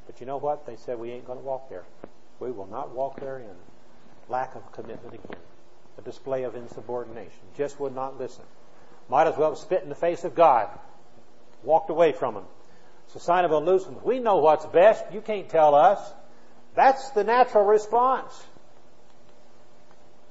But 0.05 0.19
you 0.19 0.25
know 0.25 0.37
what? 0.37 0.65
They 0.65 0.75
said 0.75 0.99
we 0.99 1.11
ain't 1.11 1.25
going 1.25 1.39
to 1.39 1.45
walk 1.45 1.69
there. 1.69 1.83
We 2.43 2.51
will 2.51 2.67
not 2.67 2.93
walk 2.93 3.21
therein. 3.21 3.55
Lack 4.27 4.55
of 4.55 4.71
commitment 4.73 5.13
again. 5.13 5.39
A 5.97 6.01
display 6.01 6.43
of 6.43 6.55
insubordination. 6.55 7.39
Just 7.55 7.79
would 7.79 7.95
not 7.95 8.19
listen. 8.19 8.43
Might 9.09 9.27
as 9.27 9.37
well 9.37 9.55
spit 9.55 9.83
in 9.83 9.89
the 9.89 9.95
face 9.95 10.25
of 10.25 10.35
God. 10.35 10.67
Walked 11.63 11.89
away 11.89 12.11
from 12.11 12.35
him. 12.35 12.43
It's 13.05 13.15
a 13.15 13.19
sign 13.19 13.45
of 13.45 13.51
aloofness. 13.51 14.03
We 14.03 14.19
know 14.19 14.37
what's 14.37 14.65
best. 14.65 15.05
You 15.13 15.21
can't 15.21 15.47
tell 15.47 15.73
us. 15.73 15.99
That's 16.75 17.11
the 17.11 17.23
natural 17.23 17.63
response. 17.63 18.33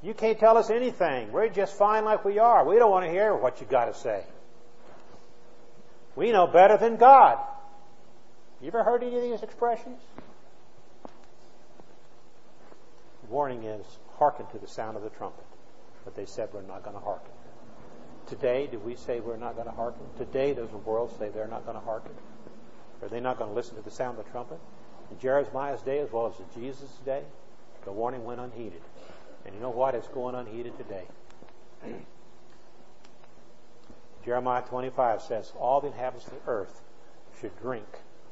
You 0.03 0.13
can't 0.13 0.39
tell 0.39 0.59
us 0.59 0.69
anything. 0.69 1.33
We're 1.33 1.49
just 1.49 1.79
fine 1.79 2.05
like 2.05 2.25
we 2.27 2.39
are. 2.39 2.67
We 2.67 2.77
don't 2.77 2.91
want 2.91 3.07
to 3.07 3.11
hear 3.11 3.35
what 3.35 3.61
you 3.61 3.67
got 3.67 3.87
to 3.87 3.95
say. 3.95 4.25
We 6.15 6.31
know 6.33 6.47
better 6.47 6.77
than 6.77 6.97
God. 6.97 7.39
You 8.61 8.69
ever 8.69 8.83
heard 8.83 9.03
any 9.03 9.17
of 9.17 9.23
these 9.23 9.43
expressions? 9.43 9.99
The 13.22 13.22
warning 13.33 13.65
is 13.65 13.85
hearken 14.19 14.47
to 14.53 14.59
the 14.59 14.69
sound 14.69 14.97
of 14.97 15.03
the 15.03 15.11
trumpet. 15.11 15.45
But 16.05 16.15
they 16.15 16.27
said 16.27 16.51
we're 16.53 16.63
not 16.63 16.85
going 16.85 16.95
to 16.95 17.03
hearken. 17.03 17.33
Today, 18.29 18.69
do 18.71 18.79
we 18.79 18.95
say 18.95 19.21
we're 19.21 19.37
not 19.37 19.55
going 19.55 19.67
to 19.67 19.75
hearken? 19.75 20.03
Today, 20.17 20.55
does 20.55 20.71
the 20.71 20.77
world 20.77 21.17
say 21.19 21.29
they're 21.29 21.49
not 21.49 21.65
going 21.65 21.79
to 21.79 21.85
hearken? 21.85 22.13
Are 23.03 23.09
they 23.09 23.21
not 23.21 23.39
going 23.39 23.51
to 23.51 23.57
listen 23.57 23.75
to 23.77 23.83
the 23.83 23.91
sound 23.91 24.19
of 24.19 24.25
the 24.25 24.31
trumpet? 24.31 24.61
In 25.11 25.19
Jeremiah's 25.19 25.83
day, 25.83 25.99
as 25.99 26.13
well 26.13 26.27
as 26.27 26.39
in 26.39 26.63
Jesus' 26.63 26.91
day, 27.05 27.23
the 27.85 27.93
warning 27.93 28.25
went 28.25 28.41
unheeded. 28.41 28.83
And 29.45 29.55
you 29.55 29.61
know 29.61 29.71
what? 29.71 29.95
It's 29.95 30.09
going 30.09 30.35
unheeded 30.35 30.77
today. 30.79 31.05
Jeremiah 34.25 34.63
25 34.63 35.23
says, 35.23 35.53
All 35.59 35.81
the 35.81 35.89
inhabitants 35.89 36.29
of 36.29 36.35
the 36.35 36.51
earth 36.51 36.81
should 37.41 37.59
drink 37.61 37.89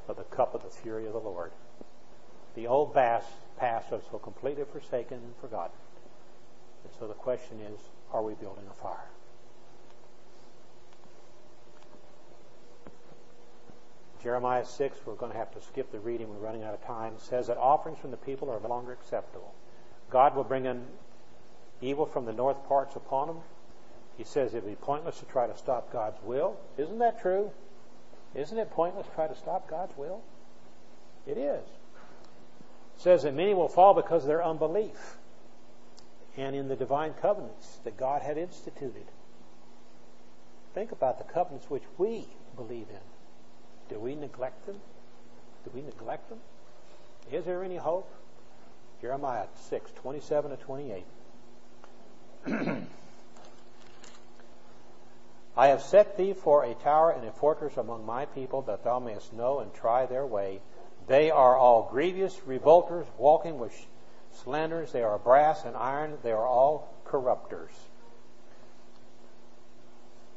of 0.08 0.16
the 0.16 0.24
cup 0.24 0.54
of 0.54 0.62
the 0.62 0.70
fury 0.70 1.06
of 1.06 1.12
the 1.12 1.18
Lord. 1.18 1.50
The 2.54 2.68
old 2.68 2.94
past, 2.94 3.28
past 3.60 3.92
are 3.92 4.00
so 4.10 4.18
completely 4.18 4.64
forsaken 4.72 5.18
and 5.18 5.34
forgotten. 5.40 5.76
And 6.82 6.92
so 6.98 7.06
the 7.06 7.14
question 7.14 7.60
is, 7.60 7.78
are 8.12 8.22
we 8.22 8.34
building 8.34 8.64
a 8.70 8.82
fire? 8.82 9.10
Jeremiah 14.22 14.64
6, 14.66 14.98
we're 15.06 15.14
going 15.14 15.32
to 15.32 15.38
have 15.38 15.52
to 15.54 15.62
skip 15.62 15.92
the 15.92 15.98
reading. 15.98 16.28
We're 16.28 16.44
running 16.44 16.62
out 16.62 16.74
of 16.74 16.84
time. 16.84 17.14
says 17.18 17.46
that 17.46 17.56
offerings 17.56 17.98
from 17.98 18.10
the 18.10 18.18
people 18.18 18.50
are 18.50 18.60
no 18.60 18.68
longer 18.68 18.92
acceptable. 18.92 19.54
God 20.10 20.34
will 20.34 20.44
bring 20.44 20.66
in 20.66 20.84
evil 21.80 22.04
from 22.04 22.24
the 22.26 22.32
north 22.32 22.66
parts 22.66 22.96
upon 22.96 23.28
them. 23.28 23.38
He 24.18 24.24
says 24.24 24.52
it 24.52 24.64
would 24.64 24.70
be 24.70 24.76
pointless 24.76 25.18
to 25.20 25.24
try 25.26 25.46
to 25.46 25.56
stop 25.56 25.90
God's 25.92 26.18
will. 26.22 26.56
Isn't 26.76 26.98
that 26.98 27.22
true? 27.22 27.50
Isn't 28.34 28.58
it 28.58 28.70
pointless 28.70 29.06
to 29.06 29.14
try 29.14 29.26
to 29.26 29.36
stop 29.36 29.68
God's 29.68 29.96
will? 29.96 30.20
It 31.26 31.38
is. 31.38 31.64
Says 33.00 33.22
that 33.22 33.34
many 33.34 33.54
will 33.54 33.68
fall 33.68 33.94
because 33.94 34.24
of 34.24 34.28
their 34.28 34.44
unbelief 34.44 35.16
and 36.36 36.54
in 36.54 36.68
the 36.68 36.76
divine 36.76 37.14
covenants 37.14 37.78
that 37.84 37.96
God 37.96 38.20
had 38.20 38.36
instituted. 38.36 39.06
Think 40.74 40.92
about 40.92 41.16
the 41.16 41.24
covenants 41.24 41.70
which 41.70 41.82
we 41.96 42.26
believe 42.56 42.86
in. 42.90 43.00
Do 43.88 43.98
we 43.98 44.14
neglect 44.14 44.66
them? 44.66 44.76
Do 45.64 45.70
we 45.74 45.80
neglect 45.80 46.28
them? 46.28 46.40
Is 47.32 47.46
there 47.46 47.64
any 47.64 47.78
hope? 47.78 48.12
Jeremiah 49.00 49.46
6, 49.54 49.90
27 49.92 50.50
to 50.50 50.56
28. 50.58 51.04
I 55.56 55.68
have 55.68 55.80
set 55.82 56.18
thee 56.18 56.34
for 56.34 56.64
a 56.64 56.74
tower 56.74 57.12
and 57.12 57.26
a 57.26 57.32
fortress 57.32 57.78
among 57.78 58.04
my 58.04 58.26
people, 58.26 58.60
that 58.62 58.84
thou 58.84 58.98
mayest 58.98 59.32
know 59.32 59.60
and 59.60 59.72
try 59.72 60.04
their 60.04 60.26
way. 60.26 60.60
They 61.10 61.32
are 61.32 61.56
all 61.56 61.88
grievous 61.90 62.40
revolters, 62.46 63.04
walking 63.18 63.58
with 63.58 63.74
slanders. 64.32 64.92
They 64.92 65.02
are 65.02 65.18
brass 65.18 65.64
and 65.64 65.76
iron. 65.76 66.16
They 66.22 66.30
are 66.30 66.46
all 66.46 66.94
corrupters. 67.04 67.72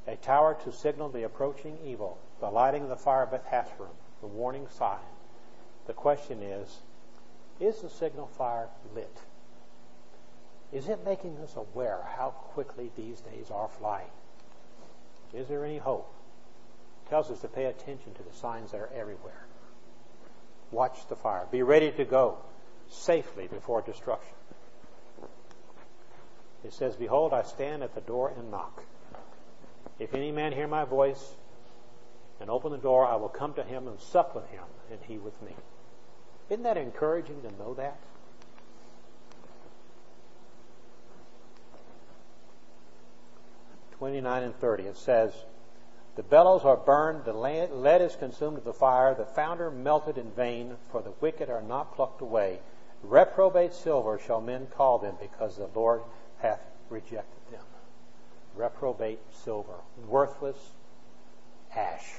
A 0.08 0.16
tower 0.16 0.58
to 0.64 0.72
signal 0.72 1.10
the 1.10 1.26
approaching 1.26 1.78
evil 1.86 2.18
the 2.40 2.50
lighting 2.50 2.82
of 2.82 2.90
the 2.90 2.96
fire 2.96 3.22
of 3.22 3.30
Hasserim, 3.30 3.94
the 4.20 4.28
warning 4.28 4.68
sign. 4.68 4.98
The 5.86 5.94
question 5.94 6.42
is, 6.42 6.80
is 7.60 7.82
the 7.82 7.90
signal 7.90 8.26
fire 8.26 8.70
lit? 8.96 9.20
Is 10.72 10.90
it 10.90 11.06
making 11.06 11.38
us 11.38 11.56
aware 11.56 12.00
how 12.18 12.32
quickly 12.32 12.90
these 12.98 13.22
days 13.22 13.52
are 13.52 13.70
flying? 13.70 14.10
Is 15.36 15.48
there 15.50 15.64
any 15.64 15.78
hope? 15.78 16.12
It 17.06 17.10
tells 17.12 17.30
us 17.30 17.42
to 17.42 17.48
pay 17.48 17.66
attention 17.66 18.16
to 18.16 18.24
the 18.24 18.34
signs 18.34 18.72
that 18.72 18.82
are 18.82 18.90
everywhere. 18.96 19.46
Watch 20.74 21.08
the 21.08 21.16
fire. 21.16 21.46
Be 21.52 21.62
ready 21.62 21.92
to 21.92 22.04
go 22.04 22.40
safely 22.90 23.48
before 23.48 23.84
destruction. 23.84 24.34
It 26.66 26.74
says, 26.74 26.96
Behold, 26.96 27.32
I 27.32 27.44
stand 27.44 27.84
at 27.84 27.94
the 27.94 28.02
door 28.02 28.34
and 28.36 28.50
knock. 28.50 28.84
If 30.00 30.16
any 30.16 30.32
man 30.32 30.52
hear 30.52 30.68
my 30.68 30.84
voice 30.84 31.36
and 32.42 32.50
open 32.50 32.72
the 32.72 32.80
door, 32.80 33.06
I 33.06 33.18
will 33.18 33.30
come 33.30 33.54
to 33.54 33.64
him 33.64 33.88
and 33.88 34.00
sup 34.00 34.34
with 34.34 34.48
him, 34.48 34.64
and 34.90 35.00
he 35.08 35.20
with 35.20 35.40
me. 35.44 35.52
Isn't 36.50 36.64
that 36.64 36.78
encouraging 36.78 37.42
to 37.44 37.52
know 37.52 37.76
that? 37.76 38.00
Twenty-nine 44.00 44.44
and 44.44 44.56
thirty. 44.60 44.84
It 44.84 44.98
says, 44.98 45.34
"The 46.16 46.22
bellows 46.22 46.64
are 46.64 46.78
burned, 46.78 47.26
the 47.26 47.34
lead 47.34 48.02
is 48.02 48.16
consumed 48.16 48.56
with 48.56 48.66
the 48.66 48.74
fire, 48.74 49.16
the 49.16 49.26
founder 49.26 49.72
melted 49.72 50.18
in 50.18 50.30
vain, 50.30 50.78
for 50.92 51.02
the 51.02 51.14
wicked 51.20 51.50
are 51.50 51.62
not 51.62 51.96
plucked 51.96 52.22
away. 52.22 52.60
Reprobate 53.02 53.74
silver 53.74 54.20
shall 54.20 54.40
men 54.40 54.68
call 54.68 55.00
them, 55.00 55.18
because 55.20 55.58
the 55.58 55.70
Lord 55.74 56.04
hath 56.38 56.62
rejected 56.90 57.42
them." 57.52 57.66
Reprobate 58.56 59.22
silver, 59.32 59.80
worthless 60.08 60.74
ash. 61.76 62.14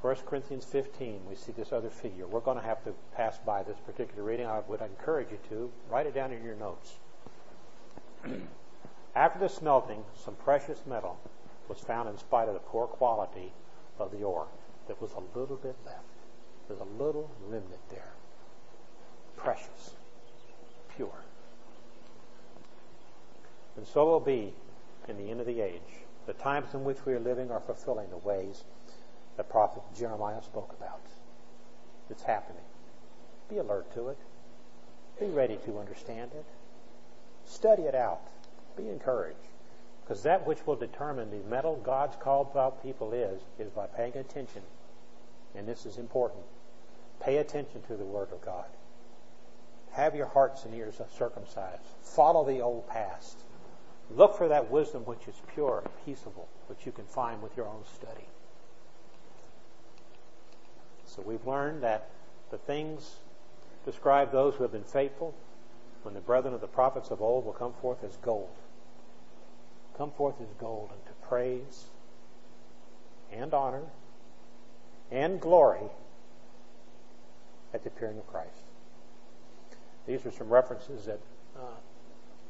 1 0.00 0.16
Corinthians 0.24 0.64
15, 0.64 1.26
we 1.28 1.34
see 1.34 1.52
this 1.52 1.74
other 1.74 1.90
figure. 1.90 2.26
We're 2.26 2.40
going 2.40 2.56
to 2.56 2.62
have 2.62 2.82
to 2.84 2.94
pass 3.14 3.36
by 3.36 3.62
this 3.64 3.76
particular 3.80 4.22
reading. 4.22 4.46
I 4.46 4.60
would 4.60 4.80
encourage 4.80 5.30
you 5.30 5.38
to 5.50 5.70
write 5.90 6.06
it 6.06 6.14
down 6.14 6.32
in 6.32 6.42
your 6.42 6.54
notes. 6.54 6.94
After 9.14 9.38
the 9.38 9.48
smelting, 9.48 10.04
some 10.16 10.36
precious 10.36 10.86
metal 10.86 11.18
was 11.70 11.78
found 11.78 12.08
in 12.08 12.18
spite 12.18 12.48
of 12.48 12.54
the 12.54 12.60
poor 12.60 12.88
quality 12.88 13.52
of 14.00 14.10
the 14.10 14.24
ore. 14.24 14.48
There 14.88 14.96
was 14.98 15.12
a 15.12 15.38
little 15.38 15.56
bit 15.56 15.76
left. 15.86 16.02
There's 16.66 16.80
a 16.80 17.02
little 17.02 17.30
remnant 17.46 17.88
there. 17.88 18.12
Precious. 19.36 19.94
Pure. 20.96 21.14
And 23.76 23.86
so 23.86 24.04
will 24.04 24.20
be 24.20 24.52
in 25.08 25.16
the 25.16 25.30
end 25.30 25.38
of 25.38 25.46
the 25.46 25.60
age. 25.60 25.80
The 26.26 26.32
times 26.34 26.74
in 26.74 26.82
which 26.82 27.06
we 27.06 27.12
are 27.14 27.20
living 27.20 27.52
are 27.52 27.60
fulfilling 27.60 28.10
the 28.10 28.18
ways 28.18 28.64
the 29.36 29.44
prophet 29.44 29.82
Jeremiah 29.96 30.42
spoke 30.42 30.74
about. 30.76 31.00
It's 32.10 32.22
happening. 32.22 32.62
Be 33.48 33.58
alert 33.58 33.94
to 33.94 34.08
it. 34.08 34.18
Be 35.20 35.26
ready 35.26 35.58
to 35.66 35.78
understand 35.78 36.32
it. 36.34 36.44
Study 37.46 37.84
it 37.84 37.94
out. 37.94 38.22
Be 38.76 38.88
encouraged. 38.88 39.38
Because 40.10 40.24
that 40.24 40.44
which 40.44 40.66
will 40.66 40.74
determine 40.74 41.30
the 41.30 41.48
metal 41.48 41.76
God's 41.84 42.16
called 42.16 42.56
out 42.56 42.82
people 42.82 43.12
is, 43.12 43.40
is 43.60 43.70
by 43.70 43.86
paying 43.86 44.16
attention. 44.16 44.62
And 45.54 45.68
this 45.68 45.86
is 45.86 45.98
important. 45.98 46.42
Pay 47.20 47.36
attention 47.36 47.82
to 47.82 47.94
the 47.94 48.04
Word 48.04 48.32
of 48.32 48.44
God. 48.44 48.64
Have 49.92 50.16
your 50.16 50.26
hearts 50.26 50.64
and 50.64 50.74
ears 50.74 51.00
circumcised. 51.16 51.84
Follow 52.02 52.44
the 52.44 52.60
old 52.60 52.88
past. 52.88 53.38
Look 54.10 54.36
for 54.36 54.48
that 54.48 54.68
wisdom 54.68 55.04
which 55.04 55.28
is 55.28 55.36
pure 55.54 55.84
and 55.84 56.04
peaceable, 56.04 56.48
which 56.66 56.84
you 56.84 56.90
can 56.90 57.04
find 57.04 57.40
with 57.40 57.56
your 57.56 57.68
own 57.68 57.84
study. 57.94 58.26
So 61.06 61.22
we've 61.24 61.46
learned 61.46 61.84
that 61.84 62.08
the 62.50 62.58
things 62.58 63.14
describe 63.84 64.32
those 64.32 64.56
who 64.56 64.64
have 64.64 64.72
been 64.72 64.82
faithful 64.82 65.36
when 66.02 66.14
the 66.14 66.20
brethren 66.20 66.52
of 66.52 66.60
the 66.60 66.66
prophets 66.66 67.12
of 67.12 67.22
old 67.22 67.44
will 67.44 67.52
come 67.52 67.74
forth 67.74 68.02
as 68.02 68.16
gold. 68.16 68.50
Come 69.96 70.10
forth 70.12 70.36
as 70.40 70.48
gold 70.58 70.90
unto 70.90 71.12
praise 71.28 71.86
and 73.32 73.52
honor 73.52 73.82
and 75.10 75.40
glory 75.40 75.90
at 77.74 77.82
the 77.82 77.88
appearing 77.88 78.18
of 78.18 78.26
Christ. 78.26 78.64
These 80.06 80.24
are 80.26 80.30
some 80.30 80.48
references 80.48 81.04
that 81.06 81.20
uh, 81.56 81.76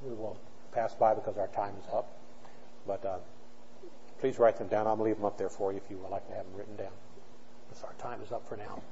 we 0.04 0.14
will 0.14 0.38
pass 0.72 0.94
by 0.94 1.14
because 1.14 1.36
our 1.36 1.48
time 1.48 1.74
is 1.78 1.92
up. 1.92 2.16
But 2.86 3.04
uh, 3.04 3.18
please 4.20 4.38
write 4.38 4.56
them 4.56 4.68
down. 4.68 4.86
I'm 4.86 4.96
going 4.96 4.98
to 4.98 5.04
leave 5.04 5.16
them 5.16 5.24
up 5.24 5.36
there 5.36 5.50
for 5.50 5.72
you 5.72 5.78
if 5.78 5.90
you 5.90 5.98
would 5.98 6.10
like 6.10 6.26
to 6.28 6.34
have 6.34 6.44
them 6.44 6.54
written 6.56 6.76
down. 6.76 6.92
Our 7.82 7.94
time 7.94 8.20
is 8.22 8.30
up 8.30 8.46
for 8.46 8.56
now. 8.56 8.82